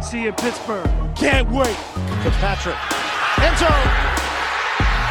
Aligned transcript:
See 0.00 0.22
you 0.22 0.28
in 0.28 0.34
Pittsburgh. 0.34 0.88
Can't 1.16 1.50
wait. 1.50 1.76
Fitzpatrick. 2.22 2.78
End 3.42 3.56
zone. 3.58 3.88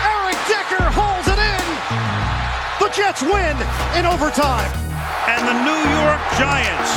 Eric 0.07 0.39
Decker 0.47 0.83
holds 0.89 1.27
it 1.27 1.37
in. 1.37 1.65
The 2.79 2.89
Jets 2.95 3.21
win 3.21 3.55
in 3.99 4.05
overtime. 4.07 4.71
And 5.27 5.43
the 5.43 5.57
New 5.59 5.83
York 5.91 6.23
Giants, 6.39 6.91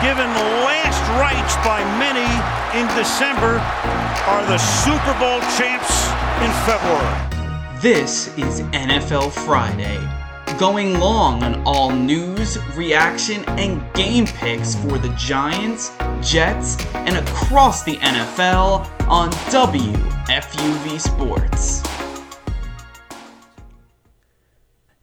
given 0.00 0.30
last 0.62 1.02
rites 1.18 1.56
by 1.66 1.82
many 1.98 2.24
in 2.78 2.86
December, 2.96 3.58
are 4.30 4.46
the 4.46 4.58
Super 4.58 5.12
Bowl 5.18 5.40
champs 5.58 6.06
in 6.40 6.50
February. 6.64 7.34
This 7.80 8.28
is 8.38 8.60
NFL 8.72 9.32
Friday, 9.32 9.98
going 10.58 11.00
long 11.00 11.42
on 11.42 11.62
all 11.66 11.90
news, 11.90 12.58
reaction, 12.76 13.44
and 13.58 13.82
game 13.94 14.26
picks 14.26 14.76
for 14.76 14.98
the 14.98 15.12
Giants, 15.18 15.90
Jets, 16.24 16.76
and 16.94 17.16
across 17.16 17.84
the 17.84 17.96
NFL 17.96 18.88
on 19.08 19.30
WFUV 19.30 21.00
Sports. 21.00 21.82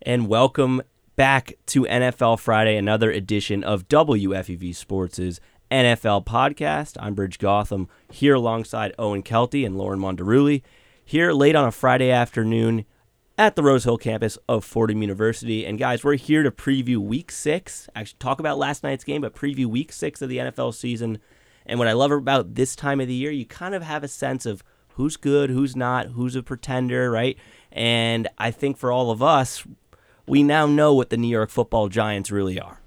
and 0.04 0.28
welcome 0.28 0.82
back 1.16 1.54
to 1.68 1.84
NFL 1.84 2.40
Friday, 2.40 2.76
another 2.76 3.12
edition 3.12 3.64
of 3.64 3.88
WFUV 3.88 4.76
Sports' 4.76 5.40
NFL 5.70 6.26
podcast. 6.26 6.98
I'm 7.00 7.16
Brij 7.16 7.38
Gautam 7.38 7.88
here 8.12 8.36
alongside 8.36 8.94
Owen 8.98 9.22
Kelty 9.22 9.66
and 9.66 9.78
Lauren 9.78 10.00
Mondaruli. 10.00 10.64
Here 11.06 11.32
late 11.32 11.56
on 11.56 11.68
a 11.68 11.72
Friday 11.72 12.10
afternoon 12.10 12.86
at 13.42 13.56
the 13.56 13.64
Rose 13.64 13.86
Hill 13.86 13.98
campus 13.98 14.38
of 14.48 14.64
Fordham 14.64 15.02
University. 15.02 15.66
And 15.66 15.80
guys, 15.80 16.04
we're 16.04 16.14
here 16.14 16.44
to 16.44 16.52
preview 16.52 16.98
week 16.98 17.32
six, 17.32 17.90
actually 17.96 18.20
talk 18.20 18.40
about 18.40 18.60
last 18.60 18.84
night's 18.84 19.04
game, 19.04 19.22
but 19.22 19.34
preview 19.34 19.66
week 19.66 19.92
six 19.92 20.22
of 20.22 20.30
the 20.30 20.38
NFL 20.38 20.76
season. 20.76 21.18
And 21.66 21.80
what 21.80 21.88
I 21.88 21.94
love 21.94 22.12
about 22.12 22.54
this 22.54 22.76
time 22.76 23.02
of 23.02 23.08
the 23.08 23.16
year, 23.16 23.32
you 23.32 23.48
kind 23.48 23.74
of 23.74 23.82
have 23.82 24.04
a 24.04 24.08
sense 24.08 24.46
of 24.46 24.64
who's 24.90 25.18
good, 25.18 25.50
who's 25.50 25.76
not, 25.76 26.10
who's 26.10 26.36
a 26.36 26.44
pretender, 26.44 27.10
right? 27.10 27.36
And 27.72 28.28
I 28.38 28.52
think 28.52 28.78
for 28.78 28.92
all 28.92 29.10
of 29.10 29.24
us, 29.24 29.66
we 30.28 30.44
now 30.44 30.68
know 30.68 30.94
what 30.94 31.10
the 31.10 31.18
New 31.18 31.28
York 31.28 31.50
football 31.50 31.90
giants 31.90 32.30
really 32.30 32.60
are. 32.60 32.80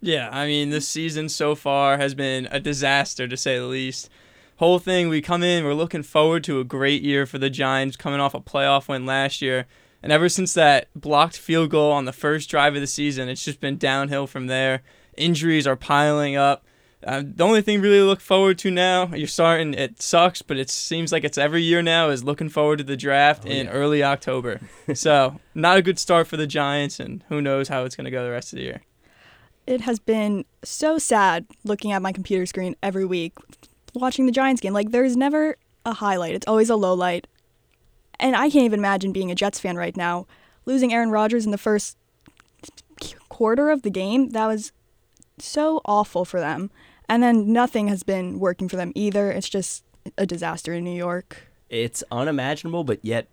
Yeah, 0.00 0.30
I 0.32 0.46
mean, 0.46 0.70
this 0.70 0.88
season 0.88 1.28
so 1.28 1.54
far 1.54 1.98
has 1.98 2.14
been 2.14 2.48
a 2.50 2.60
disaster 2.60 3.28
to 3.28 3.36
say 3.36 3.58
the 3.58 3.66
least. 3.66 4.08
Whole 4.56 4.78
thing, 4.78 5.10
we 5.10 5.20
come 5.20 5.42
in, 5.42 5.64
we're 5.64 5.74
looking 5.74 6.02
forward 6.02 6.44
to 6.44 6.60
a 6.60 6.64
great 6.64 7.02
year 7.02 7.26
for 7.26 7.36
the 7.36 7.50
Giants 7.50 7.98
coming 7.98 8.20
off 8.20 8.32
a 8.32 8.40
playoff 8.40 8.88
win 8.88 9.04
last 9.04 9.42
year. 9.42 9.66
And 10.08 10.12
ever 10.14 10.30
since 10.30 10.54
that 10.54 10.88
blocked 10.96 11.36
field 11.36 11.68
goal 11.68 11.92
on 11.92 12.06
the 12.06 12.14
first 12.14 12.48
drive 12.48 12.74
of 12.74 12.80
the 12.80 12.86
season, 12.86 13.28
it's 13.28 13.44
just 13.44 13.60
been 13.60 13.76
downhill 13.76 14.26
from 14.26 14.46
there. 14.46 14.80
Injuries 15.18 15.66
are 15.66 15.76
piling 15.76 16.34
up. 16.34 16.64
Uh, 17.06 17.22
the 17.22 17.44
only 17.44 17.60
thing 17.60 17.82
really 17.82 17.98
to 17.98 18.06
look 18.06 18.22
forward 18.22 18.56
to 18.60 18.70
now, 18.70 19.08
you're 19.14 19.28
starting, 19.28 19.74
it 19.74 20.00
sucks, 20.00 20.40
but 20.40 20.56
it 20.56 20.70
seems 20.70 21.12
like 21.12 21.24
it's 21.24 21.36
every 21.36 21.60
year 21.60 21.82
now, 21.82 22.08
is 22.08 22.24
looking 22.24 22.48
forward 22.48 22.78
to 22.78 22.84
the 22.84 22.96
draft 22.96 23.42
Oh, 23.44 23.50
in 23.50 23.66
yeah. 23.66 23.72
early 23.72 24.02
October. 24.02 24.62
so, 24.94 25.38
not 25.54 25.76
a 25.76 25.82
good 25.82 25.98
start 25.98 26.26
for 26.26 26.38
the 26.38 26.46
Giants, 26.46 26.98
and 26.98 27.22
who 27.28 27.42
knows 27.42 27.68
how 27.68 27.84
it's 27.84 27.94
going 27.94 28.06
to 28.06 28.10
go 28.10 28.24
the 28.24 28.30
rest 28.30 28.54
of 28.54 28.56
the 28.56 28.64
year. 28.64 28.80
It 29.66 29.82
has 29.82 29.98
been 29.98 30.46
so 30.64 30.96
sad 30.96 31.44
looking 31.64 31.92
at 31.92 32.00
my 32.00 32.12
computer 32.12 32.46
screen 32.46 32.76
every 32.82 33.04
week, 33.04 33.34
watching 33.92 34.24
the 34.24 34.32
Giants 34.32 34.62
game. 34.62 34.72
Like, 34.72 34.90
there's 34.90 35.18
never 35.18 35.58
a 35.84 35.92
highlight, 35.92 36.34
it's 36.34 36.46
always 36.48 36.70
a 36.70 36.76
low 36.76 36.94
light. 36.94 37.26
And 38.20 38.34
I 38.34 38.50
can't 38.50 38.64
even 38.64 38.80
imagine 38.80 39.12
being 39.12 39.30
a 39.30 39.34
Jets 39.34 39.60
fan 39.60 39.76
right 39.76 39.96
now. 39.96 40.26
Losing 40.66 40.92
Aaron 40.92 41.10
Rodgers 41.10 41.44
in 41.44 41.50
the 41.50 41.58
first 41.58 41.96
quarter 43.28 43.70
of 43.70 43.82
the 43.82 43.90
game, 43.90 44.30
that 44.30 44.46
was 44.46 44.72
so 45.38 45.80
awful 45.84 46.24
for 46.24 46.40
them. 46.40 46.70
And 47.08 47.22
then 47.22 47.52
nothing 47.52 47.88
has 47.88 48.02
been 48.02 48.38
working 48.38 48.68
for 48.68 48.76
them 48.76 48.92
either. 48.94 49.30
It's 49.30 49.48
just 49.48 49.84
a 50.16 50.26
disaster 50.26 50.74
in 50.74 50.84
New 50.84 50.96
York. 50.96 51.48
It's 51.70 52.02
unimaginable, 52.10 52.84
but 52.84 53.04
yet 53.04 53.28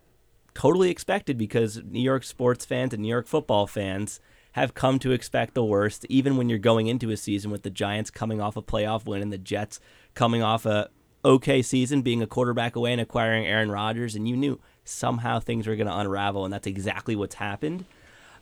totally 0.54 0.90
expected 0.90 1.36
because 1.36 1.82
New 1.84 2.00
York 2.00 2.24
sports 2.24 2.64
fans 2.64 2.94
and 2.94 3.02
New 3.02 3.08
York 3.08 3.26
football 3.26 3.66
fans 3.66 4.20
have 4.52 4.72
come 4.72 4.98
to 4.98 5.12
expect 5.12 5.52
the 5.52 5.64
worst, 5.64 6.06
even 6.08 6.38
when 6.38 6.48
you're 6.48 6.58
going 6.58 6.86
into 6.86 7.10
a 7.10 7.16
season 7.16 7.50
with 7.50 7.62
the 7.62 7.70
Giants 7.70 8.10
coming 8.10 8.40
off 8.40 8.56
a 8.56 8.62
playoff 8.62 9.04
win 9.04 9.20
and 9.20 9.30
the 9.30 9.38
Jets 9.38 9.80
coming 10.14 10.42
off 10.42 10.64
a 10.64 10.88
okay 11.22 11.60
season, 11.60 12.00
being 12.00 12.22
a 12.22 12.26
quarterback 12.26 12.74
away 12.74 12.92
and 12.92 13.00
acquiring 13.00 13.46
Aaron 13.46 13.70
Rodgers, 13.70 14.14
and 14.14 14.26
you 14.26 14.34
knew 14.34 14.58
somehow 14.88 15.40
things 15.40 15.66
are 15.66 15.76
going 15.76 15.86
to 15.86 15.96
unravel, 15.96 16.44
and 16.44 16.52
that's 16.52 16.66
exactly 16.66 17.16
what's 17.16 17.36
happened. 17.36 17.84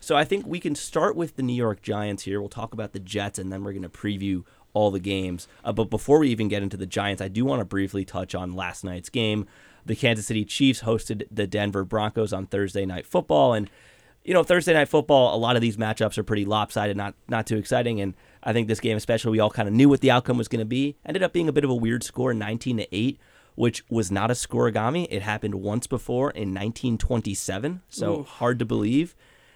So 0.00 0.16
I 0.16 0.24
think 0.24 0.46
we 0.46 0.60
can 0.60 0.74
start 0.74 1.16
with 1.16 1.36
the 1.36 1.42
New 1.42 1.54
York 1.54 1.80
Giants 1.80 2.24
here. 2.24 2.40
We'll 2.40 2.50
talk 2.50 2.74
about 2.74 2.92
the 2.92 3.00
Jets, 3.00 3.38
and 3.38 3.52
then 3.52 3.64
we're 3.64 3.72
going 3.72 3.82
to 3.82 3.88
preview 3.88 4.44
all 4.74 4.90
the 4.90 5.00
games. 5.00 5.48
Uh, 5.64 5.72
but 5.72 5.88
before 5.88 6.18
we 6.18 6.28
even 6.28 6.48
get 6.48 6.62
into 6.62 6.76
the 6.76 6.86
Giants, 6.86 7.22
I 7.22 7.28
do 7.28 7.44
want 7.44 7.60
to 7.60 7.64
briefly 7.64 8.04
touch 8.04 8.34
on 8.34 8.52
last 8.52 8.84
night's 8.84 9.08
game. 9.08 9.46
The 9.86 9.96
Kansas 9.96 10.26
City 10.26 10.44
Chiefs 10.44 10.82
hosted 10.82 11.26
the 11.30 11.46
Denver 11.46 11.84
Broncos 11.84 12.32
on 12.32 12.46
Thursday 12.46 12.84
Night 12.84 13.06
Football, 13.06 13.54
and 13.54 13.70
you 14.24 14.34
know 14.34 14.42
Thursday 14.42 14.72
Night 14.72 14.88
Football, 14.88 15.34
a 15.34 15.38
lot 15.38 15.56
of 15.56 15.62
these 15.62 15.76
matchups 15.76 16.18
are 16.18 16.22
pretty 16.22 16.44
lopsided, 16.44 16.96
not 16.96 17.14
not 17.28 17.46
too 17.46 17.56
exciting. 17.56 18.00
And 18.00 18.14
I 18.42 18.52
think 18.52 18.68
this 18.68 18.80
game, 18.80 18.96
especially, 18.96 19.32
we 19.32 19.40
all 19.40 19.50
kind 19.50 19.68
of 19.68 19.74
knew 19.74 19.88
what 19.88 20.00
the 20.00 20.10
outcome 20.10 20.38
was 20.38 20.48
going 20.48 20.60
to 20.60 20.66
be. 20.66 20.96
Ended 21.06 21.22
up 21.22 21.32
being 21.32 21.48
a 21.48 21.52
bit 21.52 21.64
of 21.64 21.70
a 21.70 21.74
weird 21.74 22.02
score, 22.02 22.34
19 22.34 22.78
to 22.78 22.86
eight, 22.92 23.18
which 23.54 23.84
was 23.88 24.10
not 24.10 24.30
a 24.30 24.34
scorigami. 24.34 25.06
It 25.10 25.22
happened 25.22 25.56
once 25.56 25.86
before 25.86 26.30
in 26.30 26.50
1927, 26.50 27.82
so 27.88 28.20
Oof. 28.20 28.26
hard 28.26 28.58
to 28.58 28.64
believe. 28.64 29.14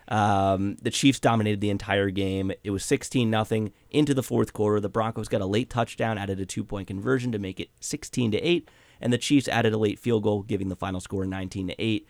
Um, 0.09 0.77
the 0.81 0.91
Chiefs 0.91 1.21
dominated 1.21 1.61
the 1.61 1.71
entire 1.71 2.11
game. 2.11 2.51
It 2.65 2.71
was 2.71 2.85
16 2.85 3.29
nothing 3.29 3.73
into 3.91 4.15
the 4.15 4.23
fourth 4.23 4.53
quarter. 4.53 4.81
The 4.81 4.89
Broncos 4.89 5.29
got 5.29 5.43
a 5.43 5.47
late 5.47 5.69
touchdown, 5.69 6.17
added 6.17 6.41
a 6.41 6.47
two 6.47 6.65
point 6.65 6.87
conversion 6.89 7.31
to 7.33 7.39
make 7.39 7.61
it 7.61 7.71
16 7.81 8.33
to 8.33 8.39
8, 8.39 8.69
and 9.01 9.13
the 9.13 9.19
Chiefs 9.19 9.49
added 9.49 9.75
a 9.75 9.79
late 9.79 9.99
field 9.99 10.23
goal, 10.23 10.43
giving 10.43 10.69
the 10.69 10.77
final 10.77 11.01
score 11.01 11.27
19 11.27 11.69
to 11.69 11.83
8. 11.83 12.09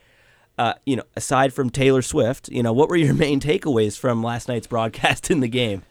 Uh, 0.57 0.73
you 0.85 0.95
know, 0.95 1.03
aside 1.15 1.53
from 1.53 1.69
Taylor 1.69 2.01
Swift, 2.01 2.49
you 2.49 2.63
know, 2.63 2.73
what 2.73 2.89
were 2.89 2.95
your 2.95 3.13
main 3.15 3.39
takeaways 3.39 3.97
from 3.97 4.23
last 4.23 4.47
night's 4.47 4.67
broadcast 4.67 5.29
in 5.29 5.41
the 5.41 5.47
game? 5.47 5.83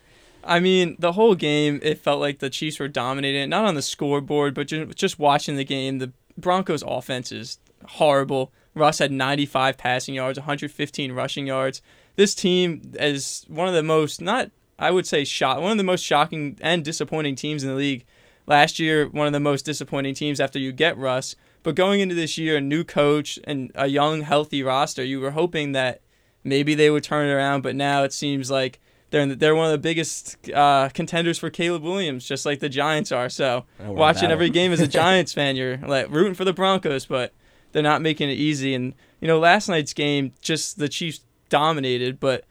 I 0.44 0.60
mean, 0.60 0.96
the 0.98 1.12
whole 1.12 1.34
game, 1.34 1.80
it 1.82 1.98
felt 1.98 2.20
like 2.20 2.38
the 2.38 2.50
Chiefs 2.50 2.78
were 2.78 2.88
dominating 2.88 3.50
not 3.50 3.64
on 3.64 3.74
the 3.74 3.82
scoreboard, 3.82 4.54
but 4.54 4.66
just, 4.66 5.18
watching 5.18 5.56
the 5.56 5.64
game. 5.64 5.98
The 5.98 6.12
Broncos' 6.36 6.84
offense 6.86 7.32
is 7.32 7.58
horrible. 7.84 8.52
Russ 8.74 8.98
had 8.98 9.12
95 9.12 9.76
passing 9.76 10.14
yards, 10.14 10.38
115 10.38 11.12
rushing 11.12 11.46
yards. 11.46 11.82
This 12.16 12.34
team 12.34 12.92
is 12.94 13.44
one 13.48 13.68
of 13.68 13.74
the 13.74 13.82
most, 13.82 14.20
not, 14.20 14.50
I 14.78 14.90
would 14.90 15.06
say, 15.06 15.24
shock, 15.24 15.60
one 15.60 15.72
of 15.72 15.78
the 15.78 15.84
most 15.84 16.04
shocking 16.04 16.56
and 16.60 16.84
disappointing 16.84 17.34
teams 17.34 17.62
in 17.62 17.70
the 17.70 17.76
league. 17.76 18.04
Last 18.46 18.78
year, 18.78 19.08
one 19.08 19.26
of 19.26 19.32
the 19.32 19.40
most 19.40 19.66
disappointing 19.66 20.14
teams 20.14 20.40
after 20.40 20.58
you 20.58 20.72
get 20.72 20.96
Russ. 20.96 21.36
But 21.62 21.74
going 21.74 22.00
into 22.00 22.14
this 22.14 22.38
year, 22.38 22.56
a 22.56 22.60
new 22.60 22.84
coach 22.84 23.38
and 23.44 23.70
a 23.74 23.88
young, 23.88 24.22
healthy 24.22 24.62
roster, 24.62 25.04
you 25.04 25.20
were 25.20 25.32
hoping 25.32 25.72
that 25.72 26.00
maybe 26.44 26.74
they 26.74 26.88
would 26.88 27.04
turn 27.04 27.28
it 27.28 27.32
around. 27.32 27.62
But 27.62 27.76
now 27.76 28.04
it 28.04 28.12
seems 28.12 28.50
like 28.50 28.80
they're 29.10 29.22
in 29.22 29.30
the, 29.30 29.36
they're 29.36 29.54
one 29.54 29.66
of 29.66 29.72
the 29.72 29.78
biggest 29.78 30.36
uh, 30.50 30.88
contenders 30.90 31.38
for 31.38 31.50
Caleb 31.50 31.82
Williams, 31.82 32.26
just 32.26 32.44
like 32.44 32.60
the 32.60 32.68
Giants 32.68 33.10
are. 33.12 33.28
So 33.28 33.64
Oh, 33.80 33.92
watching 33.92 34.30
every 34.30 34.50
game 34.50 34.72
as 34.72 34.80
a 34.80 34.86
Giants 35.00 35.32
fan, 35.32 35.56
you're 35.56 35.78
like 35.78 36.10
rooting 36.10 36.34
for 36.34 36.44
the 36.44 36.52
Broncos, 36.52 37.06
but 37.06 37.32
they're 37.72 37.82
not 37.82 38.02
making 38.02 38.28
it 38.30 38.34
easy. 38.34 38.74
And 38.74 38.94
you 39.20 39.28
know, 39.28 39.38
last 39.38 39.68
night's 39.68 39.92
game, 39.92 40.32
just 40.40 40.78
the 40.78 40.88
Chiefs 40.88 41.20
dominated, 41.48 42.20
but 42.20 42.44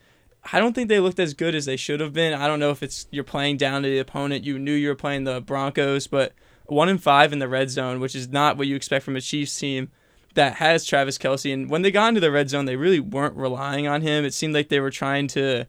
I 0.52 0.60
don't 0.60 0.74
think 0.74 0.90
they 0.90 1.00
looked 1.00 1.20
as 1.20 1.34
good 1.34 1.56
as 1.56 1.66
they 1.66 1.76
should 1.78 2.00
have 2.00 2.14
been. 2.14 2.34
I 2.34 2.48
don't 2.48 2.60
know 2.60 2.72
if 2.72 2.82
it's 2.82 3.08
you're 3.12 3.24
playing 3.24 3.58
down 3.58 3.84
to 3.84 3.90
the 3.90 4.00
opponent. 4.00 4.44
You 4.46 4.58
knew 4.58 4.74
you 4.74 4.88
were 4.90 4.96
playing 4.96 5.26
the 5.26 5.42
Broncos, 5.42 6.08
but 6.08 6.34
one 6.66 6.90
in 6.90 6.98
five 6.98 7.34
in 7.34 7.40
the 7.40 7.48
red 7.48 7.70
zone, 7.70 8.00
which 8.00 8.16
is 8.16 8.30
not 8.30 8.58
what 8.58 8.68
you 8.68 8.76
expect 8.76 9.06
from 9.06 9.16
a 9.16 9.22
Chiefs 9.22 9.58
team 9.58 9.90
that 10.36 10.56
has 10.56 10.86
Travis 10.86 11.18
Kelce. 11.18 11.54
And 11.54 11.70
when 11.70 11.82
they 11.82 11.92
got 11.92 12.10
into 12.10 12.22
the 12.22 12.32
red 12.32 12.50
zone, 12.50 12.66
they 12.66 12.76
really 12.76 13.00
weren't 13.00 13.36
relying 13.36 13.88
on 13.88 14.02
him. 14.02 14.24
It 14.26 14.34
seemed 14.34 14.54
like 14.54 14.70
they 14.70 14.80
were 14.80 14.92
trying 14.92 15.28
to 15.30 15.66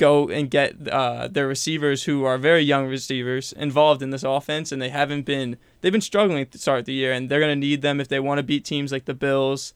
go 0.00 0.28
and 0.28 0.50
get 0.50 0.88
uh, 0.88 1.28
their 1.28 1.46
receivers, 1.46 2.04
who 2.04 2.24
are 2.24 2.38
very 2.38 2.62
young 2.62 2.86
receivers, 2.86 3.52
involved 3.52 4.02
in 4.02 4.10
this 4.10 4.24
offense, 4.24 4.72
and 4.72 4.80
they 4.80 4.88
haven't 4.88 5.26
been. 5.26 5.58
They've 5.80 5.92
been 5.92 6.00
struggling 6.00 6.44
to 6.46 6.58
start 6.58 6.86
the 6.86 6.94
year, 6.94 7.12
and 7.12 7.28
they're 7.28 7.38
going 7.38 7.60
to 7.60 7.66
need 7.68 7.82
them 7.82 8.00
if 8.00 8.08
they 8.08 8.18
want 8.18 8.38
to 8.38 8.42
beat 8.42 8.64
teams 8.64 8.90
like 8.90 9.04
the 9.04 9.14
Bills, 9.14 9.74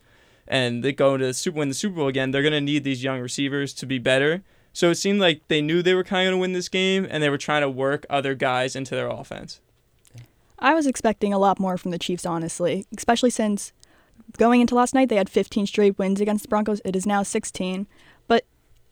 and 0.49 0.83
they 0.83 0.93
go 0.93 1.17
to 1.17 1.27
the 1.27 1.35
Super 1.35 1.59
win 1.59 1.69
the 1.69 1.75
Super 1.75 1.97
Bowl 1.97 2.09
again. 2.09 2.31
They're 2.31 2.43
going 2.43 2.53
to 2.53 2.61
need 2.61 2.83
these 2.83 3.05
young 3.05 3.21
receivers 3.21 3.75
to 3.75 3.87
be 3.87 3.99
better. 3.99 4.43
So 4.73 4.91
it 4.91 4.97
seemed 4.97 5.21
like 5.21 5.47
they 5.47 5.61
knew 5.61 5.83
they 5.83 5.95
were 5.95 6.03
kind 6.03 6.27
of 6.27 6.33
going 6.33 6.39
to 6.39 6.41
win 6.41 6.53
this 6.55 6.69
game, 6.69 7.07
and 7.09 7.23
they 7.23 7.31
were 7.31 7.39
trying 7.39 7.63
to 7.63 7.71
work 7.71 8.07
other 8.11 8.35
guys 8.35 8.75
into 8.75 8.97
their 8.97 9.09
offense. 9.09 9.61
I 10.59 10.73
was 10.73 10.87
expecting 10.87 11.33
a 11.33 11.39
lot 11.39 11.61
more 11.61 11.77
from 11.77 11.91
the 11.91 11.99
Chiefs, 11.99 12.25
honestly, 12.25 12.87
especially 12.97 13.31
since 13.31 13.73
going 14.39 14.61
into 14.61 14.75
last 14.75 14.95
night 14.95 15.09
they 15.09 15.17
had 15.17 15.29
15 15.29 15.67
straight 15.67 15.99
wins 15.99 16.21
against 16.21 16.45
the 16.45 16.49
Broncos. 16.49 16.81
It 16.85 16.97
is 16.97 17.07
now 17.07 17.23
16. 17.23 17.87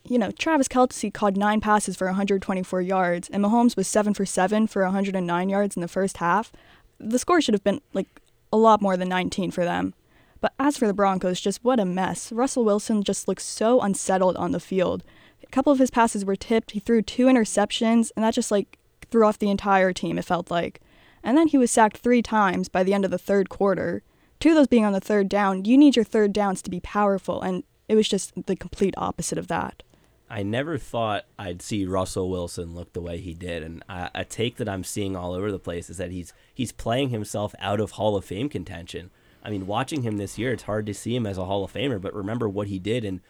You 0.04 0.18
know, 0.18 0.32
Travis 0.32 0.68
Kelce 0.68 1.14
caught 1.14 1.36
nine 1.36 1.60
passes 1.60 1.96
for 1.96 2.06
124 2.08 2.80
yards, 2.80 3.28
and 3.28 3.42
Mahomes 3.42 3.76
was 3.76 3.86
7 3.86 4.14
for 4.14 4.26
7 4.26 4.66
for 4.66 4.82
109 4.82 5.48
yards 5.48 5.76
in 5.76 5.82
the 5.82 5.88
first 5.88 6.16
half. 6.16 6.52
The 6.98 7.18
score 7.18 7.40
should 7.40 7.54
have 7.54 7.62
been, 7.62 7.80
like, 7.92 8.08
a 8.52 8.56
lot 8.56 8.82
more 8.82 8.96
than 8.96 9.08
19 9.08 9.52
for 9.52 9.64
them. 9.64 9.94
But 10.40 10.54
as 10.58 10.76
for 10.76 10.88
the 10.88 10.94
Broncos, 10.94 11.40
just 11.40 11.62
what 11.62 11.78
a 11.78 11.84
mess. 11.84 12.32
Russell 12.32 12.64
Wilson 12.64 13.04
just 13.04 13.28
looks 13.28 13.44
so 13.44 13.80
unsettled 13.80 14.36
on 14.36 14.50
the 14.50 14.58
field. 14.58 15.04
A 15.42 15.46
couple 15.46 15.72
of 15.72 15.78
his 15.78 15.90
passes 15.90 16.24
were 16.24 16.34
tipped. 16.34 16.72
He 16.72 16.80
threw 16.80 17.00
two 17.00 17.26
interceptions, 17.26 18.10
and 18.16 18.24
that 18.24 18.34
just, 18.34 18.50
like, 18.50 18.78
threw 19.08 19.24
off 19.24 19.38
the 19.38 19.50
entire 19.50 19.92
team, 19.92 20.18
it 20.18 20.24
felt 20.24 20.50
like. 20.50 20.80
And 21.22 21.38
then 21.38 21.46
he 21.46 21.58
was 21.58 21.70
sacked 21.70 21.98
three 21.98 22.22
times 22.22 22.68
by 22.68 22.82
the 22.82 22.92
end 22.92 23.04
of 23.04 23.12
the 23.12 23.18
third 23.18 23.48
quarter. 23.48 24.02
Two 24.40 24.50
of 24.50 24.56
those 24.56 24.66
being 24.66 24.84
on 24.84 24.92
the 24.92 25.00
third 25.00 25.28
down. 25.28 25.64
You 25.64 25.78
need 25.78 25.94
your 25.94 26.04
third 26.04 26.32
downs 26.32 26.60
to 26.62 26.70
be 26.70 26.80
powerful, 26.80 27.40
and 27.40 27.62
it 27.88 27.94
was 27.94 28.08
just 28.08 28.32
the 28.46 28.56
complete 28.56 28.94
opposite 28.96 29.38
of 29.38 29.46
that. 29.46 29.84
I 30.32 30.42
never 30.42 30.78
thought 30.78 31.26
I'd 31.38 31.60
see 31.60 31.84
Russell 31.84 32.30
Wilson 32.30 32.74
look 32.74 32.94
the 32.94 33.02
way 33.02 33.18
he 33.18 33.34
did, 33.34 33.62
and 33.62 33.84
a, 33.86 34.10
a 34.14 34.24
take 34.24 34.56
that 34.56 34.68
I'm 34.68 34.82
seeing 34.82 35.14
all 35.14 35.34
over 35.34 35.52
the 35.52 35.58
place 35.58 35.90
is 35.90 35.98
that 35.98 36.10
he's 36.10 36.32
he's 36.54 36.72
playing 36.72 37.10
himself 37.10 37.54
out 37.58 37.80
of 37.80 37.92
Hall 37.92 38.16
of 38.16 38.24
Fame 38.24 38.48
contention. 38.48 39.10
I 39.44 39.50
mean, 39.50 39.66
watching 39.66 40.02
him 40.02 40.16
this 40.16 40.38
year, 40.38 40.50
it's 40.54 40.62
hard 40.62 40.86
to 40.86 40.94
see 40.94 41.14
him 41.14 41.26
as 41.26 41.36
a 41.36 41.44
Hall 41.44 41.64
of 41.64 41.74
Famer, 41.74 42.00
but 42.00 42.14
remember 42.14 42.48
what 42.48 42.68
he 42.68 42.78
did 42.78 43.04
in 43.04 43.20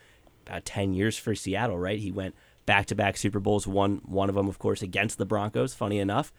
about 0.47 0.65
10 0.65 0.95
years 0.95 1.19
for 1.19 1.35
Seattle, 1.35 1.77
right? 1.77 1.99
He 1.99 2.13
went 2.13 2.37
back 2.67 2.87
to 2.87 2.95
back 2.95 3.17
Super 3.17 3.41
Bowls, 3.41 3.67
won 3.67 4.01
one 4.05 4.29
of 4.29 4.37
them, 4.37 4.47
of 4.47 4.61
course, 4.61 4.81
against 4.81 5.19
the 5.19 5.27
Broncos, 5.27 5.75
funny 5.75 5.99
enough, 5.99 6.33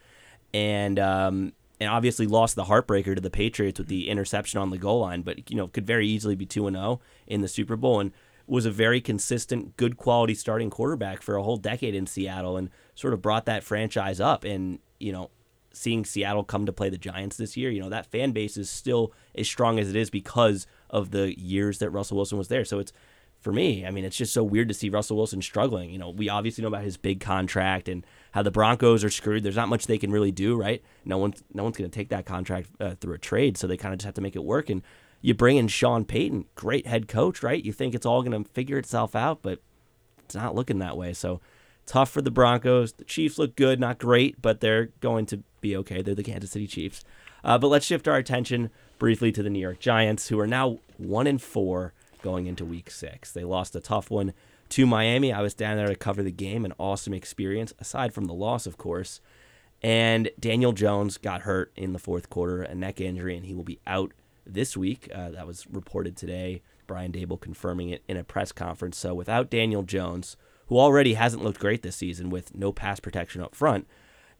and 0.54 0.98
um, 0.98 1.52
and 1.82 1.90
obviously 1.90 2.26
lost 2.26 2.56
the 2.56 2.66
heartbreaker 2.66 3.14
to 3.16 3.22
the 3.22 3.30
Patriots 3.30 3.80
with 3.80 3.90
the 3.90 4.08
interception 4.08 4.62
on 4.62 4.70
the 4.70 4.78
goal 4.78 5.02
line, 5.02 5.24
but 5.24 5.52
you 5.52 5.58
know 5.58 5.68
could 5.68 5.86
very 5.86 6.08
easily 6.08 6.36
be 6.36 6.46
two 6.46 6.68
and 6.68 6.78
zero 6.78 6.86
oh 6.86 7.02
in 7.28 7.42
the 7.42 7.50
Super 7.50 7.76
Bowl, 7.76 8.00
and 8.00 8.14
was 8.48 8.66
a 8.66 8.72
very 8.72 9.02
consistent, 9.02 9.78
good 9.78 9.98
quality 9.98 10.36
starting 10.36 10.70
quarterback 10.70 11.22
for 11.22 11.36
a 11.36 11.44
whole 11.44 11.58
decade 11.58 11.96
in 11.96 12.06
Seattle, 12.06 12.58
and 12.58 12.70
sort 12.96 13.14
of 13.14 13.22
brought 13.22 13.46
that 13.46 13.64
franchise 13.64 14.20
up. 14.20 14.44
And 14.44 14.80
you 15.00 15.12
know, 15.12 15.30
seeing 15.74 16.06
Seattle 16.06 16.44
come 16.44 16.66
to 16.66 16.74
play 16.74 16.90
the 16.90 16.98
Giants 16.98 17.38
this 17.38 17.56
year, 17.58 17.70
you 17.70 17.82
know 17.82 17.90
that 17.90 18.06
fan 18.06 18.32
base 18.32 18.58
is 18.58 18.70
still 18.70 19.14
as 19.36 19.48
strong 19.48 19.80
as 19.80 19.90
it 19.90 19.96
is 19.96 20.10
because 20.10 20.68
of 20.90 21.12
the 21.12 21.40
years 21.40 21.80
that 21.80 21.90
Russell 21.90 22.18
Wilson 22.18 22.38
was 22.38 22.48
there. 22.48 22.66
So 22.66 22.80
it's 22.80 22.94
for 23.44 23.52
me, 23.52 23.86
I 23.86 23.92
mean, 23.92 24.06
it's 24.06 24.16
just 24.16 24.34
so 24.34 24.42
weird 24.42 24.70
to 24.70 24.74
see 24.74 24.90
Russell 24.90 25.18
Wilson 25.18 25.42
struggling. 25.42 25.90
You 25.90 25.98
know, 25.98 26.10
we 26.10 26.30
obviously 26.30 26.62
know 26.62 26.70
about 26.70 26.84
his 26.84 26.96
big 26.96 27.20
contract 27.20 27.90
and 27.90 28.06
how 28.32 28.42
the 28.42 28.52
Broncos 28.52 29.04
are 29.04 29.10
screwed. 29.10 29.44
There's 29.44 29.58
not 29.58 29.68
much 29.68 29.86
they 29.86 29.98
can 29.98 30.12
really 30.12 30.32
do, 30.32 30.56
right? 30.56 30.82
No 31.04 31.18
one's 31.18 31.44
no 31.54 31.64
one's 31.64 31.76
going 31.76 31.90
to 31.90 31.94
take 31.94 32.10
that 32.10 32.26
contract 32.26 32.70
uh, 32.80 32.96
through 32.96 33.16
a 33.16 33.18
trade, 33.20 33.58
so 33.58 33.68
they 33.68 33.76
kind 33.76 33.94
of 33.94 34.00
just 34.00 34.06
have 34.06 34.16
to 34.16 34.22
make 34.22 34.38
it 34.38 34.44
work. 34.46 34.70
And 34.70 34.82
you 35.24 35.34
bring 35.34 35.56
in 35.56 35.70
Sean 35.70 36.04
Payton, 36.04 36.46
great 36.54 36.86
head 36.86 37.08
coach, 37.08 37.42
right? 37.42 37.64
You 37.64 37.72
think 37.72 37.96
it's 37.96 38.06
all 38.06 38.22
going 38.24 38.44
to 38.44 38.50
figure 38.52 38.78
itself 38.78 39.16
out, 39.16 39.42
but 39.42 39.60
it's 40.26 40.36
not 40.36 40.54
looking 40.54 40.80
that 40.80 40.98
way. 40.98 41.14
So 41.14 41.40
tough 41.86 42.12
for 42.12 42.22
the 42.22 42.30
Broncos. 42.30 42.92
The 42.92 43.06
Chiefs 43.06 43.40
look 43.40 43.56
good, 43.56 43.80
not 43.80 44.00
great, 44.00 44.42
but 44.42 44.60
they're 44.60 44.88
going 45.00 45.26
to 45.28 45.42
be 45.62 45.78
okay. 45.78 46.02
They're 46.02 46.14
the 46.14 46.24
Kansas 46.24 46.52
City 46.52 46.68
Chiefs. 46.68 47.06
Uh, 47.42 47.58
but 47.58 47.70
let's 47.70 47.86
shift 47.86 48.08
our 48.08 48.18
attention 48.18 48.70
briefly 49.00 49.32
to 49.32 49.42
the 49.42 49.50
New 49.50 49.60
York 49.60 49.80
Giants, 49.80 50.28
who 50.28 50.38
are 50.42 50.48
now 50.48 50.80
one 50.98 51.26
and 51.26 51.42
four 51.42 51.94
going 52.22 52.46
into 52.46 52.66
week 52.66 52.92
six. 52.92 53.32
They 53.32 53.46
lost 53.46 53.78
a 53.78 53.82
tough 53.82 54.12
one 54.12 54.34
to 54.70 54.86
Miami. 54.86 55.32
I 55.32 55.42
was 55.42 55.54
down 55.54 55.78
there 55.78 55.88
to 55.88 55.96
cover 55.96 56.22
the 56.22 56.32
game, 56.32 56.66
an 56.66 56.74
awesome 56.78 57.14
experience, 57.14 57.74
aside 57.80 58.14
from 58.14 58.26
the 58.26 58.34
loss, 58.34 58.68
of 58.68 58.78
course. 58.78 59.22
And 59.82 60.30
Daniel 60.38 60.74
Jones 60.74 61.18
got 61.18 61.42
hurt 61.42 61.72
in 61.78 61.94
the 61.94 62.00
fourth 62.00 62.30
quarter, 62.30 62.62
a 62.62 62.76
neck 62.76 63.00
injury, 63.00 63.38
and 63.38 63.46
he 63.46 63.54
will 63.54 63.64
be 63.64 63.80
out 63.88 64.12
this 64.46 64.76
week. 64.78 65.10
Uh, 65.14 65.32
that 65.32 65.48
was 65.48 65.68
reported 65.68 66.16
today. 66.16 66.62
Brian 66.88 67.12
Daboll 67.12 67.40
confirming 67.40 67.90
it 67.90 68.04
in 68.08 68.18
a 68.18 68.24
press 68.24 68.52
conference. 68.52 68.98
So 68.98 69.14
without 69.14 69.50
Daniel 69.50 69.84
Jones, 69.84 70.36
who 70.68 70.78
already 70.78 71.14
hasn't 71.14 71.44
looked 71.44 71.60
great 71.60 71.82
this 71.82 71.96
season 71.96 72.30
with 72.30 72.54
no 72.56 72.72
pass 72.72 73.00
protection 73.00 73.42
up 73.42 73.56
front, 73.56 73.88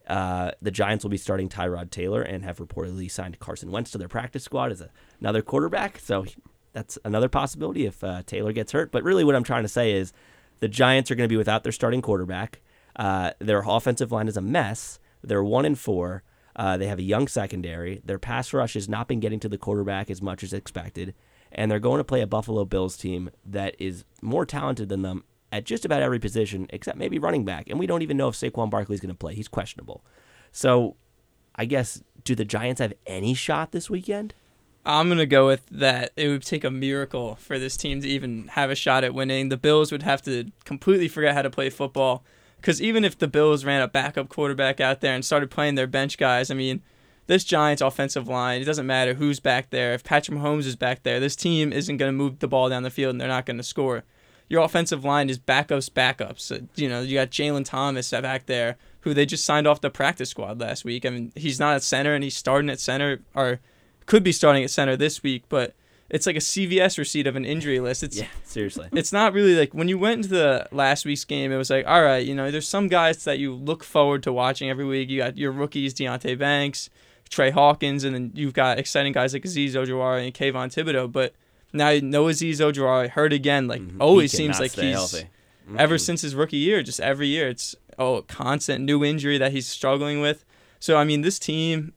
uh, 0.08 0.52
the 0.62 0.72
Giants 0.72 1.04
will 1.04 1.10
be 1.10 1.18
starting 1.18 1.48
Tyrod 1.48 1.90
Taylor 1.90 2.22
and 2.22 2.44
have 2.44 2.58
reportedly 2.58 3.10
signed 3.10 3.40
Carson 3.40 3.72
Wentz 3.72 3.92
to 3.92 3.98
their 3.98 4.10
practice 4.10 4.44
squad 4.44 4.72
as 4.72 4.82
a, 4.82 4.90
another 5.22 5.42
quarterback. 5.42 6.00
So 6.00 6.26
that's 6.74 6.98
another 7.06 7.30
possibility 7.30 7.86
if 7.86 8.04
uh, 8.04 8.24
Taylor 8.26 8.52
gets 8.52 8.74
hurt. 8.74 8.92
But 8.92 9.04
really, 9.04 9.24
what 9.24 9.36
I'm 9.36 9.44
trying 9.44 9.64
to 9.64 9.70
say 9.70 9.94
is 9.94 10.12
the 10.60 10.68
Giants 10.68 11.10
are 11.10 11.16
going 11.16 11.28
to 11.28 11.34
be 11.34 11.38
without 11.38 11.64
their 11.64 11.72
starting 11.72 12.02
quarterback. 12.02 12.62
Uh, 12.96 13.32
their 13.40 13.64
offensive 13.66 14.12
line 14.12 14.28
is 14.28 14.38
a 14.38 14.42
mess. 14.42 15.00
They're 15.24 15.44
one 15.44 15.66
and 15.66 15.80
four. 15.80 16.24
Uh, 16.56 16.78
they 16.78 16.88
have 16.88 17.00
a 17.00 17.04
young 17.04 17.28
secondary. 17.28 18.02
Their 18.06 18.20
pass 18.20 18.54
rush 18.54 18.76
has 18.76 18.88
not 18.88 19.08
been 19.08 19.20
getting 19.20 19.40
to 19.40 19.50
the 19.50 19.58
quarterback 19.58 20.10
as 20.10 20.22
much 20.22 20.44
as 20.44 20.54
expected, 20.54 21.14
and 21.52 21.70
they're 21.70 21.80
going 21.80 22.00
to 22.00 22.04
play 22.04 22.22
a 22.22 22.28
Buffalo 22.28 22.66
Bills 22.66 22.98
team 22.98 23.30
that 23.46 23.76
is 23.80 24.06
more 24.22 24.46
talented 24.46 24.90
than 24.90 25.02
them 25.02 25.24
at 25.52 25.64
just 25.64 25.86
about 25.86 26.02
every 26.02 26.20
position 26.20 26.68
except 26.70 26.98
maybe 26.98 27.20
running 27.20 27.46
back. 27.46 27.70
And 27.70 27.80
we 27.80 27.88
don't 27.88 28.02
even 28.02 28.18
know 28.18 28.28
if 28.28 28.36
Saquon 28.36 28.70
Barkley 28.70 28.96
is 28.96 29.02
going 29.02 29.14
to 29.14 29.18
play. 29.18 29.36
He's 29.36 29.48
questionable. 29.48 30.04
So, 30.52 30.96
I 31.56 31.66
guess 31.66 32.04
do 32.24 32.36
the 32.36 32.46
Giants 32.46 32.82
have 32.82 32.94
any 33.06 33.34
shot 33.34 33.72
this 33.72 33.90
weekend? 33.90 34.34
I'm 34.86 35.08
gonna 35.08 35.26
go 35.26 35.48
with 35.48 35.66
that. 35.72 36.12
It 36.18 36.28
would 36.28 36.44
take 36.44 36.64
a 36.64 36.72
miracle 36.72 37.36
for 37.36 37.58
this 37.58 37.78
team 37.78 38.02
to 38.02 38.08
even 38.08 38.50
have 38.50 38.70
a 38.70 38.76
shot 38.76 39.04
at 39.04 39.14
winning. 39.14 39.50
The 39.50 39.58
Bills 39.58 39.92
would 39.92 40.04
have 40.04 40.22
to 40.24 40.52
completely 40.66 41.08
forget 41.08 41.34
how 41.34 41.42
to 41.42 41.50
play 41.50 41.70
football. 41.70 42.24
Because 42.64 42.82
even 42.82 43.04
if 43.04 43.18
the 43.18 43.28
Bills 43.28 43.66
ran 43.66 43.82
a 43.82 43.90
backup 43.90 44.30
quarterback 44.30 44.80
out 44.80 45.02
there 45.02 45.14
and 45.14 45.26
started 45.26 45.52
playing 45.52 45.76
their 45.76 45.86
bench 45.86 46.18
guys, 46.18 46.50
I 46.50 46.54
mean, 46.54 46.82
this 47.28 47.44
Giants 47.44 47.82
offensive 47.82 48.30
line, 48.30 48.62
it 48.62 48.64
doesn't 48.64 48.88
matter 48.88 49.16
who's 49.16 49.42
back 49.42 49.70
there. 49.70 49.94
If 49.94 50.06
Patrick 50.06 50.38
Mahomes 50.38 50.66
is 50.66 50.78
back 50.78 51.04
there, 51.04 51.20
this 51.20 51.36
team 51.36 51.74
isn't 51.74 51.98
going 51.98 52.08
to 52.08 52.18
move 52.18 52.40
the 52.40 52.48
ball 52.48 52.70
down 52.70 52.84
the 52.84 52.90
field 52.90 53.12
and 53.12 53.20
they're 53.20 53.28
not 53.28 53.46
going 53.46 53.58
to 53.58 53.64
score. 53.64 54.06
Your 54.48 54.64
offensive 54.64 55.04
line 55.04 55.30
is 55.30 55.38
backups, 55.38 55.90
backups. 55.90 56.54
Uh, 56.54 56.66
you 56.76 56.88
know, 56.88 57.02
you 57.02 57.16
got 57.16 57.32
Jalen 57.32 57.66
Thomas 57.66 58.12
back 58.12 58.46
there, 58.46 58.78
who 59.02 59.14
they 59.14 59.26
just 59.26 59.44
signed 59.44 59.68
off 59.68 59.82
the 59.82 59.90
practice 59.90 60.30
squad 60.30 60.62
last 60.62 60.86
week. 60.86 61.06
I 61.06 61.10
mean, 61.10 61.34
he's 61.36 61.60
not 61.60 61.76
at 61.76 61.84
center 61.84 62.16
and 62.16 62.24
he's 62.24 62.38
starting 62.38 62.70
at 62.70 62.80
center, 62.80 63.20
or 63.36 63.60
could 64.06 64.24
be 64.24 64.32
starting 64.32 64.64
at 64.64 64.72
center 64.72 64.96
this 64.96 65.22
week, 65.22 65.44
but 65.50 65.76
it's 66.14 66.28
like 66.28 66.36
a 66.36 66.40
CVS 66.40 67.00
receipt 67.00 67.26
of 67.26 67.36
an 67.36 67.44
injury 67.44 67.80
list. 67.80 68.04
It's 68.04 68.20
yeah, 68.20 68.28
seriously. 68.44 68.88
It's 68.92 69.12
not 69.12 69.34
really 69.34 69.56
like 69.56 69.74
when 69.74 69.88
you 69.88 69.98
went 69.98 70.18
into 70.18 70.30
the 70.30 70.68
last 70.72 71.06
week's 71.06 71.26
game, 71.26 71.52
it 71.52 71.58
was 71.58 71.72
like, 71.72 71.88
all 71.88 72.04
right, 72.04 72.24
you 72.24 72.36
know, 72.36 72.52
there's 72.52 72.68
some 72.68 72.88
guys 72.88 73.24
that 73.24 73.40
you 73.40 73.56
look 73.56 73.84
forward 73.84 74.22
to 74.24 74.32
watching 74.32 74.70
every 74.70 74.86
week. 74.86 75.10
You 75.10 75.18
got 75.18 75.38
your 75.38 75.52
rookies, 75.52 75.92
Deonte 75.92 76.38
Banks, 76.38 76.92
Tre 77.30 77.50
Hawkins, 77.50 78.04
and 78.04 78.14
then 78.14 78.32
you've 78.36 78.54
got 78.54 78.78
exciting 78.78 79.12
guys 79.12 79.34
like 79.34 79.42
Azeez 79.42 79.72
Ojulari 79.72 80.26
and 80.26 80.34
Kayvon 80.36 80.72
Thibodeaux. 80.72 81.12
But 81.12 81.34
now 81.74 81.92
no 82.04 82.26
Azeez 82.26 82.58
Ojulari 82.58 83.10
hurt 83.10 83.34
again. 83.34 83.68
Like 83.68 83.82
mm-hmm. 83.82 84.00
always 84.00 84.32
seems 84.32 84.60
like 84.60 84.74
he's 84.74 84.96
mm-hmm. 84.96 85.80
ever 85.80 85.98
since 85.98 86.22
his 86.22 86.36
rookie 86.36 86.58
year, 86.58 86.84
just 86.84 87.00
every 87.00 87.28
year 87.28 87.50
it's 87.50 87.76
oh 87.98 88.22
constant 88.22 88.86
new 88.86 89.04
injury 89.04 89.40
that 89.40 89.52
he's 89.52 89.66
struggling 89.68 90.22
with. 90.22 90.46
So 90.80 90.96
I 90.96 91.06
mean, 91.06 91.22
this 91.22 91.40
team 91.40 91.94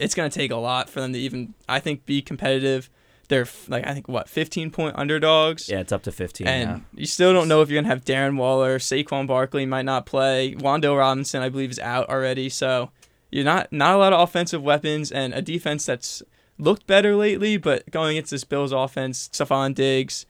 it's 0.00 0.16
going 0.16 0.28
to 0.28 0.36
take 0.36 0.50
a 0.50 0.56
lot 0.56 0.88
for 0.88 1.00
them 1.00 1.12
to 1.12 1.18
even, 1.18 1.54
I 1.68 1.80
think, 1.80 2.06
be 2.06 2.22
competitive. 2.22 2.90
They're 3.30 3.46
like 3.68 3.86
I 3.86 3.94
think 3.94 4.08
what 4.08 4.28
15 4.28 4.70
point 4.70 4.96
underdogs. 4.98 5.68
Yeah, 5.68 5.78
it's 5.78 5.92
up 5.92 6.02
to 6.02 6.12
15. 6.12 6.46
And 6.46 6.84
you 6.94 7.06
still 7.06 7.32
don't 7.32 7.48
know 7.48 7.62
if 7.62 7.70
you're 7.70 7.80
gonna 7.80 7.92
have 7.92 8.04
Darren 8.04 8.36
Waller, 8.36 8.78
Saquon 8.78 9.26
Barkley 9.26 9.64
might 9.64 9.84
not 9.86 10.04
play. 10.04 10.54
Wan'Dale 10.56 10.98
Robinson, 10.98 11.40
I 11.40 11.48
believe, 11.48 11.70
is 11.70 11.78
out 11.78 12.10
already. 12.10 12.48
So 12.48 12.90
you're 13.30 13.44
not 13.44 13.72
not 13.72 13.94
a 13.94 13.98
lot 13.98 14.12
of 14.12 14.20
offensive 14.20 14.62
weapons 14.62 15.12
and 15.12 15.32
a 15.32 15.40
defense 15.40 15.86
that's 15.86 16.22
looked 16.58 16.86
better 16.88 17.14
lately. 17.14 17.56
But 17.56 17.88
going 17.90 18.16
against 18.16 18.32
this 18.32 18.44
Bills 18.44 18.72
offense, 18.72 19.28
Stefon 19.32 19.74
Diggs, 19.74 20.26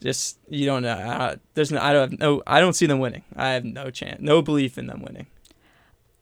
just 0.00 0.38
you 0.48 0.64
don't 0.64 0.82
know. 0.82 0.92
Uh, 0.92 1.36
there's 1.52 1.70
no 1.70 1.80
I 1.80 1.92
don't 1.92 2.10
have 2.10 2.18
no 2.18 2.42
I 2.46 2.60
don't 2.60 2.72
see 2.72 2.86
them 2.86 2.98
winning. 2.98 3.24
I 3.36 3.50
have 3.50 3.64
no 3.64 3.90
chance, 3.90 4.22
no 4.22 4.40
belief 4.40 4.78
in 4.78 4.86
them 4.86 5.02
winning. 5.02 5.26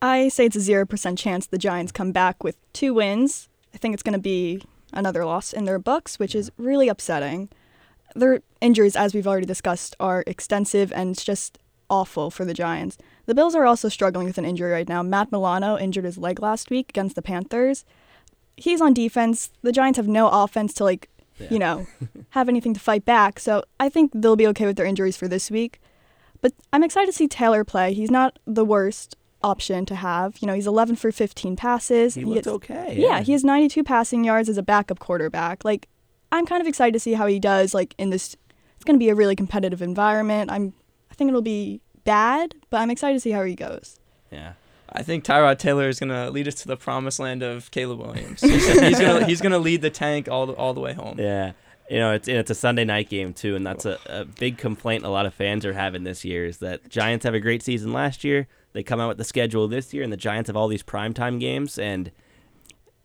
I 0.03 0.29
say 0.29 0.47
it's 0.47 0.57
a 0.57 0.59
0% 0.59 1.17
chance 1.17 1.47
the 1.47 1.57
Giants 1.57 1.91
come 1.91 2.13
back 2.13 2.45
with 2.45 2.57
two 2.73 2.93
wins. 2.93 3.49
I 3.75 3.79
think 3.79 3.95
it's 3.95 4.03
going 4.03 4.13
to 4.13 4.19
be 4.19 4.63
another 4.97 5.25
loss 5.25 5.53
in 5.53 5.65
their 5.65 5.79
books, 5.79 6.19
which 6.19 6.35
is 6.35 6.51
really 6.57 6.89
upsetting. 6.89 7.49
Their 8.15 8.41
injuries, 8.61 8.97
as 8.97 9.15
we've 9.15 9.27
already 9.27 9.47
discussed, 9.47 9.95
are 10.01 10.25
extensive 10.27 10.93
and 10.93 11.11
it's 11.11 11.25
just 11.25 11.59
awful 11.89 12.31
for 12.31 12.45
the 12.45 12.55
Giants. 12.55 12.99
The 13.27 13.35
Bills 13.35 13.55
are 13.55 13.67
also 13.67 13.89
struggling 13.89 14.27
with 14.27 14.39
an 14.39 14.45
injury 14.45 14.73
right 14.73 14.89
now. 14.89 15.03
Matt 15.03 15.31
Milano 15.31 15.79
injured 15.79 16.05
his 16.05 16.19
leg 16.19 16.41
last 16.41 16.71
week 16.71 16.91
against 16.91 17.17
the 17.17 17.23
Panthers. 17.23 17.85
He's 18.57 18.81
on 18.81 18.95
defense. 18.95 19.51
The 19.63 19.73
Giants 19.73 19.97
have 19.97 20.09
no 20.09 20.29
offense 20.29 20.73
to, 20.75 20.85
like, 20.85 21.09
yeah. 21.39 21.49
you 21.51 21.59
know, 21.59 21.87
have 22.31 22.49
anything 22.49 22.75
to 22.75 22.81
fight 22.81 23.05
back. 23.05 23.39
So 23.39 23.63
I 23.79 23.89
think 23.89 24.13
they'll 24.15 24.37
be 24.37 24.47
okay 24.49 24.67
with 24.67 24.77
their 24.77 24.87
injuries 24.87 25.17
for 25.17 25.29
this 25.29 25.51
week. 25.51 25.81
But 26.41 26.53
I'm 26.73 26.83
excited 26.83 27.07
to 27.07 27.13
see 27.13 27.29
Taylor 27.29 27.65
play. 27.65 27.93
He's 27.93 28.11
not 28.11 28.39
the 28.47 28.65
worst 28.65 29.17
option 29.47 29.87
to 29.87 29.95
have. 29.95 30.39
You 30.41 30.47
know, 30.47 30.55
he's 30.55 30.67
11 30.67 30.97
for 30.97 31.13
15 31.13 31.57
passes. 31.57 32.15
He, 32.15 32.23
he 32.23 32.27
looked 32.27 32.47
okay. 32.47 32.97
Yeah. 32.99 33.09
yeah, 33.09 33.21
he 33.21 33.33
has 33.33 33.45
92 33.45 33.85
passing 33.85 34.25
yards 34.25 34.49
as 34.49 34.59
a 34.59 34.63
backup 34.63 34.99
quarterback. 34.99 35.65
Like, 35.65 35.89
I'm 36.33 36.47
kind 36.47 36.61
of 36.61 36.67
excited 36.67 36.93
to 36.93 37.01
see 37.01 37.15
how 37.15 37.27
he 37.27 37.39
does. 37.39 37.73
Like 37.73 37.95
in 37.99 38.11
this, 38.11 38.37
it's 38.75 38.85
going 38.85 38.97
to 38.97 38.99
be 38.99 39.09
a 39.09 39.15
really 39.15 39.37
competitive 39.37 39.81
environment. 39.81 40.51
I'm, 40.51 40.75
I 41.11 41.15
think 41.15 41.29
it'll 41.29 41.43
be 41.43 41.81
bad, 42.05 42.55
but 42.71 42.81
I'm 42.81 42.91
excited 42.91 43.15
to 43.15 43.21
see 43.21 43.31
how 43.31 43.45
he 43.45 43.55
goes. 43.55 44.01
Yeah. 44.31 44.55
I 44.93 45.03
think 45.03 45.25
Tyrod 45.25 45.59
Taylor 45.59 45.89
is 45.89 45.99
gonna 45.99 46.31
lead 46.31 46.47
us 46.49 46.55
to 46.57 46.69
the 46.69 46.77
promised 46.77 47.19
land 47.19 47.43
of 47.43 47.71
Caleb 47.71 47.99
Williams. 47.99 48.41
He's, 48.43 48.81
he's 48.81 48.99
gonna 49.01 49.27
he's 49.27 49.41
gonna 49.41 49.59
lead 49.59 49.83
the 49.83 49.91
tank 49.91 50.29
all 50.29 50.47
the, 50.47 50.53
all 50.55 50.75
the 50.75 50.81
way 50.81 50.93
home. 50.95 51.19
Yeah. 51.19 51.53
You 51.91 51.99
know, 51.99 52.13
it's 52.13 52.29
it's 52.29 52.51
a 52.51 52.55
Sunday 52.55 52.85
night 52.85 53.09
game 53.09 53.33
too, 53.33 53.57
and 53.57 53.67
that's 53.67 53.85
a, 53.85 53.99
a 54.07 54.25
big 54.25 54.59
complaint 54.59 55.05
a 55.05 55.09
lot 55.09 55.27
of 55.27 55.35
fans 55.35 55.65
are 55.65 55.73
having 55.73 56.05
this 56.05 56.25
year 56.25 56.47
is 56.47 56.59
that 56.59 56.89
Giants 56.89 57.25
have 57.25 57.35
a 57.35 57.41
great 57.41 57.63
season 57.63 57.93
last 57.93 58.25
year. 58.25 58.49
They 58.77 58.83
come 58.83 59.01
out 59.01 59.09
with 59.09 59.17
the 59.19 59.25
schedule 59.25 59.67
this 59.69 59.93
year, 59.95 60.03
and 60.05 60.13
the 60.13 60.19
Giants 60.19 60.49
have 60.49 60.57
all 60.57 60.69
these 60.69 60.83
primetime 60.83 61.41
games, 61.41 61.79
and 61.79 62.11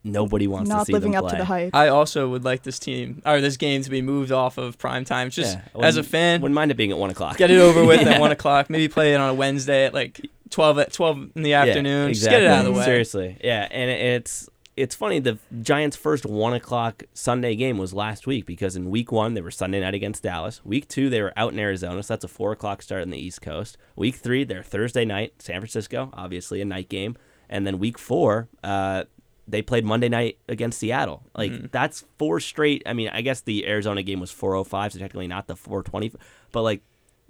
nobody 0.04 0.46
wants 0.46 0.68
Not 0.68 0.80
to 0.80 0.84
see 0.84 0.92
living 0.92 1.12
them 1.12 1.24
up 1.24 1.30
to 1.30 1.36
the 1.38 1.44
hype. 1.46 1.74
I 1.74 1.88
also 1.88 2.28
would 2.28 2.44
like 2.44 2.62
this 2.62 2.78
team 2.78 3.22
or 3.24 3.40
this 3.40 3.56
game 3.56 3.82
to 3.82 3.88
be 3.90 4.02
moved 4.02 4.32
off 4.32 4.58
of 4.58 4.76
prime 4.78 5.04
time. 5.04 5.30
Just 5.30 5.56
Yeah, 5.74 5.82
as 5.82 5.96
a 5.96 6.02
fan, 6.02 6.40
wouldn't 6.42 6.54
mind 6.54 6.70
it 6.70 6.74
being 6.76 6.90
at 6.90 6.98
one 6.98 7.10
o'clock. 7.10 7.36
get 7.38 7.50
it 7.50 7.58
over 7.58 7.84
with 7.84 8.02
Yeah. 8.06 8.14
at 8.14 8.20
one 8.20 8.32
o'clock. 8.32 8.68
Maybe 8.68 8.88
play 8.88 9.14
it 9.14 9.16
on 9.16 9.30
a 9.30 9.34
Wednesday 9.34 9.86
at 9.86 9.94
like 9.94 10.20
twelve 10.50 10.78
at 10.78 10.92
twelve 10.92 11.18
in 11.34 11.42
the 11.42 11.50
Yeah, 11.50 11.62
afternoon. 11.62 12.12
Just 12.12 12.28
get 12.28 12.42
it 12.42 12.48
out 12.48 12.66
of 12.66 12.74
the 12.74 12.78
way. 12.78 12.84
Seriously, 12.84 13.38
yeah, 13.42 13.66
and 13.70 13.90
it's 13.90 14.48
it's 14.76 14.94
funny. 14.94 15.18
The 15.18 15.38
Giants' 15.60 15.96
first 15.96 16.24
one 16.24 16.54
o'clock 16.54 17.02
Sunday 17.12 17.54
game 17.56 17.76
was 17.78 17.92
last 17.92 18.26
week 18.26 18.46
because 18.46 18.74
in 18.76 18.90
week 18.90 19.12
one 19.12 19.34
they 19.34 19.40
were 19.40 19.50
Sunday 19.50 19.80
night 19.80 19.94
against 19.94 20.22
Dallas. 20.22 20.64
Week 20.64 20.88
two 20.88 21.10
they 21.10 21.20
were 21.20 21.32
out 21.36 21.52
in 21.52 21.58
Arizona, 21.58 22.02
so 22.02 22.14
that's 22.14 22.24
a 22.24 22.28
four 22.28 22.52
o'clock 22.52 22.80
start 22.82 23.02
on 23.02 23.10
the 23.10 23.18
East 23.18 23.42
Coast. 23.42 23.76
Week 23.96 24.14
three 24.16 24.44
they're 24.44 24.62
Thursday 24.62 25.04
night, 25.04 25.34
San 25.40 25.60
Francisco, 25.60 26.10
obviously 26.14 26.60
a 26.60 26.64
night 26.64 26.88
game, 26.88 27.16
and 27.50 27.66
then 27.66 27.78
week 27.78 27.98
four. 27.98 28.48
Uh, 28.64 29.04
they 29.48 29.60
played 29.60 29.84
Monday 29.84 30.08
night 30.08 30.38
against 30.48 30.78
Seattle. 30.78 31.24
Like 31.36 31.50
Mm-hmm. 31.52 31.66
that's 31.72 32.04
four 32.18 32.40
straight. 32.40 32.82
I 32.86 32.92
mean, 32.92 33.08
I 33.12 33.20
guess 33.20 33.40
the 33.42 33.66
Arizona 33.66 34.02
game 34.02 34.20
was 34.20 34.30
4:05, 34.32 34.92
so 34.92 34.98
technically 35.00 35.26
not 35.26 35.48
the 35.48 35.54
4:20. 35.56 36.14
But 36.52 36.62
like, 36.62 36.80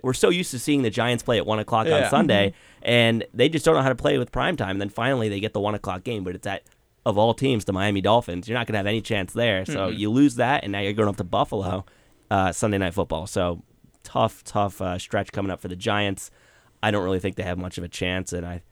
we're 0.02 0.12
so 0.12 0.28
used 0.28 0.50
to 0.52 0.58
seeing 0.58 0.82
the 0.82 0.90
Giants 0.90 1.22
play 1.22 1.38
at 1.38 1.46
one 1.46 1.58
o'clock 1.58 1.86
Yeah. 1.86 2.04
on 2.04 2.10
Sunday, 2.10 2.52
and 2.82 3.24
they 3.32 3.48
just 3.48 3.64
don't 3.64 3.74
know 3.74 3.82
how 3.82 3.88
to 3.88 3.94
play 3.94 4.18
with 4.18 4.30
prime 4.30 4.56
time. 4.56 4.78
Then 4.78 4.90
finally, 4.90 5.28
they 5.28 5.40
get 5.40 5.54
the 5.54 5.60
one 5.60 5.74
o'clock 5.74 6.04
game, 6.04 6.22
but 6.22 6.34
it's 6.34 6.46
at 6.46 6.62
of 7.04 7.18
all 7.18 7.34
teams, 7.34 7.64
the 7.64 7.72
Miami 7.72 8.00
Dolphins. 8.00 8.48
You're 8.48 8.58
not 8.58 8.66
gonna 8.66 8.78
have 8.78 8.86
any 8.86 9.00
chance 9.00 9.32
there. 9.32 9.64
So 9.64 9.90
Mhm. 9.90 9.98
you 9.98 10.10
lose 10.10 10.36
that, 10.36 10.62
and 10.62 10.72
now 10.72 10.80
you're 10.80 10.92
going 10.92 11.08
up 11.08 11.16
to 11.16 11.24
Buffalo 11.24 11.84
uh, 12.30 12.52
Sunday 12.52 12.78
night 12.78 12.94
football. 12.94 13.26
So 13.26 13.62
tough, 14.02 14.42
tough 14.44 14.80
uh, 14.80 14.98
stretch 14.98 15.32
coming 15.32 15.50
up 15.50 15.60
for 15.60 15.68
the 15.68 15.76
Giants. 15.76 16.30
I 16.82 16.90
don't 16.90 17.04
really 17.04 17.20
think 17.20 17.36
they 17.36 17.42
have 17.42 17.58
much 17.58 17.78
of 17.78 17.84
a 17.84 17.88
chance, 17.88 18.32
and 18.32 18.46
I. 18.46 18.62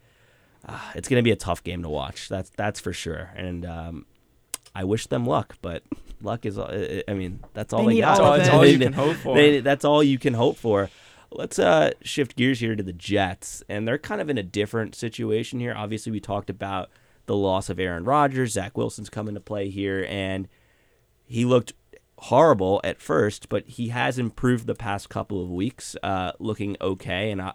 Uh, 0.69 0.79
it's 0.95 1.09
going 1.09 1.19
to 1.19 1.23
be 1.25 1.31
a 1.31 1.37
tough 1.37 1.65
game 1.65 1.83
to 1.83 1.89
watch. 1.89 2.29
That's 2.29 2.51
that's 2.51 2.81
for 2.81 2.93
sure. 2.93 3.31
And 3.35 3.65
um, 3.65 4.05
I 4.75 4.85
wish 4.85 5.07
them 5.07 5.25
luck, 5.25 5.57
but 5.63 5.83
luck 6.21 6.45
is. 6.45 6.59
uh, 6.59 7.01
I 7.09 7.15
mean, 7.15 7.41
that's 7.55 7.73
all 7.73 7.87
They 7.87 7.95
they, 7.95 8.01
got. 8.03 8.21
all 8.21 8.37
That's 8.37 8.51
all 8.51 8.67
you 8.67 8.79
can 8.79 8.93
hope 8.93 9.17
for. 9.17 9.35
they- 9.37 9.61
that's 9.61 9.85
all 9.87 10.03
you 10.03 10.19
can 10.19 10.35
hope 10.35 10.57
for. 10.59 10.91
Let's 11.33 11.59
uh, 11.59 11.93
shift 12.03 12.37
gears 12.37 12.61
here 12.61 12.77
to 12.77 12.83
the 12.83 12.93
Jets, 12.93 13.63
and 13.71 13.89
they're 13.89 13.97
kind 13.99 14.21
of 14.21 14.29
in 14.29 14.37
a 14.37 14.43
different 14.43 14.95
situation 14.95 15.61
here. 15.61 15.73
Obviously, 15.75 16.13
we 16.13 16.21
talked 16.21 16.51
about 16.51 16.91
the 17.27 17.37
loss 17.37 17.71
of 17.71 17.79
Aaron 17.79 18.05
Rodgers. 18.05 18.53
Zach 18.53 18.77
Wilson's 18.77 19.11
come 19.11 19.29
into 19.29 19.41
play 19.41 19.69
here, 19.71 20.07
and 20.09 20.49
he 21.25 21.45
looked 21.45 21.73
horrible 22.19 22.81
at 22.85 23.01
first, 23.01 23.49
but 23.49 23.67
he 23.67 23.89
has 23.89 24.19
improved 24.19 24.67
the 24.67 24.75
past 24.75 25.09
couple 25.09 25.43
of 25.43 25.51
weeks, 25.51 25.97
uh, 26.03 26.33
looking 26.39 26.77
okay. 26.81 27.31
And 27.31 27.41
uh, 27.41 27.53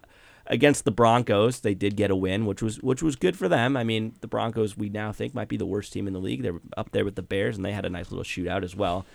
against 0.48 0.86
the 0.86 0.91
Broncos, 0.91 1.60
they 1.60 1.74
did 1.74 1.95
get 1.95 2.12
a 2.12 2.15
win, 2.15 2.45
which 2.45 2.62
was 2.62 2.81
which 2.81 3.03
was 3.03 3.15
good 3.15 3.38
for 3.38 3.48
them. 3.48 3.77
I 3.77 3.84
mean, 3.84 4.15
the 4.22 4.27
Broncos 4.27 4.75
we 4.75 4.89
now 4.89 5.12
think 5.12 5.34
might 5.34 5.50
be 5.50 5.57
the 5.57 5.65
worst 5.65 5.93
team 5.93 6.07
in 6.07 6.13
the 6.13 6.19
league. 6.19 6.41
They're 6.41 6.60
up 6.77 6.91
there 6.91 7.05
with 7.05 7.15
the 7.15 7.22
Bears, 7.22 7.55
and 7.55 7.65
they 7.65 7.74
had 7.74 7.86
a 7.86 7.89
nice 7.89 8.12
little 8.12 8.24
shootout 8.24 8.63
as 8.63 8.75
well. 8.75 9.05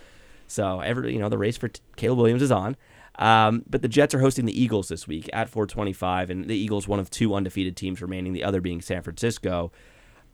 So 0.47 0.79
every 0.81 1.13
you 1.13 1.19
know 1.19 1.29
the 1.29 1.37
race 1.37 1.57
for 1.57 1.69
t- 1.69 1.81
Caleb 1.95 2.19
Williams 2.19 2.41
is 2.41 2.51
on. 2.51 2.75
Um, 3.19 3.63
but 3.69 3.81
the 3.81 3.89
Jets 3.89 4.13
are 4.15 4.19
hosting 4.19 4.45
the 4.45 4.59
Eagles 4.59 4.87
this 4.87 5.05
week 5.05 5.29
at 5.33 5.49
425, 5.49 6.29
and 6.29 6.45
the 6.45 6.55
Eagles 6.55 6.87
one 6.87 6.99
of 6.99 7.09
two 7.09 7.35
undefeated 7.35 7.75
teams 7.75 8.01
remaining, 8.01 8.31
the 8.33 8.43
other 8.43 8.61
being 8.61 8.81
San 8.81 9.01
Francisco. 9.01 9.71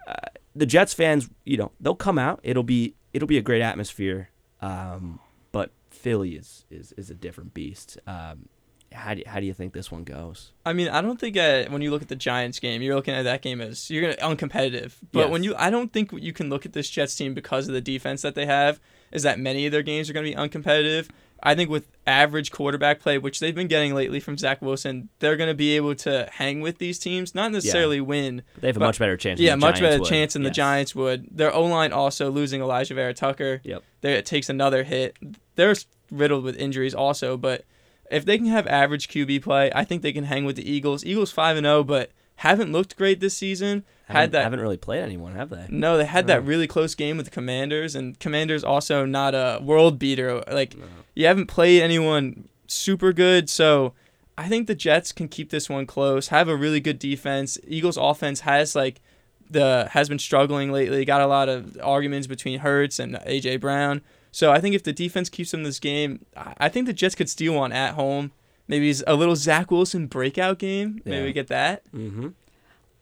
Uh, 0.08 0.14
the 0.56 0.66
Jets 0.66 0.94
fans, 0.94 1.30
you 1.44 1.58
know, 1.58 1.72
they'll 1.80 1.94
come 1.96 2.18
out. 2.18 2.40
It'll 2.44 2.64
be 2.64 2.96
it'll 3.14 3.28
be 3.28 3.38
a 3.38 3.42
great 3.42 3.62
atmosphere. 3.62 4.30
Um, 4.62 5.20
but 5.52 5.72
Philly 5.92 6.36
is, 6.36 6.66
is 6.72 6.94
is 6.94 7.10
a 7.10 7.14
different 7.14 7.54
beast. 7.54 7.98
Um, 8.08 8.48
how 8.94 9.14
do 9.14 9.20
you, 9.20 9.26
how 9.28 9.42
do 9.42 9.46
you 9.46 9.54
think 9.54 9.74
this 9.74 9.92
one 9.92 10.06
goes? 10.06 10.54
I 10.66 10.72
mean, 10.72 10.88
I 10.88 11.02
don't 11.02 11.20
think 11.20 11.36
uh, 11.36 11.66
when 11.66 11.82
you 11.82 11.92
look 11.92 12.02
at 12.02 12.08
the 12.08 12.16
Giants 12.16 12.60
game, 12.60 12.82
you're 12.82 12.96
looking 12.96 13.14
at 13.14 13.24
that 13.24 13.42
game 13.42 13.60
as 13.60 13.90
you're 13.92 14.02
gonna 14.16 14.36
uncompetitive. 14.36 14.94
But 15.12 15.20
Yes. 15.24 15.30
when 15.30 15.44
you, 15.44 15.56
I 15.58 15.70
don't 15.70 15.92
think 15.92 16.12
you 16.14 16.32
can 16.32 16.50
look 16.50 16.66
at 16.66 16.72
this 16.74 16.90
Jets 16.90 17.14
team 17.16 17.34
because 17.34 17.68
of 17.68 17.74
the 17.74 17.82
defense 17.82 18.22
that 18.22 18.34
they 18.34 18.46
have. 18.46 18.80
Is 19.12 19.24
that 19.24 19.40
many 19.40 19.66
of 19.66 19.72
their 19.74 19.84
games 19.84 20.10
are 20.10 20.14
gonna 20.14 20.24
be 20.30 20.36
uncompetitive? 20.36 21.10
I 21.44 21.56
think 21.56 21.70
with 21.70 21.88
average 22.06 22.52
quarterback 22.52 23.00
play, 23.00 23.18
which 23.18 23.40
they've 23.40 23.54
been 23.56 23.68
getting 23.68 23.94
lately 23.94 24.20
from 24.20 24.38
Zach 24.38 24.62
Wilson, 24.62 25.10
they're 25.20 25.36
gonna 25.36 25.54
be 25.54 25.76
able 25.76 25.96
to 25.96 26.28
hang 26.32 26.62
with 26.62 26.78
these 26.78 26.98
teams, 27.00 27.36
not 27.36 27.52
necessarily 27.52 28.02
win. 28.02 28.44
They 28.60 28.68
have 28.68 28.78
a 28.78 28.80
much 28.80 29.00
better 29.00 29.18
chance. 29.18 29.38
than 29.40 29.46
Yeah, 29.46 29.56
much 29.56 29.76
Giants 29.76 29.82
better 29.82 30.00
would. 30.02 30.10
chance 30.10 30.34
than 30.34 30.44
the 30.44 30.50
Giants 30.52 30.96
would. 30.96 31.28
Their 31.32 31.54
O 31.54 31.64
line 31.64 31.92
also 31.94 32.32
losing 32.32 32.62
Alijah 32.62 32.96
Vera 32.96 33.14
Tucker. 33.14 33.62
Yep. 33.64 33.84
There 34.02 34.16
it 34.16 34.26
takes 34.26 34.50
another 34.50 34.84
hit. 34.84 35.16
They're 35.56 35.76
riddled 36.12 36.44
with 36.44 36.56
injuries 36.58 36.94
also, 36.96 37.38
but 37.38 37.66
if 38.10 38.26
they 38.26 38.38
can 38.38 38.48
have 38.48 38.68
average 38.68 39.10
QB 39.10 39.44
play, 39.44 39.72
I 39.76 39.84
think 39.84 40.02
they 40.02 40.14
can 40.14 40.24
hang 40.26 40.46
with 40.46 40.56
the 40.56 40.70
Eagles. 40.70 41.06
Eagles 41.06 41.32
five 41.32 41.58
and 41.58 41.66
zero, 41.66 41.84
but 41.84 42.12
haven't 42.38 42.72
looked 42.72 42.96
great 42.96 43.20
this 43.20 43.36
season. 43.36 43.84
Haven't, 44.08 44.22
had 44.22 44.32
that 44.32 44.44
haven't 44.44 44.60
really 44.62 44.78
played 44.78 45.02
anyone, 45.04 45.36
have 45.36 45.50
they? 45.50 45.66
no, 45.70 45.98
they 45.98 46.06
had 46.06 46.28
that 46.28 46.44
really 46.46 46.66
close 46.68 46.96
game 46.96 47.18
with 47.18 47.26
the 47.26 47.32
Commanders, 47.32 47.94
and 47.96 48.18
Commanders 48.20 48.64
also 48.64 49.06
not 49.06 49.36
a 49.36 49.60
world 49.62 50.00
beater. 50.00 50.44
Like 50.50 50.76
you 51.14 51.26
haven't 51.26 51.48
played 51.48 51.82
anyone 51.82 52.48
super 52.68 53.12
good, 53.14 53.50
so 53.50 53.94
I 54.38 54.48
think 54.48 54.68
the 54.68 54.76
Jets 54.76 55.12
can 55.12 55.28
keep 55.28 55.50
this 55.50 55.70
one 55.70 55.86
close. 55.86 56.30
Have 56.30 56.48
a 56.48 56.56
really 56.56 56.80
good 56.80 57.00
defense. 57.00 57.58
Eagles 57.68 57.98
offense 57.98 58.42
has 58.42 58.76
like 58.76 59.02
the 59.50 59.90
has 59.92 60.08
been 60.10 60.20
struggling 60.20 60.72
lately. 60.72 61.04
Got 61.06 61.22
a 61.22 61.28
lot 61.28 61.50
of 61.50 61.78
arguments 61.84 62.28
between 62.28 62.60
Hurts 62.60 63.00
and 63.00 63.16
AJ 63.16 63.60
Brown. 63.60 64.02
So 64.32 64.52
I 64.52 64.60
think 64.62 64.76
if 64.76 64.84
the 64.84 64.94
defense 64.94 65.30
keeps 65.30 65.52
them 65.52 65.64
this 65.64 65.80
game, 65.80 66.26
I 66.36 66.54
I 66.60 66.70
think 66.70 66.86
the 66.86 66.94
Jets 66.94 67.16
could 67.16 67.30
steal 67.30 67.56
one 67.56 67.72
at 67.74 67.96
home. 67.96 68.32
Maybe 68.70 68.94
a 69.06 69.16
little 69.16 69.36
Zach 69.38 69.72
Wilson 69.72 70.08
breakout 70.08 70.60
game. 70.60 71.02
Maybe 71.06 71.18
Yeah. 71.18 71.24
we 71.24 71.34
get 71.34 71.48
that. 71.48 71.84
Mm-hmm. 71.94 72.30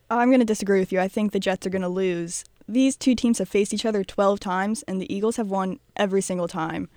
I'm 0.09 0.29
going 0.29 0.39
to 0.39 0.45
disagree 0.45 0.79
with 0.79 0.91
you. 0.91 0.99
I 0.99 1.07
think 1.07 1.31
the 1.31 1.39
Jets 1.39 1.65
are 1.65 1.71
going 1.71 1.81
to 1.81 1.87
lose. 1.87 2.43
These 2.67 2.95
two 2.95 3.15
teams 3.15 3.39
have 3.39 3.49
faced 3.49 3.73
each 3.73 3.85
other 3.85 4.03
12 4.03 4.39
times, 4.39 4.83
and 4.83 5.01
the 5.01 5.13
Eagles 5.13 5.37
have 5.37 5.49
won 5.49 5.79
every 5.95 6.21
single 6.21 6.47
time. 6.47 6.89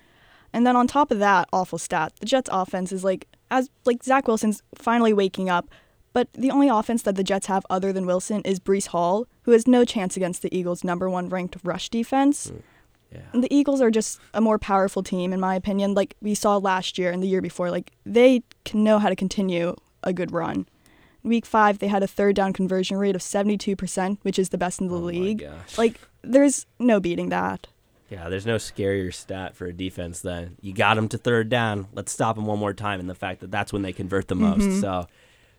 And 0.53 0.67
then 0.67 0.77
on 0.77 0.87
top 0.87 1.11
of 1.11 1.19
that 1.19 1.49
awful 1.53 1.79
stat, 1.79 2.13
the 2.21 2.27
Jets' 2.27 2.49
offense 2.53 2.93
is 2.93 3.05
like 3.05 3.29
as 3.51 3.71
like 3.85 4.03
Zach 4.03 4.27
Wilson's 4.29 4.63
finally 4.75 5.13
waking 5.13 5.49
up, 5.49 5.69
but 6.13 6.33
the 6.33 6.51
only 6.51 6.69
offense 6.69 7.03
that 7.03 7.17
the 7.17 7.25
Jets 7.25 7.47
have 7.47 7.65
other 7.71 7.93
than 7.93 8.07
Wilson 8.07 8.43
is 8.43 8.61
Breece 8.61 8.89
Hall, 8.89 9.27
who 9.43 9.53
has 9.53 9.67
no 9.67 9.85
chance 9.85 10.17
against 10.17 10.43
the 10.43 10.57
Eagles' 10.57 10.85
number 10.85 11.09
one 11.09 11.29
ranked 11.29 11.57
rush 11.63 11.89
defense. 11.89 12.51
Mm, 12.51 12.63
yeah. 13.13 13.21
And 13.33 13.45
the 13.45 13.55
Eagles 13.55 13.81
are 13.81 13.91
just 13.91 14.21
a 14.35 14.41
more 14.41 14.59
powerful 14.59 15.03
team, 15.03 15.33
in 15.33 15.41
my 15.41 15.55
opinion. 15.55 15.95
Like 15.95 16.17
we 16.21 16.35
saw 16.35 16.57
last 16.57 16.99
year 16.99 17.11
and 17.11 17.23
the 17.23 17.29
year 17.29 17.43
before, 17.43 17.71
like 17.71 17.93
they 18.05 18.43
can 18.65 18.83
know 18.85 18.99
how 18.99 19.09
to 19.09 19.17
continue 19.17 19.77
a 20.03 20.13
good 20.13 20.33
run. 20.33 20.67
Week 21.29 21.47
five, 21.47 21.79
they 21.79 21.89
had 21.89 22.03
a 22.03 22.07
third 22.07 22.35
down 22.37 22.53
conversion 22.53 22.97
rate 22.97 23.15
of 23.15 23.21
72%, 23.21 24.19
which 24.23 24.39
is 24.39 24.49
the 24.49 24.59
best 24.59 24.81
in 24.81 24.89
the 24.89 24.95
Oh 24.95 24.99
league. 24.99 25.47
Like, 25.77 26.01
there's 26.23 26.67
no 26.79 26.99
beating 27.01 27.29
that. 27.29 27.69
Yeah, 28.11 28.29
there's 28.31 28.47
no 28.47 28.57
scarier 28.57 29.13
stat 29.13 29.55
for 29.55 29.67
a 29.67 29.73
defense 29.73 30.21
than 30.21 30.57
you 30.63 30.73
got 30.73 30.95
them 30.95 31.09
to 31.11 31.19
third 31.19 31.51
down. 31.51 31.89
Let's 31.93 32.11
stop 32.11 32.37
them 32.37 32.47
one 32.47 32.59
more 32.59 32.73
time, 32.73 33.01
and 33.01 33.09
the 33.09 33.15
fact 33.15 33.41
that 33.41 33.51
that's 33.51 33.73
when 33.73 33.83
they 33.83 33.93
convert 33.93 34.29
the 34.29 34.35
most. 34.35 34.63
Mhm. 34.63 34.81
So, 34.81 35.07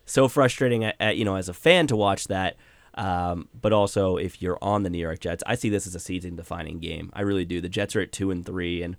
so 0.06 0.28
frustrating, 0.28 0.84
at, 0.84 0.96
at, 1.00 1.18
you 1.18 1.26
know, 1.26 1.36
as 1.36 1.48
a 1.48 1.54
fan 1.54 1.86
to 1.88 1.96
watch 1.96 2.28
that. 2.28 2.56
Um, 2.96 3.48
but 3.60 3.72
also, 3.72 4.18
if 4.18 4.42
you're 4.42 4.58
on 4.64 4.82
the 4.82 4.90
New 4.90 4.98
York 4.98 5.20
Jets, 5.20 5.44
I 5.46 5.54
see 5.56 5.70
this 5.70 5.86
as 5.86 5.94
a 5.94 6.00
season-defining 6.00 6.80
game. 6.80 7.12
I 7.14 7.22
really 7.22 7.46
do. 7.46 7.62
The 7.62 7.70
Jets 7.70 7.96
are 7.96 8.02
at 8.02 8.12
two 8.12 8.32
and 8.32 8.44
three, 8.44 8.82
and 8.82 8.98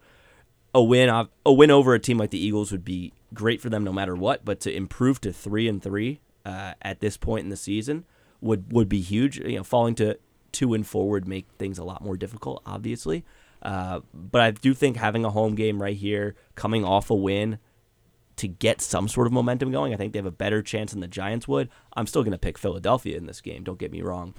a 0.73 0.83
win, 0.83 1.09
a 1.45 1.53
win 1.53 1.73
over 1.73 1.95
a 1.95 1.99
team 1.99 2.17
like 2.19 2.31
the 2.31 2.39
Eagles 2.43 2.71
would 2.71 2.85
be 2.85 3.13
great 3.35 3.61
for 3.61 3.69
them 3.69 3.83
no 3.83 3.93
matter 3.93 4.15
what. 4.15 4.45
But 4.45 4.61
to 4.61 4.73
improve 4.73 5.21
to 5.23 5.33
three 5.33 5.67
and 5.69 5.83
three 5.83 6.21
uh, 6.45 6.75
at 6.83 7.01
this 7.01 7.17
point 7.17 7.45
in 7.45 7.51
the 7.51 7.57
season 7.57 8.05
would 8.41 8.73
would 8.73 8.89
be 8.89 9.01
huge. 9.01 9.39
You 9.39 9.59
know, 9.59 9.65
falling 9.65 9.95
to 9.97 10.19
two 10.53 10.75
and 10.75 10.87
four 10.87 11.09
would 11.11 11.29
make 11.29 11.47
things 11.59 11.79
a 11.79 11.85
lot 11.85 12.03
more 12.03 12.17
difficult, 12.17 12.63
obviously. 12.67 13.25
Uh, 13.63 14.01
but 14.15 14.41
I 14.41 14.51
do 14.53 14.73
think 14.73 14.97
having 14.97 15.25
a 15.25 15.31
home 15.31 15.55
game 15.55 15.83
right 15.83 15.97
here, 15.97 16.35
coming 16.55 16.85
off 16.85 17.11
a 17.11 17.15
win, 17.15 17.59
to 18.37 18.49
get 18.49 18.81
some 18.81 19.07
sort 19.07 19.27
of 19.27 19.33
momentum 19.35 19.71
going, 19.71 19.93
I 19.93 19.97
think 19.97 20.15
they 20.15 20.19
have 20.19 20.27
a 20.27 20.31
better 20.31 20.63
chance 20.63 20.93
than 20.93 21.01
the 21.01 21.09
Giants 21.09 21.47
would. 21.47 21.69
I'm 21.95 22.07
still 22.07 22.23
going 22.23 22.33
to 22.33 22.39
pick 22.39 22.57
Philadelphia 22.57 23.19
in 23.19 23.27
this 23.27 23.43
game. 23.43 23.65
Don't 23.65 23.79
get 23.79 23.93
me 23.93 24.01
wrong, 24.01 24.35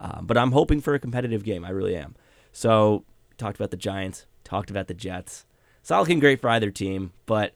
um, 0.00 0.24
but 0.26 0.38
I'm 0.38 0.52
hoping 0.52 0.80
for 0.80 0.94
a 0.94 0.98
competitive 0.98 1.44
game. 1.44 1.64
I 1.64 1.70
really 1.70 1.94
am. 1.94 2.14
So 2.50 3.04
talked 3.36 3.56
about 3.56 3.70
the 3.70 3.76
Giants, 3.76 4.26
talked 4.42 4.70
about 4.70 4.88
the 4.88 4.94
Jets. 4.94 5.44
It's 5.80 5.90
not 5.90 6.00
looking 6.00 6.20
great 6.20 6.40
for 6.40 6.48
either 6.48 6.70
team, 6.70 7.12
but 7.26 7.54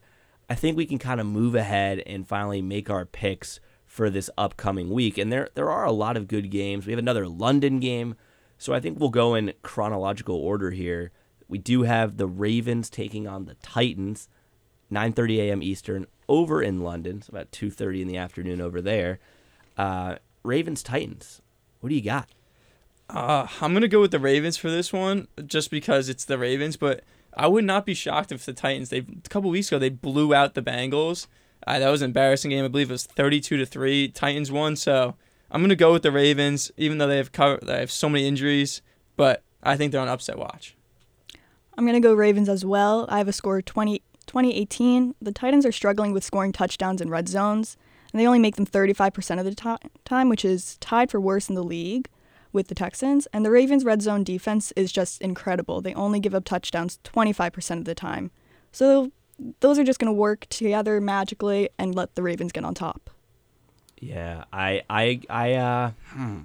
I 0.50 0.54
think 0.54 0.76
we 0.76 0.86
can 0.86 0.98
kind 0.98 1.20
of 1.20 1.26
move 1.26 1.54
ahead 1.54 2.02
and 2.06 2.28
finally 2.28 2.60
make 2.60 2.90
our 2.90 3.06
picks 3.06 3.60
for 3.96 4.10
this 4.10 4.28
upcoming 4.36 4.90
week. 4.90 5.16
And 5.16 5.32
there 5.32 5.48
there 5.54 5.70
are 5.70 5.86
a 5.86 5.92
lot 5.92 6.18
of 6.18 6.28
good 6.28 6.50
games. 6.50 6.86
We 6.86 6.92
have 6.92 6.98
another 6.98 7.26
London 7.26 7.80
game, 7.80 8.14
so 8.58 8.74
I 8.74 8.80
think 8.80 9.00
we'll 9.00 9.08
go 9.08 9.34
in 9.34 9.54
chronological 9.62 10.36
order 10.36 10.70
here. 10.70 11.12
We 11.48 11.56
do 11.56 11.84
have 11.84 12.18
the 12.18 12.26
Ravens 12.26 12.90
taking 12.90 13.26
on 13.26 13.46
the 13.46 13.54
Titans, 13.54 14.28
9:30 14.92 15.38
a.m. 15.38 15.62
Eastern 15.62 16.06
over 16.28 16.62
in 16.62 16.82
London. 16.82 17.18
It's 17.18 17.28
about 17.30 17.50
2:30 17.52 18.02
in 18.02 18.08
the 18.08 18.18
afternoon 18.18 18.60
over 18.60 18.82
there. 18.82 19.18
Uh, 19.78 20.16
Ravens 20.42 20.82
Titans. 20.82 21.40
What 21.80 21.88
do 21.88 21.94
you 21.94 22.02
got? 22.02 22.28
Uh, 23.08 23.46
I'm 23.62 23.72
gonna 23.72 23.88
go 23.88 24.02
with 24.02 24.10
the 24.10 24.18
Ravens 24.18 24.58
for 24.58 24.70
this 24.70 24.92
one, 24.92 25.26
just 25.46 25.70
because 25.70 26.10
it's 26.10 26.26
the 26.26 26.36
Ravens. 26.36 26.76
But 26.76 27.02
I 27.34 27.46
would 27.46 27.64
not 27.64 27.86
be 27.86 27.94
shocked 27.94 28.30
if 28.30 28.44
the 28.44 28.52
Titans. 28.52 28.90
They 28.90 28.98
a 28.98 29.28
couple 29.30 29.48
weeks 29.48 29.68
ago 29.68 29.78
they 29.78 29.88
blew 29.88 30.34
out 30.34 30.52
the 30.52 30.60
Bengals. 30.60 31.28
Uh, 31.66 31.78
that 31.78 31.90
was 31.90 32.02
an 32.02 32.06
embarrassing 32.06 32.50
game. 32.50 32.64
I 32.64 32.68
believe 32.68 32.90
it 32.90 32.94
was 32.94 33.06
32 33.06 33.56
to 33.56 33.66
three. 33.66 34.08
Titans 34.08 34.50
won. 34.50 34.76
So 34.76 35.14
I'm 35.50 35.60
gonna 35.60 35.76
go 35.76 35.92
with 35.92 36.02
the 36.02 36.12
Ravens, 36.12 36.70
even 36.76 36.98
though 36.98 37.06
they 37.06 37.18
have 37.18 37.32
cover, 37.32 37.58
they 37.62 37.78
have 37.80 37.90
so 37.90 38.08
many 38.08 38.26
injuries. 38.26 38.82
But 39.16 39.42
I 39.62 39.76
think 39.76 39.92
they're 39.92 40.00
on 40.00 40.08
upset 40.08 40.38
watch. 40.38 40.76
I'm 41.76 41.86
to 41.86 42.00
go 42.00 42.14
Ravens 42.14 42.48
as 42.48 42.64
well. 42.64 43.06
I 43.10 43.18
have 43.18 43.28
a 43.28 43.32
score 43.32 43.60
20, 43.60 44.00
2018. 44.26 45.14
The 45.20 45.32
Titans 45.32 45.66
are 45.66 45.72
struggling 45.72 46.12
with 46.12 46.24
scoring 46.24 46.52
touchdowns 46.52 47.02
in 47.02 47.10
red 47.10 47.28
zones, 47.28 47.76
and 48.12 48.20
they 48.20 48.26
only 48.26 48.38
make 48.38 48.56
them 48.56 48.64
35% 48.64 49.38
of 49.38 49.44
the 49.44 49.54
to- 49.54 49.78
time, 50.04 50.30
which 50.30 50.44
is 50.44 50.78
tied 50.78 51.10
for 51.10 51.20
worst 51.20 51.50
in 51.50 51.54
the 51.54 51.62
league 51.62 52.08
with 52.50 52.68
the 52.68 52.74
Texans. 52.74 53.26
And 53.32 53.44
the 53.44 53.50
Ravens' 53.50 53.84
red 53.84 54.00
zone 54.00 54.24
defense 54.24 54.72
is 54.74 54.90
just 54.90 55.20
incredible. 55.20 55.82
They 55.82 55.92
only 55.92 56.18
give 56.18 56.34
up 56.34 56.44
touchdowns 56.44 56.98
25% 57.04 57.78
of 57.78 57.84
the 57.84 57.94
time. 57.94 58.30
So 58.72 59.12
those 59.60 59.78
are 59.78 59.84
just 59.84 59.98
going 59.98 60.12
to 60.12 60.18
work 60.18 60.46
together 60.48 61.00
magically 61.00 61.68
and 61.78 61.94
let 61.94 62.14
the 62.14 62.22
Ravens 62.22 62.52
get 62.52 62.64
on 62.64 62.74
top. 62.74 63.10
Yeah, 63.98 64.44
I, 64.52 64.82
I, 64.90 65.20
I, 65.28 65.54
uh, 65.54 65.90
hmm. 66.10 66.40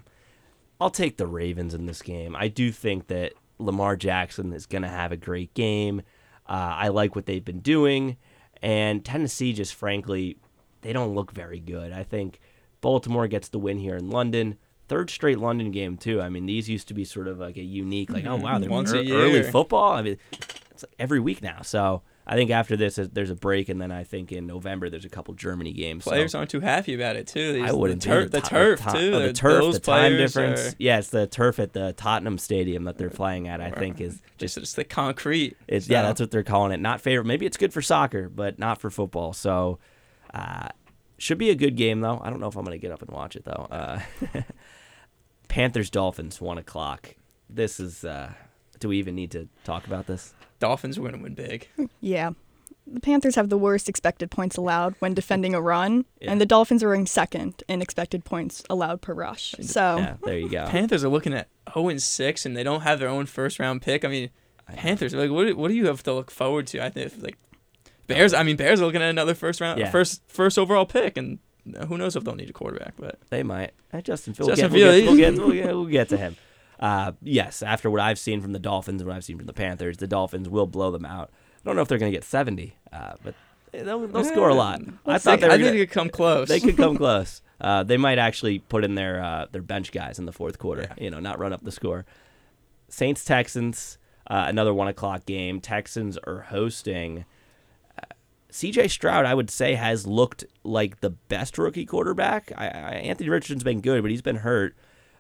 I'll 0.80 0.90
take 0.90 1.18
the 1.18 1.28
Ravens 1.28 1.74
in 1.74 1.86
this 1.86 2.02
game. 2.02 2.36
I 2.36 2.48
do 2.48 2.72
think 2.72 3.08
that 3.08 3.34
Lamar 3.60 3.96
Jackson 3.96 4.54
is 4.54 4.66
going 4.66 4.82
to 4.82 4.88
have 4.88 5.12
a 5.12 5.18
great 5.18 5.54
game. 5.54 6.02
Uh, 6.48 6.74
I 6.76 6.88
like 6.90 7.16
what 7.16 7.26
they've 7.26 7.44
been 7.44 7.60
doing, 7.60 8.18
and 8.62 9.06
Tennessee 9.06 9.54
just 9.54 9.76
frankly, 9.76 10.38
they 10.82 10.92
don't 10.92 11.14
look 11.14 11.32
very 11.32 11.60
good. 11.60 11.94
I 11.94 12.04
think 12.04 12.40
Baltimore 12.82 13.28
gets 13.28 13.50
the 13.50 13.60
win 13.60 13.78
here 13.78 13.96
in 13.96 14.10
London. 14.10 14.58
Third 14.88 15.10
straight 15.10 15.40
London 15.40 15.72
game 15.72 15.98
too. 15.98 16.20
I 16.20 16.30
mean, 16.30 16.48
these 16.48 16.68
used 16.68 16.88
to 16.90 16.94
be 16.94 17.06
sort 17.06 17.28
of 17.28 17.40
like 17.40 17.58
a 17.58 17.64
unique, 17.64 18.12
like 18.12 18.26
oh 18.26 18.36
wow, 18.36 18.60
they're 18.60 18.70
Once 18.72 18.92
a 18.92 19.02
ear- 19.02 19.18
early 19.18 19.44
football. 19.44 19.94
I 19.94 20.02
mean, 20.02 20.18
it's 20.72 20.84
like 20.84 20.96
every 21.00 21.20
week 21.20 21.42
now. 21.42 21.62
So 21.62 22.02
I 22.32 22.36
think 22.36 22.50
after 22.50 22.78
this, 22.78 22.96
there's 23.12 23.30
a 23.30 23.36
break, 23.36 23.68
and 23.68 23.82
then 23.82 23.92
I 23.92 24.06
think 24.06 24.32
in 24.32 24.48
November 24.48 24.90
there's 24.90 25.04
a 25.04 25.10
couple 25.10 25.34
Germany 25.34 25.74
games. 25.74 26.06
so- 26.06 26.12
Players 26.12 26.34
aren't 26.34 26.50
too 26.50 26.62
happy 26.62 26.94
about 26.94 27.18
it 27.18 27.28
too. 27.28 27.52
These, 27.52 27.70
I 27.70 27.74
wouldn't 27.74 28.02
the, 28.02 28.08
tur- 28.10 28.30
the 28.30 28.40
ti- 28.40 28.48
turf 28.48 28.80
too. 28.80 29.12
oh, 29.14 29.20
the 29.20 29.34
turf, 29.34 29.62
those 29.62 29.74
the 29.74 29.80
time 29.82 30.16
difference. 30.16 30.70
are- 30.70 30.76
Yeah, 30.80 31.00
it's 31.00 31.10
the 31.10 31.28
turf 31.28 31.60
at 31.60 31.74
the 31.74 31.92
Tottenham 31.92 32.38
Stadium 32.38 32.86
that 32.86 32.98
they're 32.98 33.10
playing 33.10 33.50
at. 33.50 33.60
I 33.60 33.72
think 33.72 34.00
is 34.00 34.22
just 34.38 34.58
just 34.58 34.78
the 34.78 34.86
concrete. 34.86 35.58
it's 35.68 35.90
yeah, 35.90 36.04
that's 36.04 36.22
what 36.22 36.32
they're 36.32 36.44
calling 36.44 36.72
it. 36.72 36.80
Not 36.80 37.02
favorite. 37.02 37.26
Maybe 37.26 37.46
it's 37.46 37.58
good 37.58 37.74
for 37.74 37.82
soccer, 37.82 38.30
but 38.30 38.58
not 38.58 38.80
for 38.80 38.90
football. 38.90 39.34
So, 39.34 39.80
uh, 40.34 40.70
should 41.18 41.38
be 41.38 41.50
a 41.50 41.56
good 41.56 41.76
game 41.76 42.00
though. 42.00 42.22
I 42.24 42.30
don't 42.30 42.40
know 42.40 42.48
if 42.48 42.56
I'm 42.56 42.64
gonna 42.64 42.78
get 42.78 42.94
up 42.94 43.02
and 43.02 43.12
watch 43.12 43.36
it 43.36 43.44
though. 43.44 43.68
Uh, 43.70 44.00
Panthers 45.48 45.90
Dolphins 45.90 46.40
one 46.40 46.58
o'clock. 46.58 47.16
This 47.50 47.80
is. 47.80 48.06
Uh, 48.06 48.32
do 48.82 48.90
we 48.90 48.98
even 49.00 49.16
need 49.16 49.32
to 49.32 49.48
talk 49.64 49.88
about 49.88 50.08
this? 50.08 50.34
Dolphins 50.60 50.98
are 50.98 51.02
going 51.02 51.14
to 51.14 51.20
win 51.20 51.34
big. 51.34 51.70
Yeah. 52.02 52.32
The 52.88 53.00
Panthers 53.00 53.36
have 53.36 53.48
the 53.50 53.58
worst 53.60 53.88
expected 53.88 54.30
points 54.32 54.58
allowed 54.58 54.96
when 55.00 55.14
defending 55.14 55.54
a 55.56 55.62
run, 55.62 56.04
Yeah. 56.20 56.32
and 56.32 56.42
the 56.42 56.46
Dolphins 56.48 56.84
are 56.84 56.90
ranked 56.90 57.12
second 57.12 57.64
in 57.70 57.82
expected 57.82 58.26
points 58.26 58.64
allowed 58.70 59.02
per 59.02 59.14
rush. 59.14 59.56
So 59.62 59.98
Yeah, 59.98 60.16
there 60.26 60.38
you 60.38 60.50
go. 60.50 60.66
Panthers 60.68 61.04
are 61.04 61.10
looking 61.10 61.34
at 61.34 61.48
0 61.74 61.90
and 61.90 62.02
6, 62.02 62.46
and 62.46 62.58
they 62.58 62.64
don't 62.64 62.82
have 62.82 63.00
their 63.00 63.08
own 63.08 63.28
first 63.28 63.60
round 63.60 63.82
pick. 63.82 64.04
I 64.04 64.08
mean, 64.10 64.30
Panthers 64.76 65.14
like 65.14 65.30
what? 65.32 65.46
do- 65.46 65.56
What 65.56 65.68
do 65.70 65.76
you 65.76 65.86
have 65.88 66.02
to 66.04 66.14
look 66.14 66.32
forward 66.32 66.68
to? 66.68 66.84
I 66.84 66.90
think 66.90 67.14
like 67.22 67.38
Bears. 68.08 68.34
I 68.34 68.44
mean, 68.44 68.56
Bears 68.58 68.82
are 68.82 68.86
looking 68.86 69.02
at 69.02 69.10
another 69.10 69.36
first 69.36 69.62
round, 69.62 69.80
Yeah. 69.80 69.92
first 69.92 70.22
first 70.28 70.58
overall 70.58 70.86
pick, 70.86 71.18
and 71.18 71.38
who 71.88 71.98
knows 71.98 72.16
if 72.16 72.24
they'll 72.24 72.36
need 72.36 72.50
a 72.50 72.54
quarterback. 72.54 72.96
But 72.98 73.20
They 73.30 73.44
might. 73.44 73.72
Justin 74.04 74.34
Fields. 74.34 74.50
Justin 74.60 74.72
we'll, 74.74 74.80
get, 74.80 75.06
we'll, 75.06 75.16
Fields. 75.16 75.38
get, 75.38 75.46
we'll, 75.46 75.52
get, 75.56 75.66
we'll 75.76 75.86
get 75.86 76.10
to 76.10 76.18
him. 76.18 76.36
Uh, 76.82 77.12
yes, 77.22 77.62
after 77.62 77.90
what 77.92 78.02
I've 78.02 78.18
seen 78.18 78.42
from 78.42 78.54
the 78.54 78.60
Dolphins 78.60 79.02
and 79.02 79.08
what 79.08 79.16
I've 79.16 79.24
seen 79.24 79.38
from 79.38 79.46
the 79.46 79.54
Panthers, 79.54 79.98
the 79.98 80.08
Dolphins 80.08 80.50
will 80.50 80.66
blow 80.68 80.90
them 80.92 81.06
out. 81.06 81.30
I 81.32 81.60
don't 81.64 81.76
know 81.76 81.84
if 81.84 81.88
they're 81.88 82.00
going 82.00 82.12
to 82.12 82.18
get 82.18 82.24
70, 82.24 82.75
uh, 82.92 83.14
but 83.24 83.36
they'll, 83.72 84.08
they'll 84.08 84.24
score 84.24 84.50
a 84.50 84.55
lot. 84.55 84.82
I 85.05 85.20
thought 85.20 85.40
they 85.40 85.48
were 85.48 85.53
I 85.53 85.58
think 85.58 85.68
gonna- 85.68 85.72
they 85.77 85.86
could 85.86 85.92
come 85.92 86.10
close. 86.10 86.48
They 86.48 86.60
could 86.60 86.75
come 86.77 86.98
close. 86.98 87.42
Uh, 87.60 87.84
they 87.84 87.98
might 87.98 88.18
actually 88.18 88.58
put 88.58 88.84
in 88.84 88.96
their 88.96 89.24
uh, 89.24 89.46
their 89.51 89.62
bench 89.62 89.92
guys 89.92 90.18
in 90.18 90.25
the 90.25 90.32
fourth 90.32 90.58
quarter. 90.58 90.90
You 90.98 91.12
know, 91.12 91.20
not 91.20 91.38
run 91.38 91.53
up 91.53 91.64
the 91.64 91.72
score. 91.72 92.08
Saints 92.90 93.24
Texans, 93.24 94.00
uh, 94.25 94.46
another 94.48 94.74
one 94.74 94.88
o'clock 94.88 95.27
game. 95.27 95.62
Texans 95.62 96.18
are 96.18 96.42
hosting. 96.50 97.25
Uh, 97.96 98.05
C.J. 98.50 98.88
Stroud, 98.88 99.25
I 99.27 99.36
would 99.36 99.51
say, 99.51 99.75
has 99.75 100.08
looked 100.08 100.44
like 100.64 101.01
the 101.01 101.12
best 101.12 101.60
rookie 101.60 101.86
quarterback. 101.86 102.51
I, 102.58 102.66
I, 102.66 102.70
Anthony 103.03 103.29
Richardson's 103.29 103.64
been 103.64 103.82
good, 103.82 104.01
but 104.01 104.10
he's 104.10 104.24
been 104.24 104.38
hurt. 104.38 104.75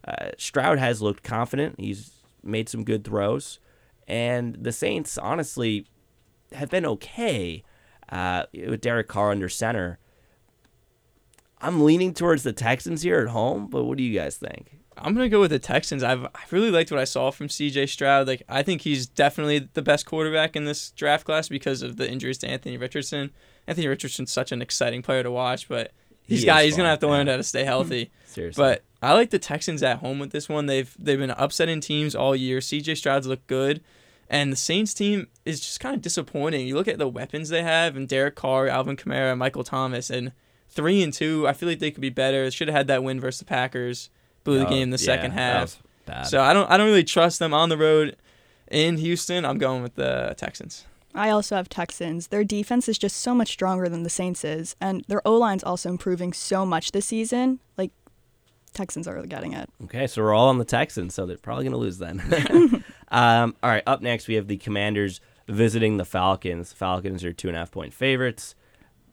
Uh, 0.07 0.29
Stroud 0.37 0.79
has 0.79 1.01
looked 1.01 1.23
confident. 1.23 1.79
He's 1.79 2.11
made 2.43 2.69
some 2.69 2.83
good 2.83 3.03
throws, 3.03 3.59
and 4.07 4.55
the 4.55 4.71
Saints, 4.71 5.17
honestly, 5.17 5.87
have 6.53 6.69
been 6.69 6.85
okay 6.85 7.63
uh, 8.09 8.43
with 8.53 8.81
Derek 8.81 9.07
Carr 9.07 9.31
under 9.31 9.49
center. 9.49 9.99
I'm 11.61 11.83
leaning 11.83 12.13
towards 12.13 12.43
the 12.43 12.53
Texans 12.53 13.03
here 13.03 13.19
at 13.19 13.27
home, 13.27 13.67
but 13.67 13.83
what 13.83 13.97
do 13.97 14.03
you 14.03 14.17
guys 14.17 14.37
think? 14.37 14.79
I'm 14.97 15.13
gonna 15.13 15.29
go 15.29 15.39
with 15.39 15.51
the 15.51 15.59
Texans. 15.59 16.03
I've 16.03 16.25
I 16.25 16.41
really 16.51 16.69
liked 16.69 16.91
what 16.91 16.99
I 16.99 17.05
saw 17.05 17.31
from 17.31 17.49
C.J. 17.49 17.87
Stroud. 17.87 18.27
Like 18.27 18.43
I 18.49 18.61
think 18.61 18.81
he's 18.81 19.07
definitely 19.07 19.69
the 19.73 19.81
best 19.81 20.05
quarterback 20.05 20.55
in 20.55 20.65
this 20.65 20.91
draft 20.91 21.25
class 21.25 21.47
because 21.47 21.81
of 21.81 21.97
the 21.97 22.09
injuries 22.09 22.37
to 22.39 22.47
Anthony 22.47 22.77
Richardson. 22.77 23.31
Anthony 23.67 23.87
Richardson's 23.87 24.31
such 24.31 24.51
an 24.51 24.61
exciting 24.61 25.01
player 25.01 25.23
to 25.23 25.31
watch, 25.31 25.69
but 25.69 25.91
he's 26.23 26.41
He 26.41 26.45
got 26.45 26.63
he's 26.63 26.75
gonna 26.75 26.89
have 26.89 26.99
to 26.99 27.07
learn 27.07 27.27
how 27.27 27.37
to 27.37 27.43
stay 27.43 27.63
healthy. 27.63 28.11
Seriously. 28.25 28.61
But 28.61 28.83
I 29.01 29.13
like 29.13 29.29
the 29.31 29.39
Texans 29.39 29.81
at 29.81 29.97
home 29.99 30.19
with 30.19 30.31
this 30.31 30.47
one. 30.47 30.67
They've 30.67 30.95
they've 30.99 31.17
been 31.19 31.31
upsetting 31.31 31.81
teams 31.81 32.15
all 32.15 32.35
year. 32.35 32.61
C.J. 32.61 32.95
Stroud's 32.95 33.27
looked 33.27 33.47
good. 33.47 33.81
And 34.29 34.49
the 34.51 34.55
Saints 34.57 34.93
team 34.93 35.27
is 35.45 35.59
just 35.59 35.81
kind 35.81 35.93
of 35.93 36.01
disappointing. 36.01 36.65
You 36.65 36.75
look 36.75 36.87
at 36.87 36.97
the 36.97 37.07
weapons 37.07 37.49
they 37.49 37.63
have, 37.63 37.97
and 37.97 38.07
Derek 38.07 38.35
Carr, 38.35 38.67
Alvin 38.69 38.95
Kamara, 38.95 39.37
Michael 39.37 39.65
Thomas, 39.65 40.09
and 40.09 40.31
three 40.69 41.03
and 41.03 41.11
two. 41.11 41.45
I 41.47 41.53
feel 41.53 41.67
like 41.67 41.79
they 41.79 41.91
could 41.91 41.99
be 42.01 42.09
better. 42.09 42.49
Should 42.49 42.69
have 42.69 42.77
had 42.77 42.87
that 42.87 43.03
win 43.03 43.19
versus 43.19 43.39
the 43.39 43.45
Packers. 43.45 44.09
Blew 44.45 44.59
the 44.59 44.67
Oh, 44.67 44.69
game 44.69 44.83
in 44.83 44.89
the 44.91 44.97
yeah, 44.97 45.05
second 45.05 45.31
that 45.35 45.39
half. 45.53 45.61
was 45.63 45.77
bad. 46.05 46.23
So 46.27 46.41
I 46.41 46.53
don't 46.53 46.69
I 46.71 46.77
don't 46.77 46.87
really 46.87 47.03
trust 47.03 47.39
them 47.39 47.53
on 47.53 47.67
the 47.69 47.77
road 47.77 48.15
in 48.69 48.97
Houston. 48.97 49.43
I'm 49.45 49.57
going 49.57 49.83
with 49.83 49.95
the 49.95 50.33
Texans. 50.37 50.85
I 51.13 51.29
also 51.29 51.57
have 51.57 51.67
Texans. 51.67 52.27
Their 52.27 52.45
defense 52.45 52.87
is 52.87 52.97
just 52.97 53.17
so 53.17 53.35
much 53.35 53.49
stronger 53.49 53.89
than 53.89 54.03
the 54.03 54.09
Saints 54.09 54.45
is, 54.45 54.77
and 54.79 55.03
their 55.09 55.21
O 55.27 55.35
line's 55.35 55.63
also 55.63 55.89
improving 55.89 56.31
so 56.31 56.65
much 56.65 56.93
this 56.93 57.07
season. 57.07 57.59
Like 57.77 57.91
Texans 58.73 59.07
are 59.07 59.21
getting 59.25 59.53
it. 59.53 59.69
Okay, 59.83 60.07
so 60.07 60.21
we're 60.21 60.33
all 60.33 60.49
on 60.49 60.57
the 60.57 60.65
Texans, 60.65 61.13
so 61.13 61.25
they're 61.25 61.37
probably 61.37 61.65
going 61.65 61.73
to 61.73 61.77
lose 61.77 61.97
then. 61.97 62.21
um, 63.09 63.55
all 63.61 63.69
right, 63.69 63.83
up 63.85 64.01
next 64.01 64.27
we 64.27 64.35
have 64.35 64.47
the 64.47 64.57
Commanders 64.57 65.19
visiting 65.47 65.97
the 65.97 66.05
Falcons. 66.05 66.73
Falcons 66.73 67.23
are 67.23 67.33
two 67.33 67.47
and 67.47 67.57
a 67.57 67.59
half 67.59 67.71
point 67.71 67.93
favorites. 67.93 68.55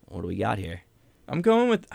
What 0.06 0.22
do 0.22 0.28
we 0.28 0.36
got 0.36 0.58
here? 0.58 0.82
I'm 1.28 1.42
going 1.42 1.68
with 1.68 1.86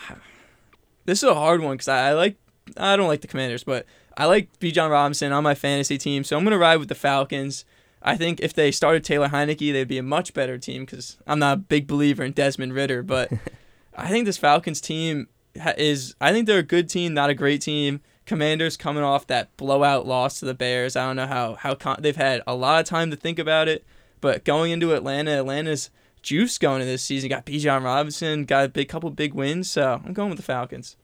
this 1.06 1.23
is 1.23 1.30
a 1.30 1.36
hard 1.36 1.62
one 1.62 1.76
because 1.76 1.88
I, 1.88 2.10
I 2.10 2.13
like 2.13 2.38
I 2.78 2.95
don't 2.95 3.08
like 3.08 3.21
the 3.21 3.28
Commanders, 3.28 3.63
but 3.63 3.86
I 4.17 4.26
like 4.26 4.60
Bijan 4.60 4.89
Robinson 4.89 5.32
on 5.32 5.43
my 5.43 5.56
fantasy 5.56 5.97
team, 5.97 6.23
so 6.23 6.38
I'm 6.38 6.43
gonna 6.43 6.58
ride 6.58 6.78
with 6.78 6.89
the 6.89 6.95
Falcons. 6.95 7.65
I 8.02 8.17
think 8.17 8.41
if 8.41 8.54
they 8.54 8.71
started 8.71 9.04
Taylor 9.04 9.30
Heinicke, 9.30 9.71
they'd 9.71 9.88
be 9.88 9.97
a 9.97 10.04
much 10.04 10.34
better 10.34 10.58
team 10.58 10.84
because 10.84 11.17
I'm 11.26 11.39
not 11.39 11.54
a 11.54 11.62
big 11.62 11.88
believer 11.88 12.23
in 12.23 12.34
Desmond 12.34 12.73
Ridder, 12.73 13.02
but 13.02 13.32
I 13.97 14.10
think 14.10 14.26
this 14.26 14.38
Falcons 14.38 14.82
team 14.82 15.30
ha- 15.30 15.33
is. 15.55 16.15
I 16.19 16.31
think 16.31 16.47
they're 16.47 16.59
a 16.59 16.63
good 16.63 16.89
team, 16.89 17.13
not 17.13 17.29
a 17.29 17.35
great 17.35 17.61
team. 17.61 18.01
Commanders 18.25 18.77
coming 18.77 19.03
off 19.03 19.27
that 19.27 19.55
blowout 19.57 20.07
loss 20.07 20.39
to 20.39 20.45
the 20.45 20.53
Bears. 20.53 20.95
I 20.95 21.05
don't 21.05 21.15
know 21.15 21.27
how 21.27 21.55
how 21.55 21.75
con- 21.75 21.99
they've 21.99 22.15
had 22.15 22.41
a 22.47 22.55
lot 22.55 22.79
of 22.79 22.85
time 22.85 23.11
to 23.11 23.17
think 23.17 23.39
about 23.39 23.67
it, 23.67 23.83
but 24.21 24.45
going 24.45 24.71
into 24.71 24.93
Atlanta, 24.93 25.31
Atlanta's 25.31 25.89
juice 26.21 26.57
going 26.57 26.81
into 26.81 26.91
this 26.91 27.03
season. 27.03 27.29
Got 27.29 27.45
Bijan 27.45 27.83
Robinson, 27.83 28.45
got 28.45 28.65
a 28.65 28.69
big 28.69 28.89
couple 28.89 29.09
big 29.11 29.33
wins, 29.33 29.69
so 29.69 30.01
I'm 30.03 30.13
going 30.13 30.29
with 30.29 30.37
the 30.37 30.43
Falcons. 30.43 30.95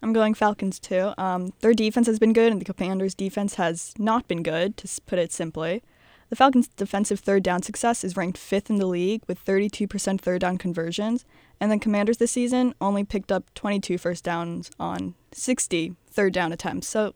I'm 0.00 0.12
going 0.12 0.34
Falcons 0.34 0.78
too. 0.78 1.12
Um, 1.18 1.52
their 1.60 1.74
defense 1.74 2.06
has 2.06 2.18
been 2.18 2.32
good, 2.32 2.52
and 2.52 2.60
the 2.60 2.72
Commanders' 2.72 3.14
defense 3.14 3.54
has 3.54 3.92
not 3.98 4.28
been 4.28 4.42
good, 4.42 4.76
to 4.78 4.88
put 5.06 5.18
it 5.18 5.32
simply. 5.32 5.82
The 6.30 6.36
Falcons' 6.36 6.68
defensive 6.68 7.20
third 7.20 7.42
down 7.42 7.62
success 7.62 8.04
is 8.04 8.16
ranked 8.16 8.38
fifth 8.38 8.70
in 8.70 8.76
the 8.76 8.86
league 8.86 9.22
with 9.26 9.44
32% 9.44 10.20
third 10.20 10.40
down 10.40 10.58
conversions, 10.58 11.24
and 11.60 11.70
the 11.70 11.78
Commanders 11.78 12.18
this 12.18 12.32
season 12.32 12.74
only 12.80 13.04
picked 13.04 13.32
up 13.32 13.52
22 13.54 13.98
first 13.98 14.24
downs 14.24 14.70
on 14.78 15.14
60 15.32 15.94
third 16.10 16.32
down 16.32 16.52
attempts. 16.52 16.88
So 16.88 17.14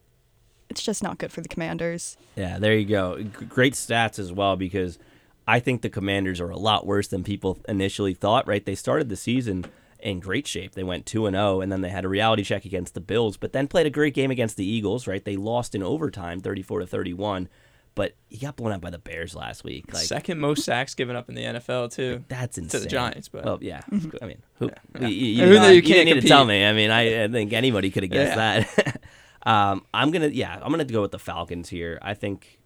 it's 0.69 0.83
just 0.83 1.03
not 1.03 1.19
good 1.19 1.33
for 1.33 1.41
the 1.41 1.49
Commanders. 1.49 2.17
Yeah, 2.37 2.59
there 2.59 2.75
you 2.75 2.87
go. 2.87 3.23
Great 3.49 3.75
stats 3.75 4.19
as 4.19 4.33
well 4.33 4.57
because 4.57 4.99
I 5.47 5.61
think 5.61 5.83
the 5.83 5.91
Commanders 5.91 6.41
are 6.41 6.51
a 6.51 6.57
lot 6.57 6.87
worse 6.87 7.09
than 7.09 7.25
people 7.25 7.59
initially 7.69 8.15
thought. 8.15 8.47
Right? 8.47 8.65
They 8.65 8.75
started 8.75 9.09
the 9.09 9.17
season 9.17 9.67
in 10.01 10.19
great 10.19 10.47
shape. 10.47 10.73
They 10.73 10.83
went 10.83 11.07
two 11.07 11.27
and 11.27 11.35
zero, 11.35 11.61
and 11.61 11.71
then 11.71 11.81
they 11.81 11.91
had 11.91 12.05
a 12.05 12.09
reality 12.09 12.43
check 12.43 12.65
against 12.65 12.95
the 12.95 13.01
Bills, 13.01 13.37
but 13.37 13.53
then 13.53 13.69
played 13.69 13.87
a 13.87 13.91
great 13.91 14.15
game 14.15 14.31
against 14.31 14.57
the 14.57 14.67
Eagles. 14.67 15.07
Right? 15.07 15.25
They 15.25 15.37
lost 15.37 15.75
in 15.75 15.83
overtime, 15.83 16.41
thirty 16.41 16.63
four 16.63 16.81
to 16.81 16.87
thirty 16.87 17.13
one, 17.13 17.49
but 17.95 18.15
he 18.29 18.39
got 18.39 18.57
blown 18.57 18.73
out 18.73 18.81
by 18.81 18.91
the 18.91 18.99
Bears 18.99 19.35
last 19.35 19.65
week. 19.65 19.93
Like 19.93 20.05
Second 20.05 20.39
most 20.39 20.65
sacks 20.65 20.95
given 20.95 21.17
up 21.17 21.29
in 21.29 21.35
the 21.35 21.43
NFL 21.43 21.95
too. 21.95 22.25
that's 22.29 22.59
insane 22.59 22.81
to 22.81 22.85
the 22.85 22.91
Giants, 22.91 23.29
but 23.29 23.45
well, 23.45 23.59
yeah. 23.61 23.83
I 24.23 24.27
mean, 24.27 24.43
who? 24.55 24.71
Yeah. 24.99 25.07
You, 25.07 25.09
you, 25.09 25.45
Who 25.45 25.53
you, 25.53 25.59
that 25.59 25.69
you 25.71 25.75
you 25.77 25.83
can't 25.83 26.07
didn't 26.07 26.15
need 26.15 26.21
to 26.23 26.29
tell 26.29 26.45
me. 26.45 26.65
I 26.65 26.73
mean, 26.73 26.91
I, 26.91 27.25
I 27.25 27.29
think 27.29 27.53
anybody 27.53 27.91
could 27.91 28.03
have 28.03 28.13
guessed 28.13 28.37
that. 28.37 29.01
Um, 29.45 29.85
I'm 29.93 30.13
gonna 30.13 30.29
yeah, 30.29 30.57
I'm 30.63 30.71
gonna 30.71 30.85
go 30.85 31.03
with 31.03 31.11
the 31.11 31.19
Falcons 31.19 31.69
here. 31.69 31.99
I 32.01 32.15
think, 32.15 32.61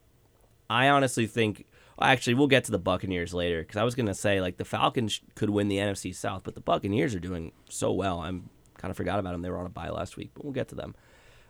I 0.68 0.88
honestly 0.88 1.26
think. 1.26 1.66
Actually, 1.98 2.34
we'll 2.34 2.48
get 2.48 2.64
to 2.64 2.70
the 2.70 2.78
Buccaneers 2.78 3.32
later 3.32 3.62
because 3.62 3.78
I 3.78 3.82
was 3.82 3.94
gonna 3.94 4.12
say 4.12 4.42
like 4.42 4.58
the 4.58 4.64
Falcons 4.66 5.22
could 5.34 5.48
win 5.48 5.68
the 5.68 5.78
NFC 5.78 6.14
South, 6.14 6.42
but 6.44 6.54
the 6.54 6.60
Buccaneers 6.60 7.14
are 7.14 7.18
doing 7.18 7.52
so 7.70 7.92
well. 7.92 8.20
I'm 8.20 8.50
kind 8.76 8.90
of 8.90 8.96
forgot 8.98 9.18
about 9.18 9.32
them. 9.32 9.40
They 9.40 9.48
were 9.48 9.56
on 9.56 9.64
a 9.64 9.70
bye 9.70 9.88
last 9.88 10.18
week, 10.18 10.32
but 10.34 10.44
we'll 10.44 10.52
get 10.52 10.68
to 10.68 10.74
them. 10.74 10.94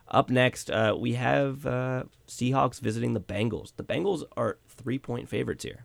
Up 0.08 0.30
next, 0.30 0.70
uh, 0.70 0.94
we 0.98 1.14
have 1.14 1.66
uh, 1.66 2.04
Seahawks 2.28 2.80
visiting 2.80 3.14
the 3.14 3.20
Bengals. 3.20 3.72
The 3.76 3.82
Bengals 3.82 4.22
are 4.36 4.58
three 4.68 4.98
point 4.98 5.28
favorites 5.28 5.64
here. 5.64 5.84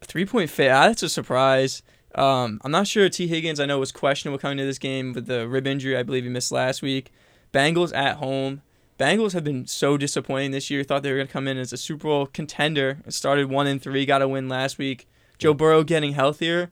Three 0.00 0.24
point 0.24 0.50
favorite. 0.50 0.74
That's 0.74 1.02
a 1.02 1.08
surprise. 1.08 1.82
Um, 2.14 2.60
I'm 2.64 2.70
not 2.70 2.86
sure. 2.86 3.08
Tee 3.08 3.26
Higgins, 3.26 3.60
I 3.60 3.66
know, 3.66 3.78
was 3.78 3.92
questionable 3.92 4.38
coming 4.38 4.58
to 4.58 4.64
this 4.64 4.78
game 4.78 5.12
with 5.12 5.26
the 5.26 5.48
rib 5.48 5.66
injury. 5.66 5.96
I 5.96 6.02
believe 6.02 6.24
he 6.24 6.30
missed 6.30 6.52
last 6.52 6.82
week. 6.82 7.12
Bengals 7.52 7.94
at 7.94 8.16
home. 8.16 8.62
Bengals 8.98 9.32
have 9.32 9.44
been 9.44 9.66
so 9.66 9.96
disappointing 9.96 10.50
this 10.50 10.70
year. 10.70 10.84
Thought 10.84 11.02
they 11.02 11.10
were 11.10 11.18
going 11.18 11.26
to 11.26 11.32
come 11.32 11.48
in 11.48 11.58
as 11.58 11.72
a 11.72 11.76
Super 11.76 12.04
Bowl 12.04 12.26
contender. 12.26 12.98
It 13.06 13.12
started 13.12 13.50
one 13.50 13.66
and 13.66 13.82
three, 13.82 14.06
got 14.06 14.22
a 14.22 14.28
win 14.28 14.48
last 14.48 14.78
week. 14.78 15.08
Joe 15.38 15.54
Burrow 15.54 15.82
getting 15.82 16.12
healthier. 16.12 16.70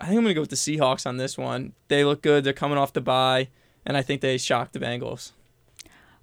I 0.00 0.06
think 0.06 0.18
I'm 0.18 0.24
going 0.24 0.30
to 0.30 0.34
go 0.34 0.40
with 0.40 0.50
the 0.50 0.56
Seahawks 0.56 1.06
on 1.06 1.16
this 1.16 1.36
one. 1.38 1.72
They 1.88 2.04
look 2.04 2.22
good. 2.22 2.44
They're 2.44 2.52
coming 2.52 2.78
off 2.78 2.92
the 2.92 3.00
bye, 3.00 3.48
and 3.86 3.96
I 3.96 4.02
think 4.02 4.20
they 4.20 4.38
shocked 4.38 4.72
the 4.72 4.80
Bengals. 4.80 5.32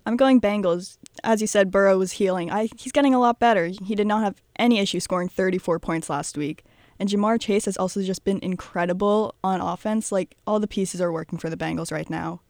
I'm 0.06 0.18
going 0.18 0.42
Bengals. 0.42 0.98
As 1.24 1.42
you 1.42 1.48
said, 1.48 1.72
Burrow 1.72 1.98
was 1.98 2.14
healing. 2.14 2.52
I, 2.52 2.70
he's 2.78 2.92
getting 2.92 3.14
a 3.14 3.20
lot 3.20 3.40
better. 3.40 3.68
He 3.68 3.96
did 3.96 4.08
not 4.08 4.24
have 4.24 4.42
any 4.58 4.80
issue 4.80 5.00
scoring 5.00 5.30
34 5.30 5.80
points 5.80 6.10
last 6.10 6.38
week. 6.38 6.64
And 7.00 7.10
Ja'Marr 7.10 7.40
Chase 7.40 7.66
has 7.66 7.78
also 7.78 8.02
just 8.04 8.24
been 8.24 8.40
incredible 8.44 9.36
on 9.44 9.60
offense. 9.60 10.12
Like 10.12 10.36
all 10.46 10.60
the 10.60 10.68
pieces 10.68 11.02
are 11.02 11.12
working 11.12 11.40
for 11.40 11.50
the 11.50 11.58
Bengals 11.58 11.92
right 11.92 12.10
now. 12.10 12.42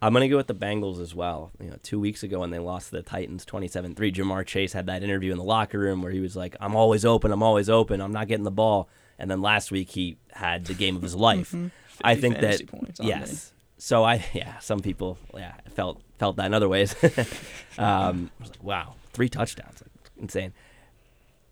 I'm 0.00 0.12
gonna 0.12 0.28
go 0.28 0.36
with 0.36 0.46
the 0.46 0.54
Bengals 0.54 1.00
as 1.00 1.14
well. 1.14 1.50
You 1.60 1.70
know, 1.70 1.76
two 1.82 1.98
weeks 1.98 2.22
ago 2.22 2.40
when 2.40 2.50
they 2.50 2.58
lost 2.58 2.90
to 2.90 2.96
the 2.96 3.02
Titans 3.02 3.44
27-3, 3.44 3.96
Ja'Marr 3.96 4.46
Chase 4.46 4.72
had 4.72 4.86
that 4.86 5.02
interview 5.02 5.32
in 5.32 5.38
the 5.38 5.44
locker 5.44 5.78
room 5.78 6.02
where 6.02 6.12
he 6.12 6.20
was 6.20 6.36
like, 6.36 6.54
"I'm 6.60 6.76
always 6.76 7.04
open. 7.04 7.32
I'm 7.32 7.42
always 7.42 7.68
open. 7.68 8.00
I'm 8.00 8.12
not 8.12 8.28
getting 8.28 8.44
the 8.44 8.50
ball." 8.50 8.88
And 9.18 9.28
then 9.30 9.42
last 9.42 9.72
week 9.72 9.90
he 9.90 10.16
had 10.32 10.66
the 10.66 10.74
game 10.74 10.94
of 10.94 11.02
his 11.02 11.16
life. 11.28 11.48
Mm-hmm. 11.48 11.68
I 12.04 12.14
think 12.14 12.38
that 12.40 12.66
points 12.68 13.00
on 13.00 13.06
yes. 13.06 13.52
So 13.78 14.04
I 14.04 14.24
yeah, 14.34 14.58
some 14.58 14.80
people 14.80 15.18
yeah 15.34 15.54
felt 15.74 16.02
felt 16.18 16.36
that 16.36 16.46
in 16.46 16.54
other 16.54 16.68
ways. 16.68 16.94
um, 17.78 18.30
I 18.38 18.42
was 18.42 18.50
like, 18.50 18.62
wow, 18.62 18.94
three 19.12 19.28
touchdowns, 19.28 19.82
like, 19.82 20.10
insane. 20.20 20.52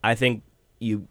I 0.03 0.15
think 0.15 0.43
you 0.79 1.09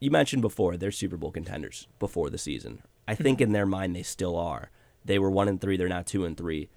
you 0.00 0.10
mentioned 0.10 0.42
before 0.42 0.76
they're 0.76 0.90
Super 0.90 1.16
Bowl 1.16 1.30
contenders 1.30 1.86
before 1.98 2.30
the 2.30 2.38
season. 2.38 2.82
I 3.06 3.14
think 3.14 3.40
in 3.40 3.52
their 3.52 3.66
mind 3.66 3.94
they 3.94 4.02
still 4.02 4.36
are. 4.36 4.70
They 5.04 5.18
were 5.18 5.30
one 5.30 5.48
and 5.48 5.60
three. 5.60 5.76
They're 5.76 5.88
now 5.88 6.02
two 6.02 6.24
and 6.24 6.36
three. 6.36 6.68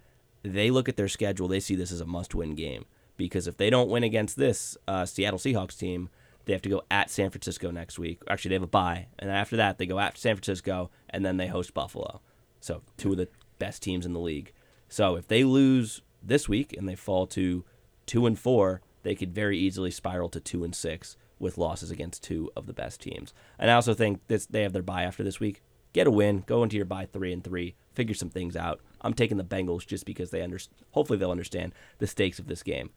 They 0.44 0.72
look 0.72 0.90
at 0.90 0.98
their 0.98 1.08
schedule. 1.08 1.48
They 1.48 1.60
see 1.60 1.76
this 1.76 1.92
as 1.92 2.02
a 2.02 2.06
must-win 2.06 2.56
game 2.56 2.86
because 3.16 3.48
if 3.48 3.58
they 3.58 3.70
don't 3.70 3.90
win 3.90 4.04
against 4.04 4.36
this 4.36 4.78
uh, 4.88 5.06
Seattle 5.06 5.40
Seahawks 5.40 5.78
team, 5.78 6.10
they 6.46 6.54
have 6.54 6.62
to 6.64 6.70
go 6.70 6.84
at 6.92 7.10
San 7.10 7.30
Francisco 7.30 7.72
next 7.72 7.98
week. 7.98 8.22
Actually, 8.30 8.50
they 8.50 8.56
have 8.56 8.64
a 8.64 8.68
bye, 8.68 9.08
and 9.20 9.30
after 9.30 9.56
that 9.56 9.78
they 9.78 9.86
go 9.86 10.00
at 10.00 10.18
San 10.18 10.36
Francisco, 10.36 10.90
and 11.10 11.26
then 11.26 11.38
they 11.38 11.48
host 11.48 11.74
Buffalo. 11.74 12.22
So 12.64 12.82
two 12.96 13.12
of 13.12 13.18
the 13.18 13.28
best 13.60 13.84
teams 13.84 14.06
in 14.06 14.14
the 14.14 14.22
league. 14.22 14.54
So 14.88 15.18
if 15.18 15.28
they 15.28 15.44
lose 15.44 16.02
this 16.22 16.48
week 16.48 16.74
and 16.78 16.88
they 16.88 16.96
fall 16.96 17.28
to 17.28 17.66
two 18.06 18.26
and 18.26 18.40
four, 18.40 18.82
they 19.04 19.16
could 19.16 19.36
very 19.36 19.58
easily 19.58 19.92
spiral 19.92 20.30
to 20.30 20.40
two 20.40 20.64
and 20.64 20.74
six 20.74 21.18
with 21.40 21.58
losses 21.58 21.92
against 21.92 22.24
two 22.24 22.50
of 22.56 22.66
the 22.66 22.74
best 22.74 23.02
teams. 23.02 23.34
And 23.60 23.70
I 23.70 23.74
also 23.74 23.94
think 23.94 24.22
this 24.28 24.46
they 24.46 24.64
have 24.64 24.72
their 24.72 24.82
bye 24.82 25.04
after 25.04 25.24
this 25.24 25.42
week. 25.42 25.62
Get 25.92 26.08
a 26.08 26.12
win, 26.12 26.46
go 26.48 26.64
into 26.64 26.78
your 26.78 26.86
bye 26.86 27.06
three 27.06 27.34
and 27.34 27.44
three, 27.44 27.76
figure 27.94 28.16
some 28.16 28.30
things 28.30 28.56
out. 28.56 28.80
I'm 29.02 29.14
taking 29.14 29.38
the 29.38 29.44
Bengals 29.44 29.86
just 29.86 30.06
because 30.06 30.32
they 30.32 30.42
under 30.42 30.58
hopefully 30.92 31.20
they'll 31.20 31.32
understand 31.32 31.74
the 31.98 32.08
stakes 32.08 32.40
of 32.40 32.48
this 32.48 32.64
game. 32.64 32.92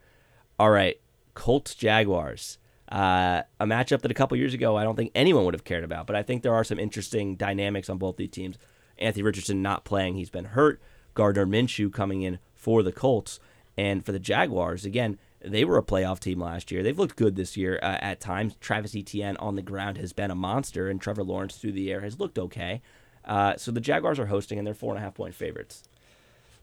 All 0.60 0.70
right, 0.70 1.00
Colts 1.34 1.74
Jaguars. 1.74 2.58
Uh, 2.88 3.42
a 3.58 3.66
matchup 3.66 4.02
that 4.02 4.12
a 4.12 4.14
couple 4.14 4.36
years 4.36 4.54
ago 4.54 4.76
I 4.76 4.84
don't 4.84 4.94
think 4.94 5.10
anyone 5.12 5.44
would 5.44 5.54
have 5.54 5.64
cared 5.64 5.82
about, 5.82 6.06
but 6.06 6.14
I 6.14 6.22
think 6.22 6.44
there 6.44 6.54
are 6.54 6.62
some 6.62 6.78
interesting 6.78 7.34
dynamics 7.34 7.90
on 7.90 7.98
both 7.98 8.16
these 8.16 8.30
teams. 8.30 8.58
Anthony 8.98 9.22
Richardson 9.22 9.62
not 9.62 9.84
playing, 9.84 10.14
he's 10.14 10.30
been 10.30 10.46
hurt. 10.46 10.80
Gardner 11.14 11.46
Minshew 11.46 11.92
coming 11.92 12.22
in 12.22 12.38
for 12.54 12.82
the 12.82 12.92
Colts. 12.92 13.40
And 13.76 14.04
for 14.04 14.12
the 14.12 14.18
Jaguars, 14.18 14.84
again, 14.84 15.18
they 15.40 15.64
were 15.64 15.78
a 15.78 15.82
playoff 15.82 16.18
team 16.18 16.40
last 16.40 16.70
year. 16.70 16.82
They've 16.82 16.98
looked 16.98 17.16
good 17.16 17.36
this 17.36 17.56
year 17.56 17.78
uh, 17.82 17.98
at 18.00 18.20
times. 18.20 18.56
Travis 18.60 18.96
Etienne 18.96 19.36
on 19.36 19.54
the 19.54 19.62
ground 19.62 19.98
has 19.98 20.12
been 20.12 20.30
a 20.30 20.34
monster, 20.34 20.88
and 20.88 21.00
Trevor 21.00 21.22
Lawrence 21.22 21.56
through 21.56 21.72
the 21.72 21.92
air 21.92 22.00
has 22.00 22.18
looked 22.18 22.38
okay. 22.38 22.80
Uh, 23.24 23.56
so 23.56 23.70
the 23.70 23.80
Jaguars 23.80 24.18
are 24.18 24.26
hosting, 24.26 24.58
and 24.58 24.66
they're 24.66 24.74
four 24.74 24.94
and 24.94 24.98
a 24.98 25.04
half 25.04 25.14
point 25.14 25.34
favorites. 25.34 25.84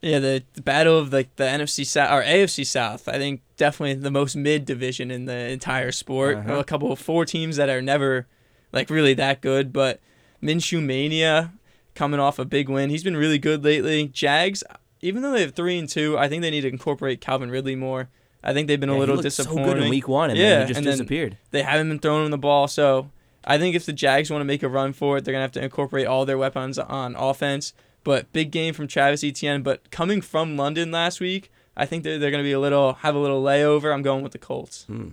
Yeah, 0.01 0.19
the, 0.19 0.43
the 0.53 0.61
battle 0.61 0.97
of 0.97 1.13
like 1.13 1.33
the, 1.37 1.45
NFC 1.45 1.85
South 1.85 2.11
or 2.11 2.23
AFC 2.23 2.65
South. 2.65 3.07
I 3.07 3.13
think 3.13 3.41
definitely 3.55 3.93
the 3.95 4.11
most 4.11 4.35
mid 4.35 4.65
division 4.65 5.11
in 5.11 5.25
the 5.25 5.49
entire 5.49 5.93
sport. 5.93 6.37
Uh-huh. 6.37 6.55
A 6.55 6.63
couple 6.65 6.91
of 6.91 6.99
four 6.99 7.25
teams 7.25 7.55
that 7.55 7.69
are 7.69 7.81
never 7.81 8.27
like 8.73 8.89
really 8.89 9.13
that 9.13 9.39
good, 9.39 9.71
but 9.71 10.01
Minshew 10.41 10.83
mania 10.83 11.53
coming 11.95 12.19
off 12.19 12.39
a 12.39 12.45
big 12.45 12.69
win. 12.69 12.89
He's 12.89 13.03
been 13.03 13.17
really 13.17 13.37
good 13.39 13.63
lately. 13.63 14.07
Jags, 14.07 14.63
even 15.01 15.21
though 15.21 15.31
they 15.31 15.41
have 15.41 15.53
three 15.53 15.77
and 15.77 15.87
two, 15.89 16.17
I 16.17 16.27
think 16.29 16.41
they 16.41 16.51
need 16.51 16.61
to 16.61 16.69
incorporate 16.69 17.21
Calvin 17.21 17.49
Ridley 17.51 17.75
more. 17.75 18.09
I 18.43 18.53
think 18.53 18.67
they've 18.67 18.79
been 18.79 18.89
Yeah, 18.89 18.95
a 18.95 18.97
he 18.97 18.99
little 19.01 19.15
looked 19.17 19.31
so 19.31 19.43
good 19.45 19.51
in 19.51 19.57
disappointing. 19.63 19.89
week 19.89 20.07
one, 20.07 20.29
and 20.29 20.37
yeah, 20.39 20.49
then 20.49 20.61
he 20.61 20.67
just 20.67 20.77
and 20.79 20.87
then 20.87 20.93
disappeared. 20.93 21.37
They 21.51 21.63
haven't 21.63 21.87
been 21.89 21.99
throwing 21.99 22.25
him 22.25 22.31
the 22.31 22.37
ball, 22.37 22.67
so 22.67 23.09
I 23.45 23.57
think 23.57 23.75
if 23.75 23.85
the 23.85 23.93
Jags 23.93 24.29
want 24.29 24.41
to 24.41 24.45
make 24.45 24.63
a 24.63 24.67
run 24.69 24.91
for 24.93 25.17
it, 25.17 25.23
they're 25.25 25.31
gonna 25.33 25.43
have 25.43 25.51
to 25.53 25.63
incorporate 25.63 26.07
all 26.07 26.25
their 26.25 26.37
weapons 26.37 26.77
on 26.77 27.15
offense. 27.15 27.73
But 28.03 28.31
big 28.33 28.51
game 28.51 28.73
from 28.73 28.87
Travis 28.87 29.23
Etienne. 29.23 29.63
But 29.63 29.89
coming 29.91 30.19
from 30.19 30.57
London 30.57 30.91
last 30.91 31.21
week, 31.21 31.49
I 31.77 31.85
think 31.85 32.03
they're, 32.03 32.19
they're 32.19 32.31
gonna 32.31 32.43
be 32.43 32.51
a 32.51 32.59
little 32.59 32.93
have 32.95 33.15
a 33.15 33.19
little 33.19 33.41
layover. 33.41 33.93
I'm 33.93 34.01
going 34.01 34.23
with 34.23 34.33
the 34.33 34.37
Colts. 34.39 34.83
Hmm. 34.85 35.09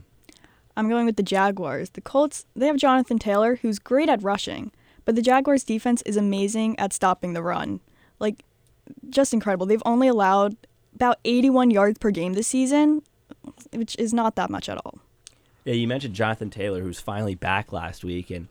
I'm 0.76 0.88
going 0.88 1.06
with 1.06 1.16
the 1.16 1.22
Jaguars. 1.22 1.90
The 1.90 2.00
Colts, 2.00 2.46
they 2.56 2.66
have 2.66 2.76
Jonathan 2.76 3.18
Taylor, 3.18 3.56
who's 3.56 3.78
great 3.78 4.08
at 4.08 4.22
rushing, 4.22 4.72
but 5.04 5.16
the 5.16 5.22
Jaguars' 5.22 5.64
defense 5.64 6.02
is 6.02 6.16
amazing 6.16 6.78
at 6.78 6.92
stopping 6.92 7.32
the 7.32 7.42
run. 7.42 7.80
Like, 8.18 8.44
just 9.08 9.32
incredible. 9.32 9.66
They've 9.66 9.82
only 9.84 10.08
allowed 10.08 10.56
about 10.94 11.18
81 11.24 11.70
yards 11.70 11.98
per 11.98 12.10
game 12.10 12.34
this 12.34 12.48
season, 12.48 13.02
which 13.72 13.96
is 13.98 14.12
not 14.12 14.36
that 14.36 14.50
much 14.50 14.68
at 14.68 14.78
all. 14.78 14.98
Yeah, 15.64 15.74
you 15.74 15.86
mentioned 15.86 16.14
Jonathan 16.14 16.50
Taylor, 16.50 16.80
who's 16.80 17.00
finally 17.00 17.34
back 17.34 17.72
last 17.72 18.04
week, 18.04 18.30
and 18.30 18.48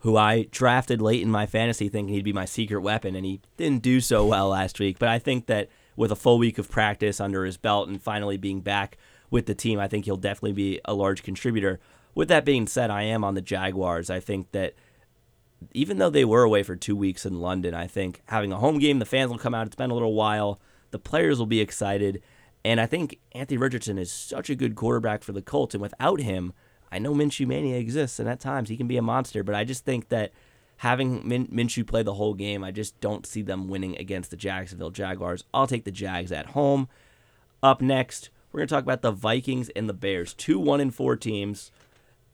who 0.00 0.16
I 0.16 0.48
drafted 0.50 1.00
late 1.00 1.22
in 1.22 1.30
my 1.30 1.46
fantasy 1.46 1.88
thinking 1.88 2.14
he'd 2.14 2.24
be 2.24 2.32
my 2.32 2.44
secret 2.44 2.80
weapon, 2.80 3.14
and 3.14 3.24
he 3.24 3.40
didn't 3.56 3.82
do 3.82 4.00
so 4.00 4.26
well 4.26 4.48
last 4.48 4.80
week. 4.80 4.98
But 4.98 5.08
I 5.08 5.18
think 5.18 5.46
that 5.46 5.68
with 5.96 6.10
a 6.10 6.16
full 6.16 6.38
week 6.38 6.58
of 6.58 6.70
practice 6.70 7.20
under 7.20 7.44
his 7.44 7.56
belt 7.56 7.88
and 7.88 8.02
finally 8.02 8.36
being 8.36 8.60
back 8.60 8.96
with 9.30 9.46
the 9.46 9.54
team, 9.54 9.78
I 9.78 9.88
think 9.88 10.04
he'll 10.04 10.16
definitely 10.16 10.52
be 10.52 10.80
a 10.84 10.94
large 10.94 11.22
contributor. 11.22 11.78
With 12.14 12.28
that 12.28 12.44
being 12.44 12.66
said, 12.66 12.90
I 12.90 13.02
am 13.02 13.24
on 13.24 13.34
the 13.34 13.40
Jaguars. 13.40 14.10
I 14.10 14.20
think 14.20 14.50
that 14.52 14.74
even 15.72 15.98
though 15.98 16.10
they 16.10 16.24
were 16.24 16.42
away 16.42 16.62
for 16.62 16.76
two 16.76 16.96
weeks 16.96 17.24
in 17.24 17.40
London, 17.40 17.74
I 17.74 17.86
think 17.86 18.22
having 18.26 18.52
a 18.52 18.58
home 18.58 18.78
game, 18.78 18.98
the 18.98 19.04
fans 19.04 19.30
will 19.30 19.38
come 19.38 19.54
out. 19.54 19.66
It's 19.66 19.76
been 19.76 19.90
a 19.90 19.94
little 19.94 20.14
while. 20.14 20.60
The 20.90 20.98
players 20.98 21.38
will 21.38 21.46
be 21.46 21.60
excited. 21.60 22.22
And 22.64 22.80
I 22.80 22.86
think 22.86 23.18
Anthony 23.32 23.58
Richardson 23.58 23.98
is 23.98 24.10
such 24.12 24.50
a 24.50 24.54
good 24.54 24.76
quarterback 24.76 25.22
for 25.22 25.32
the 25.32 25.42
Colts. 25.42 25.74
And 25.74 25.82
without 25.82 26.20
him, 26.20 26.52
I 26.90 26.98
know 26.98 27.14
Minshew 27.14 27.46
Mania 27.46 27.78
exists, 27.78 28.18
and 28.20 28.28
at 28.28 28.40
times 28.40 28.68
he 28.68 28.76
can 28.76 28.86
be 28.86 28.96
a 28.96 29.02
monster. 29.02 29.42
But 29.42 29.54
I 29.54 29.64
just 29.64 29.84
think 29.84 30.10
that 30.10 30.32
having 30.76 31.26
Min- 31.26 31.48
Minshew 31.48 31.86
play 31.86 32.02
the 32.02 32.14
whole 32.14 32.34
game, 32.34 32.62
I 32.62 32.70
just 32.70 33.00
don't 33.00 33.26
see 33.26 33.42
them 33.42 33.68
winning 33.68 33.96
against 33.96 34.30
the 34.30 34.36
Jacksonville 34.36 34.90
Jaguars. 34.90 35.44
I'll 35.54 35.66
take 35.66 35.84
the 35.84 35.90
Jags 35.90 36.30
at 36.30 36.46
home. 36.46 36.88
Up 37.62 37.80
next, 37.80 38.30
we're 38.52 38.58
going 38.58 38.68
to 38.68 38.74
talk 38.74 38.84
about 38.84 39.02
the 39.02 39.10
Vikings 39.10 39.70
and 39.70 39.88
the 39.88 39.94
Bears. 39.94 40.34
Two 40.34 40.58
one 40.58 40.80
and 40.80 40.94
four 40.94 41.16
teams. 41.16 41.70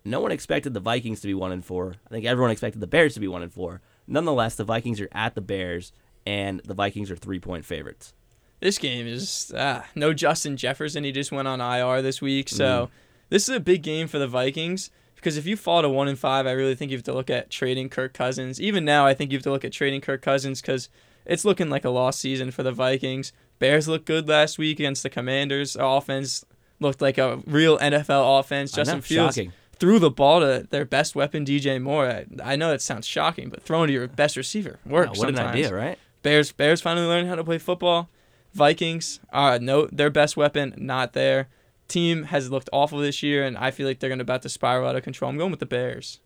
No 0.08 0.20
one 0.20 0.32
expected 0.32 0.74
the 0.74 0.80
Vikings 0.80 1.20
to 1.20 1.26
be 1.26 1.34
one 1.34 1.52
and 1.52 1.64
four. 1.64 1.94
I 2.06 2.10
think 2.10 2.24
everyone 2.24 2.50
expected 2.50 2.80
the 2.80 2.86
Bears 2.86 3.14
to 3.14 3.20
be 3.20 3.28
one 3.28 3.42
and 3.42 3.52
four. 3.52 3.80
Nonetheless, 4.06 4.54
the 4.54 4.64
Vikings 4.64 5.00
are 5.00 5.08
at 5.12 5.34
the 5.34 5.40
Bears, 5.40 5.92
and 6.26 6.60
the 6.64 6.74
Vikings 6.74 7.10
are 7.10 7.16
three 7.16 7.38
point 7.38 7.64
favorites. 7.64 8.14
This 8.60 8.78
game 8.78 9.06
is 9.06 9.52
ah, 9.56 9.86
no 9.94 10.12
Justin 10.12 10.56
Jefferson. 10.56 11.04
He 11.04 11.12
just 11.12 11.30
went 11.30 11.46
on 11.46 11.60
IR 11.60 12.02
this 12.02 12.20
week, 12.22 12.48
so 12.48 12.86
Mm. 12.86 12.90
this 13.28 13.48
is 13.48 13.54
a 13.54 13.60
big 13.60 13.82
game 13.82 14.08
for 14.08 14.18
the 14.18 14.26
Vikings. 14.28 14.90
Because 15.14 15.36
if 15.36 15.46
you 15.46 15.56
fall 15.56 15.82
to 15.82 15.88
one 15.88 16.06
and 16.06 16.16
five, 16.18 16.46
I 16.46 16.52
really 16.52 16.76
think 16.76 16.92
you 16.92 16.96
have 16.96 17.04
to 17.04 17.12
look 17.12 17.28
at 17.28 17.50
trading 17.50 17.88
Kirk 17.88 18.14
Cousins. 18.14 18.60
Even 18.60 18.84
now, 18.84 19.04
I 19.04 19.14
think 19.14 19.32
you 19.32 19.36
have 19.38 19.42
to 19.44 19.50
look 19.50 19.64
at 19.64 19.72
trading 19.72 20.00
Kirk 20.00 20.22
Cousins 20.22 20.60
because 20.60 20.88
it's 21.26 21.44
looking 21.44 21.68
like 21.70 21.84
a 21.84 21.90
lost 21.90 22.20
season 22.20 22.52
for 22.52 22.62
the 22.62 22.70
Vikings. 22.70 23.32
Bears 23.58 23.88
looked 23.88 24.04
good 24.06 24.28
last 24.28 24.58
week 24.58 24.78
against 24.78 25.02
the 25.02 25.10
Commanders. 25.10 25.74
Our 25.74 25.98
offense 25.98 26.44
looked 26.78 27.02
like 27.02 27.18
a 27.18 27.42
real 27.46 27.78
NFL 27.78 28.38
offense. 28.38 28.70
Justin 28.70 29.00
Fields 29.00 29.34
shocking. 29.34 29.52
Threw 29.78 29.98
the 29.98 30.10
ball 30.10 30.40
to 30.40 30.66
their 30.70 30.84
best 30.84 31.14
weapon, 31.14 31.44
DJ 31.44 31.80
Moore. 31.80 32.06
I, 32.08 32.26
I 32.42 32.56
know 32.56 32.72
it 32.72 32.82
sounds 32.82 33.06
shocking, 33.06 33.48
but 33.48 33.62
throwing 33.62 33.86
to 33.88 33.92
your 33.92 34.08
best 34.08 34.36
receiver 34.36 34.78
works. 34.86 35.18
Wow, 35.18 35.26
what 35.26 35.28
an 35.30 35.38
idea, 35.38 35.74
right? 35.74 35.98
Bears 36.22 36.52
Bears 36.52 36.80
finally 36.80 37.06
learning 37.06 37.28
how 37.28 37.36
to 37.36 37.44
play 37.44 37.58
football. 37.58 38.08
Vikings, 38.54 39.20
uh, 39.32 39.58
no, 39.60 39.86
their 39.86 40.10
best 40.10 40.36
weapon 40.36 40.74
not 40.76 41.12
there. 41.12 41.48
Team 41.86 42.24
has 42.24 42.50
looked 42.50 42.68
awful 42.72 42.98
this 42.98 43.22
year, 43.22 43.44
and 43.44 43.56
I 43.56 43.70
feel 43.70 43.86
like 43.86 44.00
they're 44.00 44.10
going 44.10 44.18
to 44.18 44.22
about 44.22 44.42
to 44.42 44.48
spiral 44.48 44.88
out 44.88 44.96
of 44.96 45.02
control. 45.02 45.30
I'm 45.30 45.38
going 45.38 45.50
with 45.50 45.60
the 45.60 45.66
Bears. 45.66 46.20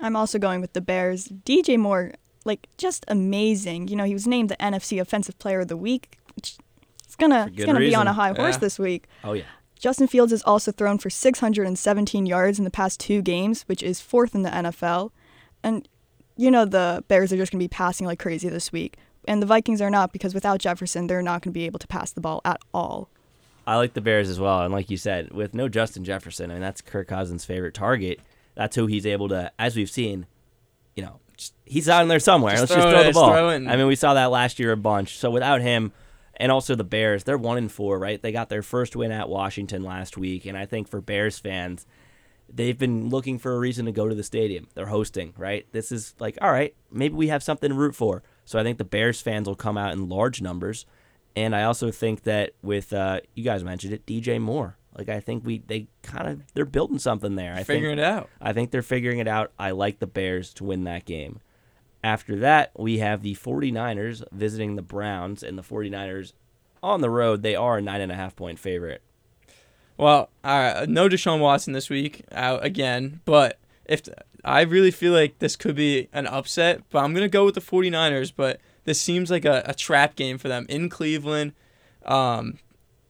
I'm 0.00 0.16
also 0.16 0.38
going 0.38 0.60
with 0.60 0.72
the 0.72 0.80
Bears. 0.80 1.28
DJ 1.28 1.78
Moore, 1.78 2.14
like, 2.44 2.68
just 2.78 3.04
amazing. 3.08 3.88
You 3.88 3.96
know, 3.96 4.04
he 4.04 4.12
was 4.12 4.26
named 4.26 4.48
the 4.50 4.56
NFC 4.56 5.00
Offensive 5.00 5.38
Player 5.38 5.60
of 5.60 5.68
the 5.68 5.76
Week, 5.76 6.18
which 6.36 6.56
is 7.08 7.16
gonna 7.16 7.50
it's 7.54 7.64
gonna 7.64 7.78
be 7.80 7.94
on 7.94 8.06
a 8.06 8.12
high 8.12 8.32
horse 8.32 8.56
Yeah. 8.56 8.58
this 8.60 8.78
week. 8.78 9.06
Oh 9.24 9.32
yeah. 9.32 9.44
Justin 9.78 10.06
Fields 10.08 10.32
has 10.32 10.42
also 10.42 10.72
thrown 10.72 10.98
for 10.98 11.10
617 11.10 12.26
yards 12.26 12.58
in 12.58 12.64
the 12.64 12.70
past 12.70 12.98
two 13.00 13.22
games, 13.22 13.62
which 13.62 13.82
is 13.82 14.00
fourth 14.00 14.34
in 14.34 14.42
the 14.42 14.50
NFL. 14.50 15.10
And 15.62 15.88
you 16.36 16.50
know 16.50 16.64
the 16.64 17.04
Bears 17.08 17.32
are 17.32 17.36
just 17.36 17.52
going 17.52 17.60
to 17.60 17.64
be 17.64 17.68
passing 17.68 18.06
like 18.06 18.18
crazy 18.18 18.48
this 18.48 18.72
week. 18.72 18.96
And 19.26 19.42
the 19.42 19.46
Vikings 19.46 19.80
are 19.82 19.90
not 19.90 20.12
because 20.12 20.34
without 20.34 20.58
Jefferson, 20.60 21.06
they're 21.06 21.22
not 21.22 21.42
going 21.42 21.52
to 21.52 21.58
be 21.58 21.66
able 21.66 21.78
to 21.80 21.86
pass 21.86 22.12
the 22.12 22.20
ball 22.20 22.40
at 22.44 22.60
all. 22.72 23.10
I 23.66 23.76
like 23.76 23.92
the 23.92 24.00
Bears 24.00 24.30
as 24.30 24.40
well, 24.40 24.62
and 24.62 24.72
like 24.72 24.88
you 24.88 24.96
said, 24.96 25.30
with 25.32 25.52
no 25.52 25.68
Justin 25.68 26.02
Jefferson, 26.02 26.50
I 26.50 26.54
mean 26.54 26.62
that's 26.62 26.80
Kirk 26.80 27.08
Cousins' 27.08 27.44
favorite 27.44 27.74
target. 27.74 28.18
That's 28.54 28.74
who 28.74 28.86
he's 28.86 29.04
able 29.04 29.28
to, 29.28 29.52
as 29.58 29.76
we've 29.76 29.90
seen, 29.90 30.26
you 30.96 31.02
know, 31.04 31.20
just- 31.36 31.52
he's 31.66 31.86
out 31.88 32.00
in 32.02 32.08
there 32.08 32.18
somewhere. 32.18 32.52
Just 32.56 32.70
Let's 32.70 32.72
throw 32.72 32.82
just 32.84 32.88
it, 32.94 32.96
throw 33.02 33.04
the 33.04 33.12
ball. 33.12 33.30
throw 33.32 33.50
it. 33.50 33.66
I 33.68 33.76
mean, 33.76 33.86
we 33.86 33.94
saw 33.94 34.14
that 34.14 34.30
last 34.30 34.58
year 34.58 34.72
a 34.72 34.76
bunch. 34.76 35.18
So 35.18 35.30
without 35.30 35.60
him, 35.60 35.92
and 36.38 36.50
also 36.50 36.74
the 36.74 36.84
Bears, 36.84 37.24
they're 37.24 37.36
one 37.36 37.58
and 37.58 37.70
four, 37.70 37.98
right? 37.98 38.20
They 38.20 38.32
got 38.32 38.48
their 38.48 38.62
first 38.62 38.96
win 38.96 39.12
at 39.12 39.28
Washington 39.28 39.82
last 39.82 40.16
week, 40.16 40.46
and 40.46 40.56
I 40.56 40.66
think 40.66 40.88
for 40.88 41.00
Bears 41.00 41.38
fans, 41.38 41.86
they've 42.52 42.78
been 42.78 43.08
looking 43.08 43.38
for 43.38 43.54
a 43.54 43.58
reason 43.58 43.86
to 43.86 43.92
go 43.92 44.08
to 44.08 44.14
the 44.14 44.22
stadium. 44.22 44.68
They're 44.74 44.86
hosting, 44.86 45.34
right? 45.36 45.66
This 45.72 45.92
is 45.92 46.14
like, 46.18 46.38
all 46.40 46.50
right, 46.50 46.74
maybe 46.90 47.14
we 47.14 47.28
have 47.28 47.42
something 47.42 47.68
to 47.68 47.74
root 47.74 47.94
for. 47.94 48.22
So 48.44 48.58
I 48.58 48.62
think 48.62 48.78
the 48.78 48.84
Bears 48.84 49.20
fans 49.20 49.46
will 49.46 49.56
come 49.56 49.76
out 49.76 49.92
in 49.92 50.08
large 50.08 50.40
numbers. 50.40 50.86
And 51.36 51.54
I 51.54 51.64
also 51.64 51.90
think 51.90 52.22
that 52.22 52.52
with 52.62 52.92
uh, 52.92 53.20
you 53.34 53.44
guys 53.44 53.62
mentioned 53.62 53.92
it, 53.92 54.06
DJ 54.06 54.40
Moore. 54.40 54.76
Like 54.96 55.08
I 55.08 55.20
think 55.20 55.44
we 55.44 55.58
they 55.58 55.86
kind 56.02 56.26
of 56.26 56.42
they're 56.54 56.64
building 56.64 56.98
something 56.98 57.36
there. 57.36 57.54
I 57.54 57.62
Figuring 57.62 57.98
think, 57.98 58.06
it 58.06 58.10
out. 58.10 58.30
I 58.40 58.52
think 58.52 58.72
they're 58.72 58.82
figuring 58.82 59.18
it 59.18 59.28
out. 59.28 59.52
I 59.58 59.70
like 59.70 60.00
the 60.00 60.08
Bears 60.08 60.52
to 60.54 60.64
win 60.64 60.84
that 60.84 61.04
game. 61.04 61.40
After 62.02 62.36
that, 62.36 62.70
we 62.76 62.98
have 62.98 63.22
the 63.22 63.34
49ers 63.34 64.22
visiting 64.30 64.76
the 64.76 64.82
Browns, 64.82 65.42
and 65.42 65.58
the 65.58 65.62
49ers 65.62 66.32
on 66.82 67.00
the 67.00 67.10
road, 67.10 67.42
they 67.42 67.56
are 67.56 67.78
a 67.78 67.82
nine 67.82 68.00
and 68.00 68.12
a 68.12 68.14
half 68.14 68.36
point 68.36 68.58
favorite. 68.58 69.02
Well, 69.96 70.30
uh, 70.44 70.86
no 70.88 71.08
Deshaun 71.08 71.40
Watson 71.40 71.72
this 71.72 71.90
week 71.90 72.24
out 72.30 72.64
again, 72.64 73.20
but 73.24 73.58
if 73.84 74.02
I 74.44 74.60
really 74.60 74.92
feel 74.92 75.12
like 75.12 75.40
this 75.40 75.56
could 75.56 75.74
be 75.74 76.08
an 76.12 76.26
upset, 76.26 76.82
but 76.90 77.00
I'm 77.00 77.14
gonna 77.14 77.28
go 77.28 77.44
with 77.44 77.54
the 77.54 77.60
49ers. 77.60 78.32
But 78.34 78.60
this 78.84 79.00
seems 79.00 79.30
like 79.30 79.44
a, 79.44 79.62
a 79.66 79.74
trap 79.74 80.14
game 80.14 80.38
for 80.38 80.48
them 80.48 80.66
in 80.68 80.88
Cleveland. 80.88 81.52
Um, 82.06 82.58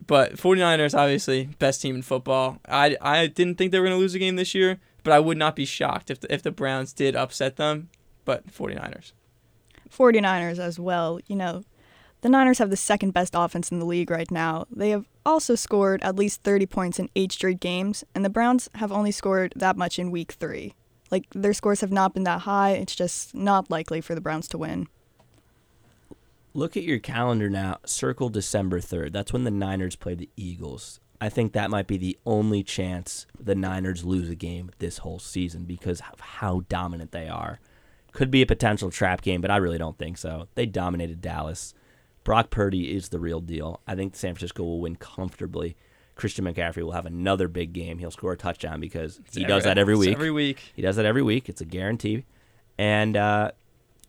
but 0.06 0.36
49ers 0.36 0.98
obviously 0.98 1.50
best 1.58 1.82
team 1.82 1.96
in 1.96 2.02
football. 2.02 2.58
I 2.66 2.96
I 3.02 3.26
didn't 3.26 3.56
think 3.56 3.70
they 3.72 3.78
were 3.78 3.86
gonna 3.86 3.98
lose 3.98 4.14
a 4.14 4.18
game 4.18 4.36
this 4.36 4.54
year, 4.54 4.80
but 5.04 5.12
I 5.12 5.20
would 5.20 5.36
not 5.36 5.54
be 5.54 5.66
shocked 5.66 6.10
if 6.10 6.20
the, 6.20 6.32
if 6.32 6.42
the 6.42 6.50
Browns 6.50 6.94
did 6.94 7.14
upset 7.14 7.56
them. 7.56 7.90
But 8.28 8.46
49ers. 8.52 9.12
49ers 9.90 10.58
as 10.58 10.78
well. 10.78 11.18
You 11.28 11.36
know, 11.36 11.62
the 12.20 12.28
Niners 12.28 12.58
have 12.58 12.68
the 12.68 12.76
second 12.76 13.12
best 13.12 13.32
offense 13.34 13.70
in 13.72 13.78
the 13.78 13.86
league 13.86 14.10
right 14.10 14.30
now. 14.30 14.66
They 14.70 14.90
have 14.90 15.06
also 15.24 15.54
scored 15.54 16.02
at 16.02 16.14
least 16.14 16.42
30 16.42 16.66
points 16.66 16.98
in 16.98 17.08
eight 17.16 17.32
straight 17.32 17.58
games, 17.58 18.04
and 18.14 18.22
the 18.22 18.28
Browns 18.28 18.68
have 18.74 18.92
only 18.92 19.12
scored 19.12 19.54
that 19.56 19.78
much 19.78 19.98
in 19.98 20.10
week 20.10 20.32
three. 20.32 20.74
Like, 21.10 21.24
their 21.34 21.54
scores 21.54 21.80
have 21.80 21.90
not 21.90 22.12
been 22.12 22.24
that 22.24 22.42
high. 22.42 22.72
It's 22.72 22.94
just 22.94 23.34
not 23.34 23.70
likely 23.70 24.02
for 24.02 24.14
the 24.14 24.20
Browns 24.20 24.46
to 24.48 24.58
win. 24.58 24.88
Look 26.52 26.76
at 26.76 26.82
your 26.82 26.98
calendar 26.98 27.48
now. 27.48 27.78
Circle 27.86 28.28
December 28.28 28.78
3rd. 28.78 29.12
That's 29.12 29.32
when 29.32 29.44
the 29.44 29.50
Niners 29.50 29.96
play 29.96 30.14
the 30.14 30.28
Eagles. 30.36 31.00
I 31.18 31.30
think 31.30 31.54
that 31.54 31.70
might 31.70 31.86
be 31.86 31.96
the 31.96 32.18
only 32.26 32.62
chance 32.62 33.26
the 33.40 33.54
Niners 33.54 34.04
lose 34.04 34.28
a 34.28 34.34
game 34.34 34.70
this 34.80 34.98
whole 34.98 35.18
season 35.18 35.64
because 35.64 36.02
of 36.12 36.20
how 36.20 36.64
dominant 36.68 37.12
they 37.12 37.26
are. 37.26 37.58
Could 38.18 38.32
be 38.32 38.42
a 38.42 38.46
potential 38.46 38.90
trap 38.90 39.22
game, 39.22 39.40
but 39.40 39.48
I 39.52 39.58
really 39.58 39.78
don't 39.78 39.96
think 39.96 40.18
so. 40.18 40.48
They 40.56 40.66
dominated 40.66 41.20
Dallas. 41.20 41.72
Brock 42.24 42.50
Purdy 42.50 42.92
is 42.92 43.10
the 43.10 43.20
real 43.20 43.40
deal. 43.40 43.80
I 43.86 43.94
think 43.94 44.16
San 44.16 44.34
Francisco 44.34 44.64
will 44.64 44.80
win 44.80 44.96
comfortably. 44.96 45.76
Christian 46.16 46.44
McCaffrey 46.44 46.82
will 46.82 46.90
have 46.90 47.06
another 47.06 47.46
big 47.46 47.72
game. 47.72 47.98
He'll 47.98 48.10
score 48.10 48.32
a 48.32 48.36
touchdown 48.36 48.80
because 48.80 49.20
he 49.32 49.44
does 49.44 49.62
that 49.62 49.78
every 49.78 49.94
week. 49.94 50.16
Every 50.16 50.32
week. 50.32 50.58
He 50.74 50.82
does 50.82 50.96
that 50.96 51.04
every 51.04 51.22
week. 51.22 51.48
It's 51.48 51.60
a 51.60 51.64
guarantee. 51.64 52.24
And 52.76 53.16
uh, 53.16 53.52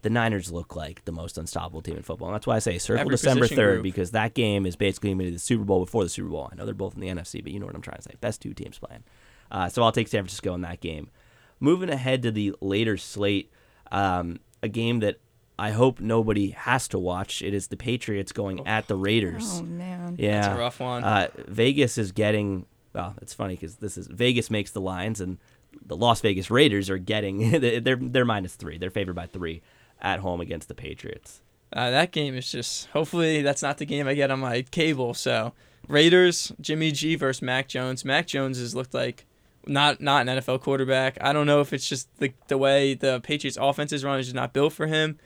the 0.02 0.10
Niners 0.10 0.52
look 0.52 0.76
like 0.76 1.06
the 1.06 1.12
most 1.12 1.38
unstoppable 1.38 1.84
team 1.84 1.95
in 1.95 2.02
football. 2.02 2.30
And 2.30 2.36
that's 2.36 2.48
why 2.48 2.56
I 2.56 2.60
say 2.60 2.80
circle 2.80 3.02
Every 3.02 3.12
December 3.12 3.45
3rd 3.45 3.74
group. 3.74 3.84
because 3.84 4.10
that 4.10 4.34
game 4.34 4.65
is 4.65 4.76
basically 4.76 5.12
going 5.12 5.19
to 5.19 5.26
be 5.26 5.32
the 5.32 5.38
Super 5.38 5.65
Bowl 5.65 5.86
before 5.86 6.04
the 6.04 6.10
Super 6.10 6.30
Bowl. 6.30 6.50
I 6.52 6.56
know 6.56 6.65
they're 6.65 6.74
both 6.74 6.95
in 6.95 7.02
the 7.02 7.10
NFC, 7.10 7.43
but 7.43 7.52
you 7.52 7.60
know 7.60 7.67
what 7.67 7.76
I'm 7.76 7.82
trying 7.84 7.98
to 7.98 8.04
say. 8.04 8.15
Best 8.19 8.41
two 8.41 8.56
teams 8.56 8.80
playing. 8.80 9.04
Uh, 9.52 9.69
so 9.69 9.84
I'll 9.84 9.91
take 9.91 10.08
San 10.08 10.24
Francisco 10.24 10.56
in 10.56 10.62
that 10.62 10.82
game. 10.82 11.12
Moving 11.60 11.91
ahead 11.91 12.24
to 12.24 12.32
the 12.32 12.56
later 12.60 12.98
slate, 12.98 13.52
um, 13.91 14.39
a 14.62 14.67
game 14.67 14.99
that 14.99 15.19
I 15.58 15.71
hope 15.71 15.99
nobody 15.99 16.52
has 16.52 16.88
to 16.89 16.99
watch. 16.99 17.41
It 17.41 17.54
is 17.54 17.67
the 17.67 17.78
Patriots 17.78 18.32
going 18.32 18.65
at 18.65 18.88
the 18.88 18.95
Raiders. 18.95 19.60
Oh, 19.60 19.63
man. 19.63 20.15
Yeah, 20.17 20.41
That's 20.41 20.56
a 20.56 20.60
rough 20.60 20.80
one. 20.80 21.04
Uh, 21.04 21.28
Vegas 21.47 21.97
is 21.97 22.12
getting. 22.12 22.65
Well, 22.93 23.13
it's 23.21 23.34
funny 23.34 23.56
because 23.56 23.75
this 23.75 23.97
is 23.97 24.08
Vegas 24.08 24.49
makes 24.49 24.71
the 24.71 24.82
lines, 24.82 25.19
and 25.21 25.38
the 25.86 25.97
Las 25.97 26.21
Vegas 26.21 26.49
Raiders 26.49 26.89
are 26.89 26.97
getting. 26.97 27.52
They're 27.84 27.97
they're 27.97 28.25
minus 28.25 28.56
three. 28.56 28.78
They're 28.78 28.89
favored 28.89 29.15
by 29.15 29.28
three 29.28 29.62
at 30.02 30.19
home 30.19 30.39
against 30.41 30.69
the 30.69 30.75
Patriots. 30.75 31.41
Uh, 31.71 31.91
that 31.91 32.12
game 32.12 32.36
is 32.36 32.49
just. 32.52 32.88
Hopefully, 32.88 33.41
that's 33.41 33.62
not 33.62 33.78
the 33.78 33.86
game 33.86 34.08
I 34.08 34.13
get 34.13 34.32
on 34.32 34.39
my 34.39 34.62
cable. 34.63 35.13
So, 35.13 35.54
Raiders, 35.88 36.52
Jimmy 36.62 36.91
G 36.91 37.15
versus 37.15 37.41
Mac 37.41 37.67
Jones. 37.67 38.04
Mac 38.06 38.28
Jones 38.28 38.58
has 38.60 38.73
looked 38.73 38.93
like 38.93 39.25
not 39.65 40.02
not 40.02 40.28
an 40.28 40.39
NFL 40.39 40.62
quarterback. 40.62 41.17
I 41.22 41.34
don't 41.34 41.45
know 41.48 41.62
if 41.62 41.74
it's 41.74 41.88
just 41.88 42.08
the 42.17 42.34
the 42.48 42.58
way 42.58 42.93
the 42.93 43.19
Patriots 43.22 43.58
offense 43.60 43.91
is 43.93 44.04
run 44.04 44.19
is 44.19 44.28
just 44.28 44.36
not 44.36 44.54
built 44.54 44.74
for 44.74 44.88
him, 44.88 45.17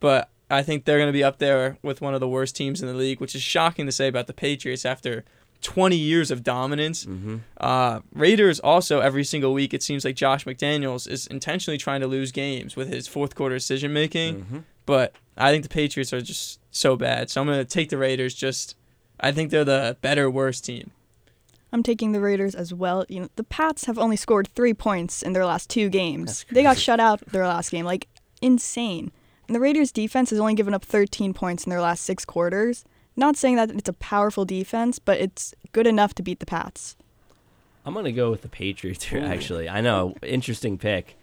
but 0.00 0.30
I 0.50 0.62
think 0.62 0.84
they're 0.84 0.98
going 0.98 1.08
to 1.08 1.12
be 1.12 1.24
up 1.24 1.38
there 1.38 1.78
with 1.82 2.00
one 2.00 2.14
of 2.14 2.20
the 2.20 2.28
worst 2.28 2.54
teams 2.56 2.82
in 2.82 2.88
the 2.88 2.94
league, 2.94 3.20
which 3.20 3.34
is 3.34 3.42
shocking 3.42 3.86
to 3.86 3.92
say 3.92 4.06
about 4.08 4.26
the 4.26 4.34
Patriots 4.34 4.84
after 4.84 5.24
20 5.62 5.96
years 5.96 6.30
of 6.30 6.42
dominance. 6.42 7.06
Uh, 7.58 8.00
Raiders 8.12 8.58
also 8.60 9.00
every 9.00 9.24
single 9.24 9.54
week 9.54 9.72
it 9.72 9.82
seems 9.82 10.04
like 10.04 10.16
Josh 10.16 10.44
McDaniels 10.44 11.08
is 11.08 11.26
intentionally 11.28 11.78
trying 11.78 12.00
to 12.00 12.06
lose 12.06 12.32
games 12.32 12.76
with 12.76 12.88
his 12.88 13.06
fourth 13.08 13.34
quarter 13.34 13.54
decision 13.56 13.92
making. 13.92 14.64
But 14.84 15.14
I 15.36 15.52
think 15.52 15.62
the 15.62 15.68
Patriots 15.68 16.12
are 16.12 16.20
just 16.20 16.58
so 16.70 16.96
bad, 16.96 17.30
so 17.30 17.40
I'm 17.40 17.46
going 17.46 17.58
to 17.58 17.64
take 17.64 17.88
the 17.88 17.96
Raiders. 17.98 18.34
Just 18.34 18.76
I 19.20 19.30
think 19.30 19.50
they're 19.50 19.64
the 19.64 19.96
better, 20.00 20.28
worse 20.28 20.60
team. 20.60 20.90
I'm 21.72 21.82
taking 21.82 22.12
the 22.12 22.20
Raiders 22.20 22.54
as 22.54 22.74
well. 22.74 23.06
You 23.08 23.20
know, 23.20 23.28
the 23.36 23.44
Pats 23.44 23.86
have 23.86 23.98
only 23.98 24.16
scored 24.16 24.48
three 24.48 24.74
points 24.74 25.22
in 25.22 25.32
their 25.32 25.46
last 25.46 25.70
two 25.70 25.88
games. 25.88 26.44
They 26.50 26.62
got 26.62 26.76
shut 26.78 27.00
out 27.00 27.20
their 27.26 27.46
last 27.46 27.70
game, 27.70 27.86
like 27.86 28.08
insane. 28.42 29.10
And 29.48 29.54
the 29.54 29.60
Raiders' 29.60 29.90
defense 29.90 30.30
has 30.30 30.38
only 30.38 30.54
given 30.54 30.74
up 30.74 30.84
13 30.84 31.32
points 31.32 31.64
in 31.64 31.70
their 31.70 31.80
last 31.80 32.04
six 32.04 32.24
quarters. 32.24 32.84
Not 33.16 33.36
saying 33.36 33.56
that 33.56 33.70
it's 33.70 33.88
a 33.88 33.94
powerful 33.94 34.44
defense, 34.44 34.98
but 34.98 35.18
it's 35.18 35.54
good 35.72 35.86
enough 35.86 36.14
to 36.14 36.22
beat 36.22 36.40
the 36.40 36.46
Pats. 36.46 36.96
I'm 37.84 37.94
gonna 37.94 38.12
go 38.12 38.30
with 38.30 38.42
the 38.42 38.48
Patriots 38.48 39.04
here. 39.04 39.24
Actually, 39.24 39.68
I 39.68 39.80
know, 39.80 40.14
interesting 40.22 40.78
pick. 40.78 41.16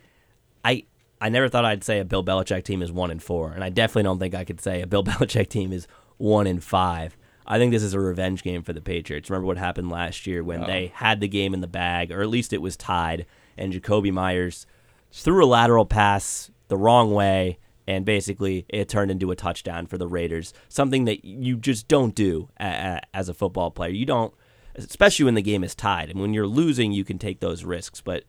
I 0.66 0.84
I 1.22 1.30
never 1.30 1.48
thought 1.50 1.66
I'd 1.66 1.84
say 1.84 2.00
a 2.00 2.06
Bill 2.06 2.24
Belichick 2.24 2.64
team 2.64 2.82
is 2.82 2.92
one 2.92 3.12
and 3.12 3.24
four, 3.24 3.52
and 3.52 3.64
I 3.64 3.70
definitely 3.70 4.04
don't 4.04 4.20
think 4.20 4.36
I 4.36 4.44
could 4.44 4.62
say 4.62 4.82
a 4.82 4.88
Bill 4.88 5.04
Belichick 5.06 5.50
team 5.50 5.72
is 5.72 5.88
one 6.18 6.48
and 6.48 6.64
five. 6.64 7.16
I 7.52 7.58
think 7.58 7.72
this 7.72 7.82
is 7.84 7.96
a 7.96 8.00
revenge 8.00 8.44
game 8.44 8.62
for 8.62 8.74
the 8.74 8.82
Patriots. 8.82 9.30
Remember 9.30 9.48
what 9.48 9.58
happened 9.58 9.90
last 9.90 10.28
year 10.28 10.44
when 10.44 10.62
they 10.68 10.92
had 10.94 11.20
the 11.20 11.28
game 11.28 11.54
in 11.54 11.62
the 11.62 11.68
bag, 11.68 12.12
or 12.12 12.22
at 12.22 12.30
least 12.30 12.54
it 12.54 12.62
was 12.62 12.78
tied, 12.78 13.26
and 13.58 13.74
Jakobi 13.74 14.14
Meyers 14.14 14.68
threw 15.12 15.44
a 15.44 15.48
lateral 15.48 15.86
pass 15.86 16.52
the 16.68 16.78
wrong 16.78 17.12
way, 17.12 17.58
and 17.88 18.06
basically 18.06 18.66
it 18.70 18.88
turned 18.88 19.10
into 19.10 19.32
a 19.32 19.36
touchdown 19.36 19.88
for 19.88 19.98
the 19.98 20.08
Raiders. 20.08 20.54
Something 20.68 21.06
that 21.06 21.26
you 21.26 21.58
just 21.58 21.88
don't 21.88 22.14
do 22.14 22.50
a- 22.60 22.64
a- 22.66 23.02
as 23.16 23.30
a 23.30 23.34
football 23.34 23.72
player. 23.72 23.90
You 23.90 24.06
don't, 24.06 24.32
especially 24.76 25.26
when 25.26 25.34
the 25.34 25.42
game 25.42 25.64
is 25.64 25.74
tied. 25.74 26.12
And 26.12 26.20
when 26.22 26.36
you're 26.36 26.46
losing, 26.46 26.92
you 26.92 27.04
can 27.04 27.18
take 27.18 27.40
those 27.40 27.64
risks. 27.64 28.00
But 28.00 28.26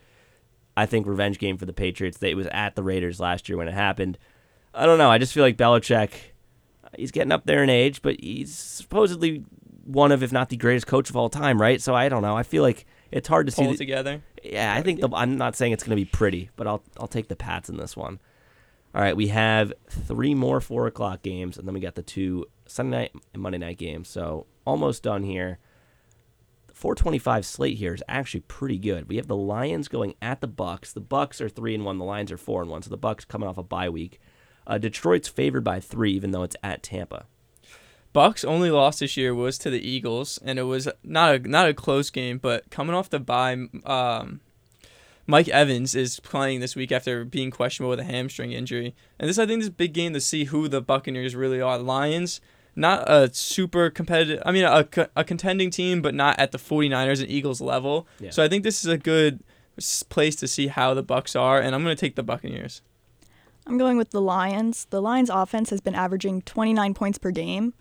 I 0.78 0.86
think 0.86 1.06
revenge 1.06 1.38
game 1.38 1.58
for 1.58 1.66
the 1.66 1.74
Patriots. 1.74 2.16
They, 2.16 2.30
it 2.30 2.36
was 2.36 2.46
at 2.52 2.74
the 2.74 2.82
Raiders 2.82 3.20
last 3.20 3.50
year 3.50 3.58
when 3.58 3.68
it 3.68 3.74
happened. 3.74 4.16
I 4.72 4.86
don't 4.86 4.96
know. 4.98 5.10
I 5.10 5.18
just 5.18 5.34
feel 5.34 5.42
like 5.44 5.58
Belichick, 5.58 6.10
he's 6.96 7.10
getting 7.10 7.32
up 7.32 7.46
there 7.46 7.62
in 7.62 7.70
age, 7.70 8.02
but 8.02 8.20
he's 8.20 8.54
supposedly 8.54 9.44
one 9.84 10.12
of, 10.12 10.22
if 10.22 10.32
not 10.32 10.48
the 10.48 10.56
greatest 10.56 10.86
coach 10.86 11.10
of 11.10 11.16
all 11.16 11.28
time, 11.28 11.60
right? 11.60 11.80
So 11.80 11.94
I 11.94 12.08
don't 12.08 12.22
know. 12.22 12.36
I 12.36 12.42
feel 12.42 12.62
like 12.62 12.86
it's 13.10 13.28
hard 13.28 13.46
to 13.46 13.52
see. 13.52 13.62
Pull 13.62 13.72
the- 13.72 13.78
together. 13.78 14.22
yeah, 14.44 14.74
I 14.74 14.82
think 14.82 15.00
the, 15.00 15.08
I'm 15.12 15.36
not 15.36 15.56
saying 15.56 15.72
it's 15.72 15.82
going 15.82 15.96
to 15.96 16.04
be 16.04 16.04
pretty, 16.10 16.50
but 16.56 16.66
I'll 16.66 16.82
I'll 16.98 17.08
take 17.08 17.28
the 17.28 17.36
Pats 17.36 17.68
in 17.68 17.76
this 17.76 17.96
one. 17.96 18.20
All 18.94 19.00
right, 19.00 19.16
we 19.16 19.28
have 19.28 19.72
three 19.88 20.34
more 20.34 20.60
four 20.60 20.86
o'clock 20.86 21.22
games, 21.22 21.56
and 21.56 21.66
then 21.66 21.74
we 21.74 21.80
got 21.80 21.94
the 21.94 22.02
two 22.02 22.46
Sunday 22.66 22.96
night 22.96 23.12
and 23.32 23.42
Monday 23.42 23.58
night 23.58 23.78
games. 23.78 24.08
So 24.08 24.46
almost 24.66 25.02
done 25.02 25.22
here. 25.22 25.58
The 26.66 26.74
425 26.74 27.44
slate 27.46 27.76
here 27.78 27.94
is 27.94 28.02
actually 28.08 28.40
pretty 28.40 28.78
good. 28.78 29.08
We 29.08 29.16
have 29.16 29.26
the 29.28 29.36
Lions 29.36 29.88
going 29.88 30.14
at 30.22 30.40
the 30.40 30.48
Bucs. 30.48 30.92
The 30.92 31.00
Bucs 31.00 31.40
are 31.40 31.48
three 31.48 31.74
and 31.74 31.84
one. 31.84 31.98
The 31.98 32.04
Lions 32.04 32.30
are 32.32 32.36
four 32.36 32.62
and 32.62 32.70
one. 32.70 32.82
So 32.82 32.90
the 32.90 32.98
Bucs 32.98 33.26
coming 33.26 33.48
off 33.48 33.58
a 33.58 33.62
bye 33.62 33.88
week. 33.88 34.20
Uh, 34.70 34.78
Detroit's 34.78 35.26
favored 35.28 35.64
by 35.64 35.80
three, 35.80 36.12
even 36.12 36.30
though 36.30 36.44
it's 36.44 36.56
at 36.62 36.82
Tampa. 36.84 37.26
Bucs 38.14 38.44
only 38.44 38.70
loss 38.70 39.00
this 39.00 39.16
year 39.16 39.34
was 39.34 39.58
to 39.58 39.68
the 39.68 39.86
Eagles, 39.86 40.38
and 40.44 40.60
it 40.60 40.62
was 40.62 40.88
not 41.02 41.34
a 41.34 41.38
not 41.40 41.68
a 41.68 41.74
close 41.74 42.08
game. 42.08 42.38
But 42.38 42.70
coming 42.70 42.94
off 42.94 43.10
the 43.10 43.18
bye, 43.18 43.66
um, 43.84 44.40
Mike 45.26 45.48
Evans 45.48 45.96
is 45.96 46.20
playing 46.20 46.60
this 46.60 46.76
week 46.76 46.92
after 46.92 47.24
being 47.24 47.50
questionable 47.50 47.90
with 47.90 48.00
a 48.00 48.04
hamstring 48.04 48.52
injury, 48.52 48.94
and 49.18 49.28
this 49.28 49.38
I 49.38 49.46
think 49.46 49.60
this 49.60 49.66
is 49.66 49.70
a 49.70 49.72
big 49.72 49.92
game 49.92 50.12
to 50.12 50.20
see 50.20 50.44
who 50.44 50.68
the 50.68 50.80
Buccaneers 50.80 51.34
really 51.34 51.60
are. 51.60 51.76
Lions, 51.76 52.40
not 52.76 53.10
a 53.10 53.32
super 53.34 53.90
competitive. 53.90 54.40
I 54.46 54.52
mean, 54.52 54.64
a, 54.64 54.86
a 55.16 55.24
contending 55.24 55.70
team, 55.70 56.00
but 56.00 56.14
not 56.14 56.38
at 56.38 56.52
the 56.52 56.58
49ers 56.58 57.20
and 57.20 57.30
Eagles 57.30 57.60
level. 57.60 58.06
Yeah. 58.20 58.30
So 58.30 58.44
I 58.44 58.48
think 58.48 58.62
this 58.62 58.84
is 58.84 58.90
a 58.90 58.98
good 58.98 59.40
place 60.08 60.36
to 60.36 60.46
see 60.46 60.68
how 60.68 60.94
the 60.94 61.04
Bucs 61.04 61.38
are, 61.38 61.60
and 61.60 61.74
I'm 61.74 61.82
going 61.82 61.96
to 61.96 62.00
take 62.00 62.16
the 62.16 62.22
Buccaneers. 62.22 62.82
I'm 63.66 63.78
going 63.78 63.96
with 63.96 64.10
the 64.10 64.20
Lions. 64.20 64.86
The 64.90 65.00
Lions 65.02 65.30
offense 65.30 65.70
has 65.70 65.80
been 65.80 65.94
averaging 65.94 66.42
29 66.42 66.94
points 66.94 67.18
per 67.18 67.30
game, 67.30 67.74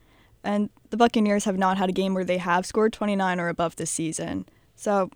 and 0.44 0.70
the 0.90 0.98
Buccaneers 0.98 1.46
have 1.46 1.58
not 1.58 1.78
had 1.78 1.90
a 1.90 1.94
game 1.94 2.14
where 2.14 2.26
they 2.26 2.38
have 2.38 2.66
scored 2.66 2.94
29 2.94 3.40
or 3.40 3.48
above 3.48 3.76
this 3.78 3.90
season. 3.92 4.46
So 4.76 5.10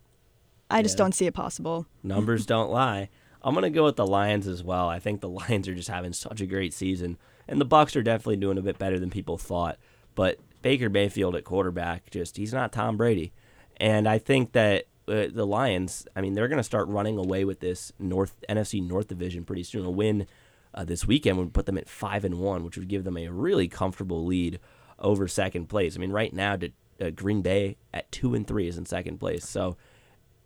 I 0.69 0.81
just 0.81 0.95
Yeah. 0.97 1.03
don't 1.05 1.13
see 1.13 1.25
it 1.27 1.33
possible. 1.33 1.85
Numbers 2.01 2.45
don't 2.45 2.71
lie. 2.71 3.09
I'm 3.43 3.53
gonna 3.53 3.69
go 3.69 3.83
with 3.83 3.97
the 3.97 4.07
Lions 4.07 4.47
as 4.47 4.63
well. 4.63 4.87
I 4.87 4.99
think 4.99 5.19
the 5.21 5.29
Lions 5.49 5.67
are 5.67 5.75
just 5.75 5.89
having 5.89 6.13
such 6.13 6.41
a 6.41 6.45
great 6.45 6.73
season, 6.73 7.17
and 7.47 7.59
the 7.59 7.65
Bucs 7.65 7.95
are 7.95 8.01
definitely 8.03 8.37
doing 8.37 8.57
a 8.57 8.61
bit 8.61 8.77
better 8.79 8.97
than 8.99 9.09
people 9.09 9.37
thought. 9.37 9.77
But 10.15 10.39
Baker 10.61 10.89
Mayfield 10.89 11.35
at 11.35 11.43
quarterback, 11.43 12.09
just 12.09 12.37
he's 12.37 12.53
not 12.53 12.71
Tom 12.71 12.95
Brady, 12.97 13.33
and 13.77 14.07
I 14.07 14.17
think 14.17 14.53
that 14.53 14.85
uh, 15.09 15.27
the 15.29 15.45
Lions, 15.45 16.07
I 16.15 16.21
mean, 16.21 16.33
they're 16.33 16.47
gonna 16.47 16.63
start 16.63 16.87
running 16.87 17.17
away 17.17 17.43
with 17.43 17.59
this 17.59 17.91
North 17.99 18.37
NFC 18.47 18.81
North 18.81 19.09
division 19.09 19.43
pretty 19.43 19.63
soon. 19.63 19.83
A 19.85 19.91
win 19.91 20.25
uh, 20.73 20.83
this 20.83 21.05
weekend 21.05 21.37
would 21.37 21.53
put 21.53 21.65
them 21.65 21.77
at 21.77 21.89
five 21.89 22.25
and 22.25 22.39
one, 22.39 22.63
which 22.63 22.77
would 22.77 22.87
give 22.87 23.03
them 23.03 23.17
a 23.17 23.29
really 23.29 23.67
comfortable 23.67 24.25
lead 24.25 24.59
over 24.99 25.27
second 25.27 25.67
place. 25.67 25.95
I 25.95 25.99
mean, 25.99 26.11
right 26.11 26.33
now, 26.33 26.55
to, 26.57 26.71
uh, 27.01 27.09
Green 27.09 27.41
Bay 27.41 27.77
at 27.93 28.11
two 28.11 28.33
and 28.33 28.47
three 28.47 28.67
is 28.67 28.77
in 28.77 28.85
second 28.85 29.19
place, 29.19 29.47
so. 29.47 29.77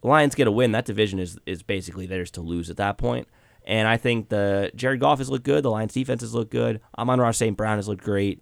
Lions 0.04 0.36
get 0.36 0.48
a 0.48 0.52
win, 0.52 0.74
that 0.74 0.86
division 0.86 1.18
is 1.18 1.40
is 1.48 1.64
basically 1.64 2.06
theirs 2.06 2.30
to 2.32 2.40
lose 2.42 2.70
at 2.70 2.78
that 2.78 3.00
point. 3.00 3.28
And 3.68 3.88
I 3.88 3.98
think 3.98 4.30
the 4.30 4.72
Jared 4.76 5.02
Goff 5.02 5.18
has 5.18 5.30
looked 5.30 5.44
good. 5.44 5.64
The 5.64 5.70
Lions 5.70 5.94
defense 5.94 6.22
has 6.22 6.34
looked 6.34 6.52
good. 6.52 6.80
Amon-Ra 6.98 7.32
St. 7.32 7.58
Brown 7.58 7.78
has 7.78 7.88
looked 7.88 8.04
great. 8.04 8.42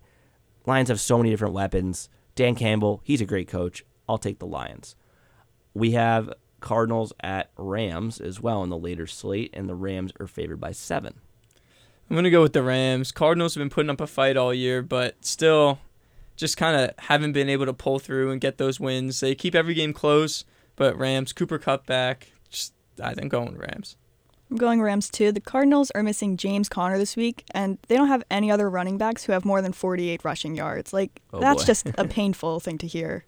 Lions 0.68 0.90
have 0.90 1.00
so 1.00 1.18
many 1.18 1.32
different 1.32 1.56
weapons. 1.56 2.10
Dan 2.36 2.54
Campbell, 2.54 3.02
he's 3.04 3.22
a 3.22 3.26
great 3.26 3.48
coach. 3.48 3.84
I'll 4.08 4.20
take 4.20 4.38
the 4.38 4.46
Lions. 4.46 4.96
We 5.74 5.92
have 5.92 6.32
Cardinals 6.60 7.12
at 7.22 7.50
Rams 7.58 8.22
as 8.22 8.40
well 8.40 8.64
in 8.64 8.70
the 8.70 8.78
later 8.78 9.08
slate, 9.08 9.50
and 9.54 9.68
the 9.68 9.76
Rams 9.76 10.12
are 10.20 10.28
favored 10.28 10.60
by 10.60 10.72
seven. 10.74 11.22
I'm 12.10 12.16
going 12.16 12.24
to 12.26 12.30
go 12.30 12.42
with 12.42 12.54
the 12.54 12.62
Rams. 12.64 13.12
Cardinals 13.12 13.56
have 13.56 13.62
been 13.62 13.70
putting 13.70 13.90
up 13.90 14.00
a 14.02 14.08
fight 14.08 14.38
all 14.38 14.54
year, 14.54 14.82
but 14.82 15.24
still 15.26 15.80
just 16.36 16.56
kind 16.58 16.76
of 16.80 16.92
haven't 17.06 17.32
been 17.32 17.50
able 17.50 17.66
to 17.66 17.74
pull 17.74 17.98
through 18.00 18.32
and 18.32 18.40
get 18.42 18.58
those 18.58 18.80
wins. 18.80 19.20
They 19.22 19.34
keep 19.36 19.56
every 19.56 19.74
game 19.74 19.94
close, 19.94 20.46
but 20.76 20.98
Rams, 20.98 21.34
Cooper 21.34 21.58
Kupp 21.58 21.86
back. 21.86 22.32
Just, 22.50 22.74
I 23.02 23.14
think 23.14 23.32
going 23.32 23.58
Rams. 23.58 23.98
I'm 24.52 24.58
going 24.58 24.80
Rams 24.82 25.10
too. 25.10 25.32
The 25.32 25.40
Cardinals 25.42 25.90
are 25.92 26.04
missing 26.04 26.38
James 26.38 26.70
Conner 26.70 27.00
this 27.00 27.16
week, 27.16 27.44
and 27.52 27.80
they 27.88 27.96
don't 27.96 28.10
have 28.10 28.24
any 28.30 28.52
other 28.52 28.70
running 28.70 28.98
backs 29.00 29.24
who 29.24 29.32
have 29.32 29.44
more 29.44 29.62
than 29.62 29.74
48 29.74 30.24
rushing 30.24 30.56
yards. 30.56 30.94
Like, 30.94 31.20
Oh, 31.34 31.40
that's 31.40 31.64
boy. 31.64 31.68
just 31.68 31.88
a 31.98 32.06
painful 32.08 32.60
thing 32.60 32.78
to 32.78 32.88
hear. 32.88 33.26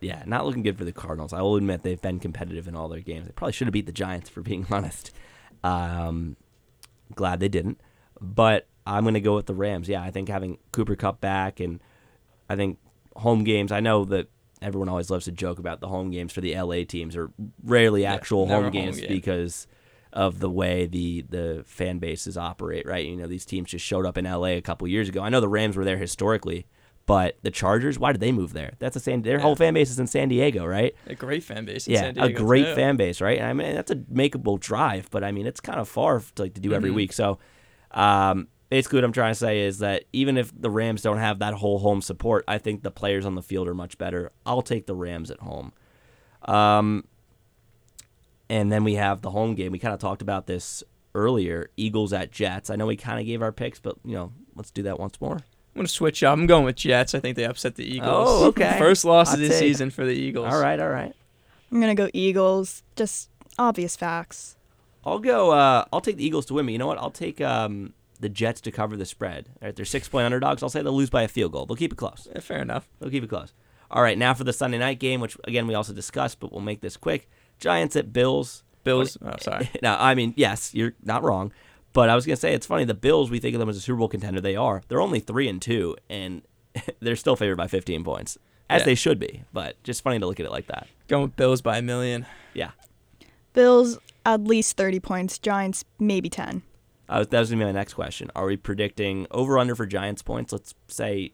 Yeah, 0.00 0.22
not 0.26 0.46
looking 0.46 0.62
good 0.62 0.78
for 0.78 0.84
the 0.84 0.92
Cardinals. 0.92 1.32
I 1.34 1.42
will 1.42 1.56
admit 1.56 1.82
they've 1.82 2.00
been 2.00 2.18
competitive 2.18 2.66
in 2.66 2.74
all 2.74 2.88
their 2.88 3.00
games. 3.00 3.26
They 3.26 3.32
probably 3.32 3.52
should 3.52 3.66
have 3.66 3.72
beat 3.72 3.86
the 3.86 3.92
Giants, 3.92 4.30
for 4.30 4.40
being 4.40 4.66
honest. 4.70 5.12
Um, 5.62 6.36
glad 7.12 7.40
they 7.40 7.48
didn't. 7.48 7.80
But 8.20 8.66
I'm 8.86 9.04
going 9.04 9.14
to 9.14 9.20
go 9.20 9.34
with 9.34 9.46
the 9.46 9.54
Rams. 9.54 9.88
Yeah, 9.88 10.02
I 10.02 10.10
think 10.10 10.28
having 10.28 10.58
Cooper 10.72 10.96
Kupp 10.96 11.20
back 11.20 11.60
and 11.60 11.80
I 12.48 12.56
think 12.56 12.78
home 13.16 13.44
games, 13.44 13.72
I 13.72 13.80
know 13.80 14.04
that 14.06 14.28
everyone 14.60 14.88
always 14.88 15.10
loves 15.10 15.24
to 15.24 15.32
joke 15.32 15.58
about 15.58 15.80
the 15.80 15.88
home 15.88 16.10
games 16.10 16.32
for 16.32 16.40
the 16.40 16.54
LA 16.54 16.84
teams 16.86 17.16
are 17.16 17.30
rarely 17.64 18.04
actual 18.04 18.46
never 18.46 18.64
home 18.64 18.64
home 18.64 18.72
games 18.72 19.00
game. 19.00 19.08
because 19.08 19.66
of 20.12 20.40
the 20.40 20.50
way 20.50 20.86
the 20.86 21.22
the 21.22 21.64
fan 21.66 21.98
bases 21.98 22.36
operate, 22.36 22.86
right? 22.86 23.06
You 23.06 23.16
know, 23.16 23.26
these 23.26 23.44
teams 23.44 23.70
just 23.70 23.84
showed 23.84 24.06
up 24.06 24.18
in 24.18 24.24
LA 24.24 24.48
a 24.48 24.60
couple 24.60 24.86
years 24.86 25.08
ago. 25.08 25.22
I 25.22 25.30
know 25.30 25.40
the 25.40 25.48
Rams 25.48 25.76
were 25.76 25.84
there 25.84 25.96
historically, 25.96 26.66
but 27.12 27.36
the 27.42 27.50
Chargers, 27.50 27.98
why 27.98 28.10
did 28.12 28.22
they 28.22 28.32
move 28.32 28.54
there? 28.54 28.72
That's 28.78 28.96
a 28.96 29.00
San 29.00 29.20
their 29.20 29.38
whole 29.38 29.54
fan 29.54 29.74
base 29.74 29.90
is 29.90 29.98
in 29.98 30.06
San 30.06 30.28
Diego, 30.30 30.64
right? 30.64 30.94
A 31.06 31.14
great 31.14 31.42
fan 31.44 31.66
base 31.66 31.86
in 31.86 31.92
yeah, 31.92 32.00
San 32.00 32.14
Diego. 32.14 32.28
a 32.28 32.32
great 32.32 32.64
too. 32.64 32.74
fan 32.74 32.96
base, 32.96 33.20
right? 33.20 33.42
I 33.42 33.52
mean, 33.52 33.74
that's 33.74 33.90
a 33.90 33.96
makeable 33.96 34.58
drive, 34.58 35.10
but 35.10 35.22
I 35.22 35.30
mean, 35.30 35.46
it's 35.46 35.60
kind 35.60 35.78
of 35.78 35.90
far 35.90 36.20
to, 36.36 36.42
like 36.42 36.54
to 36.54 36.60
do 36.62 36.72
every 36.72 36.88
Mhm. 36.88 36.94
week. 36.94 37.12
So, 37.12 37.38
um, 37.90 38.48
basically, 38.70 38.96
what 38.96 39.04
I'm 39.04 39.12
trying 39.12 39.32
to 39.32 39.38
say 39.38 39.60
is 39.60 39.80
that 39.80 40.04
even 40.14 40.38
if 40.38 40.58
the 40.58 40.70
Rams 40.70 41.02
don't 41.02 41.18
have 41.18 41.40
that 41.40 41.52
whole 41.52 41.80
home 41.80 42.00
support, 42.00 42.44
I 42.48 42.56
think 42.56 42.82
the 42.82 42.90
players 42.90 43.26
on 43.26 43.34
the 43.34 43.42
field 43.42 43.68
are 43.68 43.74
much 43.74 43.98
better. 43.98 44.32
I'll 44.46 44.62
take 44.62 44.86
the 44.86 44.94
Rams 44.96 45.30
at 45.30 45.40
home. 45.40 45.74
Um, 46.46 47.04
and 48.48 48.72
then 48.72 48.84
we 48.84 48.94
have 48.94 49.20
the 49.20 49.30
home 49.32 49.54
game. 49.54 49.70
We 49.72 49.78
kind 49.78 49.92
of 49.92 50.00
talked 50.00 50.22
about 50.22 50.46
this 50.46 50.82
earlier. 51.14 51.68
Eagles 51.76 52.14
at 52.14 52.30
Jets. 52.30 52.70
I 52.70 52.76
know 52.76 52.86
we 52.86 52.96
kind 52.96 53.20
of 53.20 53.26
gave 53.26 53.42
our 53.42 53.52
picks, 53.52 53.80
but 53.80 53.96
you 54.02 54.14
know, 54.14 54.32
let's 54.56 54.70
do 54.70 54.82
that 54.84 54.98
once 54.98 55.20
more. 55.20 55.40
I'm 55.74 55.80
going 55.80 55.86
to 55.86 55.92
switch 55.92 56.22
up. 56.22 56.36
I'm 56.36 56.46
going 56.46 56.64
with 56.64 56.76
Jets. 56.76 57.14
I 57.14 57.20
think 57.20 57.36
they 57.36 57.44
upset 57.44 57.76
the 57.76 57.84
Eagles. 57.84 58.28
Oh, 58.28 58.44
okay. 58.48 58.76
First 58.78 59.04
loss 59.06 59.28
Hot 59.28 59.34
of 59.34 59.40
this 59.40 59.50
take. 59.50 59.58
season 59.58 59.90
for 59.90 60.04
the 60.04 60.12
Eagles. 60.12 60.52
All 60.52 60.60
right, 60.60 60.78
all 60.78 60.90
right. 60.90 61.14
I'm 61.70 61.80
going 61.80 61.94
to 61.94 62.02
go 62.02 62.10
Eagles. 62.12 62.82
Just 62.94 63.30
obvious 63.58 63.96
facts. 63.96 64.56
I'll 65.04 65.18
go. 65.18 65.52
Uh, 65.52 65.86
I'll 65.92 66.02
take 66.02 66.18
the 66.18 66.26
Eagles 66.26 66.44
to 66.46 66.54
win. 66.54 66.66
But 66.66 66.72
you 66.72 66.78
know 66.78 66.86
what? 66.86 66.98
I'll 66.98 67.10
take 67.10 67.40
um, 67.40 67.94
the 68.20 68.28
Jets 68.28 68.60
to 68.62 68.70
cover 68.70 68.96
the 68.96 69.06
spread. 69.06 69.48
All 69.60 69.68
right, 69.68 69.76
they're 69.76 69.86
six 69.86 70.08
point 70.08 70.26
underdogs. 70.26 70.62
I'll 70.62 70.68
say 70.68 70.82
they'll 70.82 70.92
lose 70.92 71.10
by 71.10 71.22
a 71.22 71.28
field 71.28 71.52
goal. 71.52 71.64
They'll 71.64 71.76
keep 71.76 71.92
it 71.92 71.96
close. 71.96 72.28
Yeah, 72.32 72.40
fair 72.40 72.60
enough. 72.60 72.88
They'll 73.00 73.10
keep 73.10 73.24
it 73.24 73.28
close. 73.28 73.52
All 73.90 74.02
right, 74.02 74.16
now 74.16 74.32
for 74.34 74.44
the 74.44 74.52
Sunday 74.52 74.78
night 74.78 74.98
game, 74.98 75.20
which 75.20 75.36
again 75.44 75.66
we 75.66 75.74
also 75.74 75.92
discussed, 75.92 76.38
but 76.40 76.52
we'll 76.52 76.60
make 76.60 76.80
this 76.82 76.96
quick. 76.96 77.28
Giants 77.58 77.96
at 77.96 78.12
Bills. 78.12 78.62
Bills. 78.84 79.16
Oh, 79.24 79.34
sorry. 79.40 79.70
no, 79.82 79.96
I 79.98 80.14
mean, 80.14 80.34
yes, 80.36 80.74
you're 80.74 80.94
not 81.02 81.22
wrong, 81.22 81.52
but 81.92 82.08
I 82.08 82.14
was 82.14 82.26
gonna 82.26 82.36
say 82.36 82.54
it's 82.54 82.66
funny. 82.66 82.84
The 82.84 82.94
Bills, 82.94 83.30
we 83.30 83.38
think 83.38 83.54
of 83.54 83.60
them 83.60 83.68
as 83.68 83.76
a 83.76 83.80
Super 83.80 83.98
Bowl 83.98 84.08
contender. 84.08 84.40
They 84.40 84.56
are. 84.56 84.82
They're 84.88 85.00
only 85.00 85.20
three 85.20 85.48
and 85.48 85.60
two, 85.60 85.96
and 86.08 86.42
they're 87.00 87.16
still 87.16 87.36
favored 87.36 87.56
by 87.56 87.66
15 87.68 88.02
points, 88.04 88.38
as 88.70 88.80
Yeah. 88.80 88.84
they 88.86 88.94
should 88.94 89.18
be. 89.18 89.42
But 89.52 89.82
just 89.82 90.02
funny 90.02 90.18
to 90.18 90.26
look 90.26 90.40
at 90.40 90.46
it 90.46 90.52
like 90.52 90.66
that. 90.68 90.86
Going 91.08 91.24
with 91.24 91.36
Bills 91.36 91.60
by 91.62 91.78
a 91.78 91.82
million. 91.82 92.26
Yeah. 92.54 92.70
Bills 93.52 93.98
at 94.24 94.44
least 94.44 94.76
30 94.76 95.00
points. 95.00 95.38
Giants 95.38 95.84
maybe 95.98 96.28
10. 96.28 96.62
I 97.08 97.18
was, 97.18 97.28
that 97.28 97.40
was 97.40 97.50
gonna 97.50 97.60
be 97.60 97.66
my 97.66 97.72
next 97.72 97.94
question. 97.94 98.30
Are 98.34 98.46
we 98.46 98.56
predicting 98.56 99.26
over 99.30 99.58
under 99.58 99.74
for 99.74 99.84
Giants 99.84 100.22
points? 100.22 100.52
Let's 100.52 100.74
say 100.88 101.32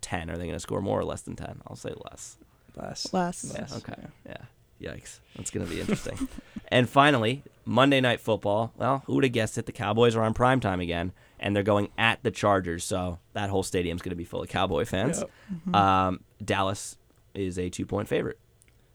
ten. 0.00 0.30
Are 0.30 0.36
they 0.36 0.46
gonna 0.46 0.60
score 0.60 0.80
more 0.80 1.00
or 1.00 1.04
less 1.04 1.22
than 1.22 1.34
ten? 1.34 1.62
I'll 1.66 1.74
say 1.74 1.92
less. 2.10 2.36
Less. 2.76 3.12
Less. 3.12 3.52
Yeah. 3.52 3.76
Okay. 3.78 4.02
Yeah. 4.24 4.36
Yikes. 4.80 5.20
That's 5.36 5.50
gonna 5.50 5.66
be 5.66 5.80
interesting. 5.80 6.28
and 6.68 6.88
finally, 6.88 7.42
Monday 7.64 8.00
Night 8.00 8.20
Football. 8.20 8.72
Well, 8.76 9.02
who 9.06 9.14
would 9.14 9.24
have 9.24 9.32
guessed 9.32 9.58
it? 9.58 9.66
The 9.66 9.72
Cowboys 9.72 10.14
are 10.16 10.22
on 10.22 10.34
prime 10.34 10.60
time 10.60 10.80
again, 10.80 11.12
and 11.40 11.54
they're 11.54 11.62
going 11.62 11.88
at 11.96 12.22
the 12.22 12.30
Chargers. 12.30 12.84
So 12.84 13.18
that 13.32 13.50
whole 13.50 13.62
stadium's 13.62 14.02
gonna 14.02 14.16
be 14.16 14.24
full 14.24 14.42
of 14.42 14.48
Cowboy 14.48 14.84
fans. 14.84 15.24
Yep. 15.66 15.74
Um, 15.74 16.20
Dallas 16.44 16.98
is 17.34 17.58
a 17.58 17.68
two 17.70 17.86
point 17.86 18.08
favorite. 18.08 18.38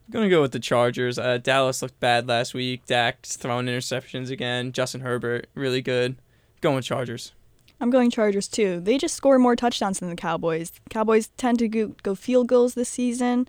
I'm 0.07 0.13
Going 0.13 0.29
to 0.29 0.35
go 0.35 0.41
with 0.41 0.51
the 0.51 0.59
Chargers. 0.59 1.17
Uh, 1.17 1.37
Dallas 1.37 1.81
looked 1.81 2.01
bad 2.01 2.27
last 2.27 2.53
week. 2.53 2.85
Dak's 2.85 3.37
throwing 3.37 3.67
interceptions 3.67 4.29
again. 4.29 4.73
Justin 4.73 4.99
Herbert, 5.01 5.47
really 5.55 5.81
good. 5.81 6.17
Going 6.59 6.75
with 6.75 6.83
Chargers. 6.83 7.31
I'm 7.79 7.89
going 7.89 8.11
Chargers 8.11 8.49
too. 8.49 8.81
They 8.81 8.97
just 8.97 9.15
score 9.15 9.39
more 9.39 9.55
touchdowns 9.55 9.99
than 9.99 10.09
the 10.09 10.17
Cowboys. 10.17 10.73
Cowboys 10.89 11.29
tend 11.37 11.59
to 11.59 11.67
go, 11.69 11.95
go 12.03 12.13
field 12.13 12.47
goals 12.47 12.73
this 12.73 12.89
season, 12.89 13.47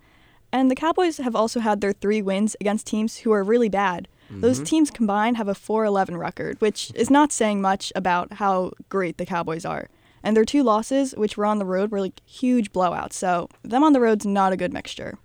and 0.53 0.71
the 0.71 0.75
Cowboys 0.75 1.17
have 1.17 1.35
also 1.35 1.59
had 1.59 1.81
their 1.81 1.91
three 1.91 2.21
wins 2.21 2.55
against 2.61 2.87
teams 2.87 3.17
who 3.17 3.31
are 3.33 3.43
really 3.43 3.67
bad. 3.69 4.07
Those 4.29 4.61
Mhm. 4.61 4.65
teams 4.65 4.89
combined 4.91 5.37
have 5.37 5.47
a 5.47 5.53
4-11 5.53 6.17
record, 6.17 6.59
which 6.61 6.91
is 6.95 7.09
not 7.09 7.31
saying 7.31 7.61
much 7.61 7.91
about 7.95 8.33
how 8.33 8.71
great 8.89 9.17
the 9.17 9.25
Cowboys 9.25 9.65
are. 9.65 9.89
And 10.23 10.35
their 10.37 10.45
two 10.45 10.63
losses, 10.63 11.13
which 11.17 11.35
were 11.37 11.45
on 11.45 11.59
the 11.59 11.65
road, 11.65 11.91
were 11.91 11.99
like 11.99 12.21
huge 12.25 12.71
blowouts. 12.71 13.13
So 13.13 13.49
them 13.63 13.83
on 13.83 13.93
the 13.93 13.99
road's 13.99 14.25
not 14.25 14.53
a 14.53 14.57
good 14.57 14.71
mixture. 14.73 15.17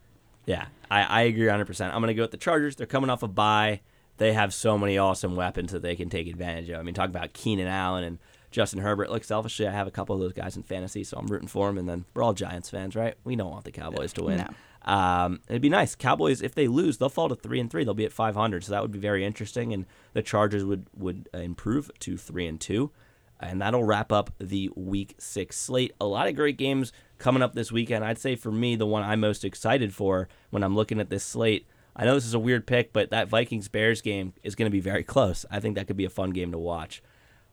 Yeah, 0.44 0.66
I, 0.90 1.02
I 1.04 1.20
agree 1.22 1.46
100%. 1.46 1.94
I'm 1.94 2.00
going 2.00 2.08
to 2.08 2.14
go 2.14 2.22
with 2.22 2.32
the 2.32 2.36
Chargers. 2.36 2.76
They're 2.76 2.86
coming 2.86 3.08
off 3.08 3.22
a 3.22 3.28
bye. 3.28 3.80
They 4.18 4.32
have 4.32 4.52
so 4.52 4.76
many 4.76 4.98
awesome 4.98 5.36
weapons 5.36 5.70
that 5.72 5.82
they 5.82 5.94
can 5.94 6.10
take 6.10 6.26
advantage 6.26 6.68
of. 6.70 6.80
I 6.80 6.82
mean, 6.82 6.94
talk 6.94 7.08
about 7.08 7.32
Keenan 7.32 7.68
Allen 7.68 8.02
and 8.04 8.18
Justin 8.50 8.80
Herbert. 8.80 9.10
Look, 9.10 9.24
selfishly, 9.24 9.66
I 9.66 9.72
have 9.72 9.86
a 9.86 9.90
couple 9.90 10.14
of 10.14 10.20
those 10.20 10.32
guys 10.32 10.56
in 10.56 10.62
fantasy, 10.62 11.04
so 11.04 11.18
I'm 11.18 11.26
rooting 11.26 11.48
for 11.48 11.66
them. 11.66 11.78
And 11.78 11.88
then 11.88 12.04
we're 12.14 12.22
all 12.22 12.32
Giants 12.32 12.70
fans, 12.70 12.96
right? 12.96 13.14
We 13.24 13.36
don't 13.36 13.50
want 13.50 13.64
the 13.64 13.72
Cowboys 13.72 14.12
to 14.14 14.24
win. 14.24 14.38
No. 14.38 14.48
Um, 14.92 15.40
it'd 15.48 15.60
be 15.60 15.68
nice. 15.68 15.94
Cowboys, 15.94 16.40
if 16.40 16.54
they 16.54 16.66
lose, 16.66 16.98
they'll 16.98 17.08
fall 17.08 17.28
to 17.28 17.34
three 17.34 17.60
and 17.60 17.70
three. 17.70 17.84
They'll 17.84 17.94
be 17.94 18.06
at 18.06 18.12
500, 18.12 18.64
so 18.64 18.72
that 18.72 18.82
would 18.82 18.92
be 18.92 18.98
very 18.98 19.24
interesting. 19.24 19.72
And 19.72 19.86
the 20.14 20.22
Chargers 20.22 20.64
would 20.64 20.86
would 20.96 21.28
improve 21.34 21.90
to 22.00 22.16
three 22.16 22.46
and 22.46 22.60
two, 22.60 22.90
and 23.38 23.60
that'll 23.60 23.84
wrap 23.84 24.12
up 24.12 24.30
the 24.38 24.70
Week 24.74 25.14
Six 25.18 25.58
slate. 25.58 25.92
A 26.00 26.06
lot 26.06 26.28
of 26.28 26.36
great 26.36 26.56
games 26.56 26.92
coming 27.18 27.42
up 27.42 27.54
this 27.54 27.70
weekend. 27.70 28.04
I'd 28.04 28.18
say 28.18 28.34
for 28.34 28.50
me, 28.50 28.76
the 28.76 28.86
one 28.86 29.02
I'm 29.02 29.20
most 29.20 29.44
excited 29.44 29.92
for 29.92 30.28
when 30.50 30.62
I'm 30.62 30.74
looking 30.76 31.00
at 31.00 31.10
this 31.10 31.24
slate. 31.24 31.66
I 31.94 32.04
know 32.04 32.14
this 32.14 32.26
is 32.26 32.34
a 32.34 32.38
weird 32.38 32.66
pick, 32.66 32.92
but 32.92 33.10
that 33.10 33.28
Vikings 33.28 33.68
Bears 33.68 34.00
game 34.00 34.32
is 34.44 34.54
going 34.54 34.66
to 34.66 34.72
be 34.72 34.80
very 34.80 35.02
close. 35.02 35.44
I 35.50 35.58
think 35.58 35.74
that 35.74 35.88
could 35.88 35.96
be 35.96 36.04
a 36.04 36.10
fun 36.10 36.30
game 36.30 36.52
to 36.52 36.58
watch. 36.58 37.02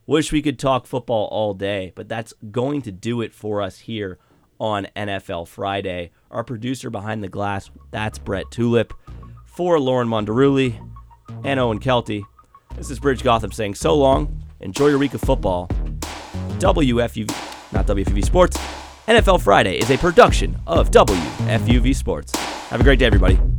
Wish 0.08 0.30
we 0.30 0.40
could 0.40 0.56
talk 0.56 0.86
football 0.86 1.26
all 1.32 1.52
day, 1.52 1.92
but 1.96 2.08
that's 2.08 2.32
going 2.52 2.80
to 2.82 2.92
do 2.92 3.20
it 3.20 3.34
for 3.34 3.60
us 3.60 3.80
here 3.80 4.18
on 4.60 4.86
NFL 4.94 5.48
Friday. 5.48 6.12
Our 6.30 6.44
producer 6.44 6.90
behind 6.90 7.24
the 7.24 7.28
glass, 7.28 7.70
that's 7.90 8.16
Brett 8.16 8.48
Tulip. 8.52 8.94
For 9.44 9.80
Lauren 9.80 10.06
Mondaruli 10.06 10.78
and 11.42 11.58
Owen 11.58 11.80
Kelty, 11.80 12.22
this 12.76 12.88
is 12.88 13.00
Brij 13.00 13.20
Gautam 13.20 13.52
saying 13.52 13.74
so 13.74 13.96
long. 13.96 14.44
Enjoy 14.60 14.86
your 14.86 14.98
week 14.98 15.14
of 15.14 15.20
football. 15.22 15.66
WFUV, 16.58 17.72
not 17.72 17.86
WFUV 17.86 18.24
Sports, 18.24 18.56
NFL 19.08 19.40
Friday 19.40 19.76
is 19.76 19.90
a 19.90 19.98
production 19.98 20.56
of 20.68 20.92
WFUV 20.92 21.96
Sports. 21.96 22.36
Have 22.68 22.80
a 22.80 22.84
great 22.84 23.00
day, 23.00 23.06
everybody. 23.06 23.55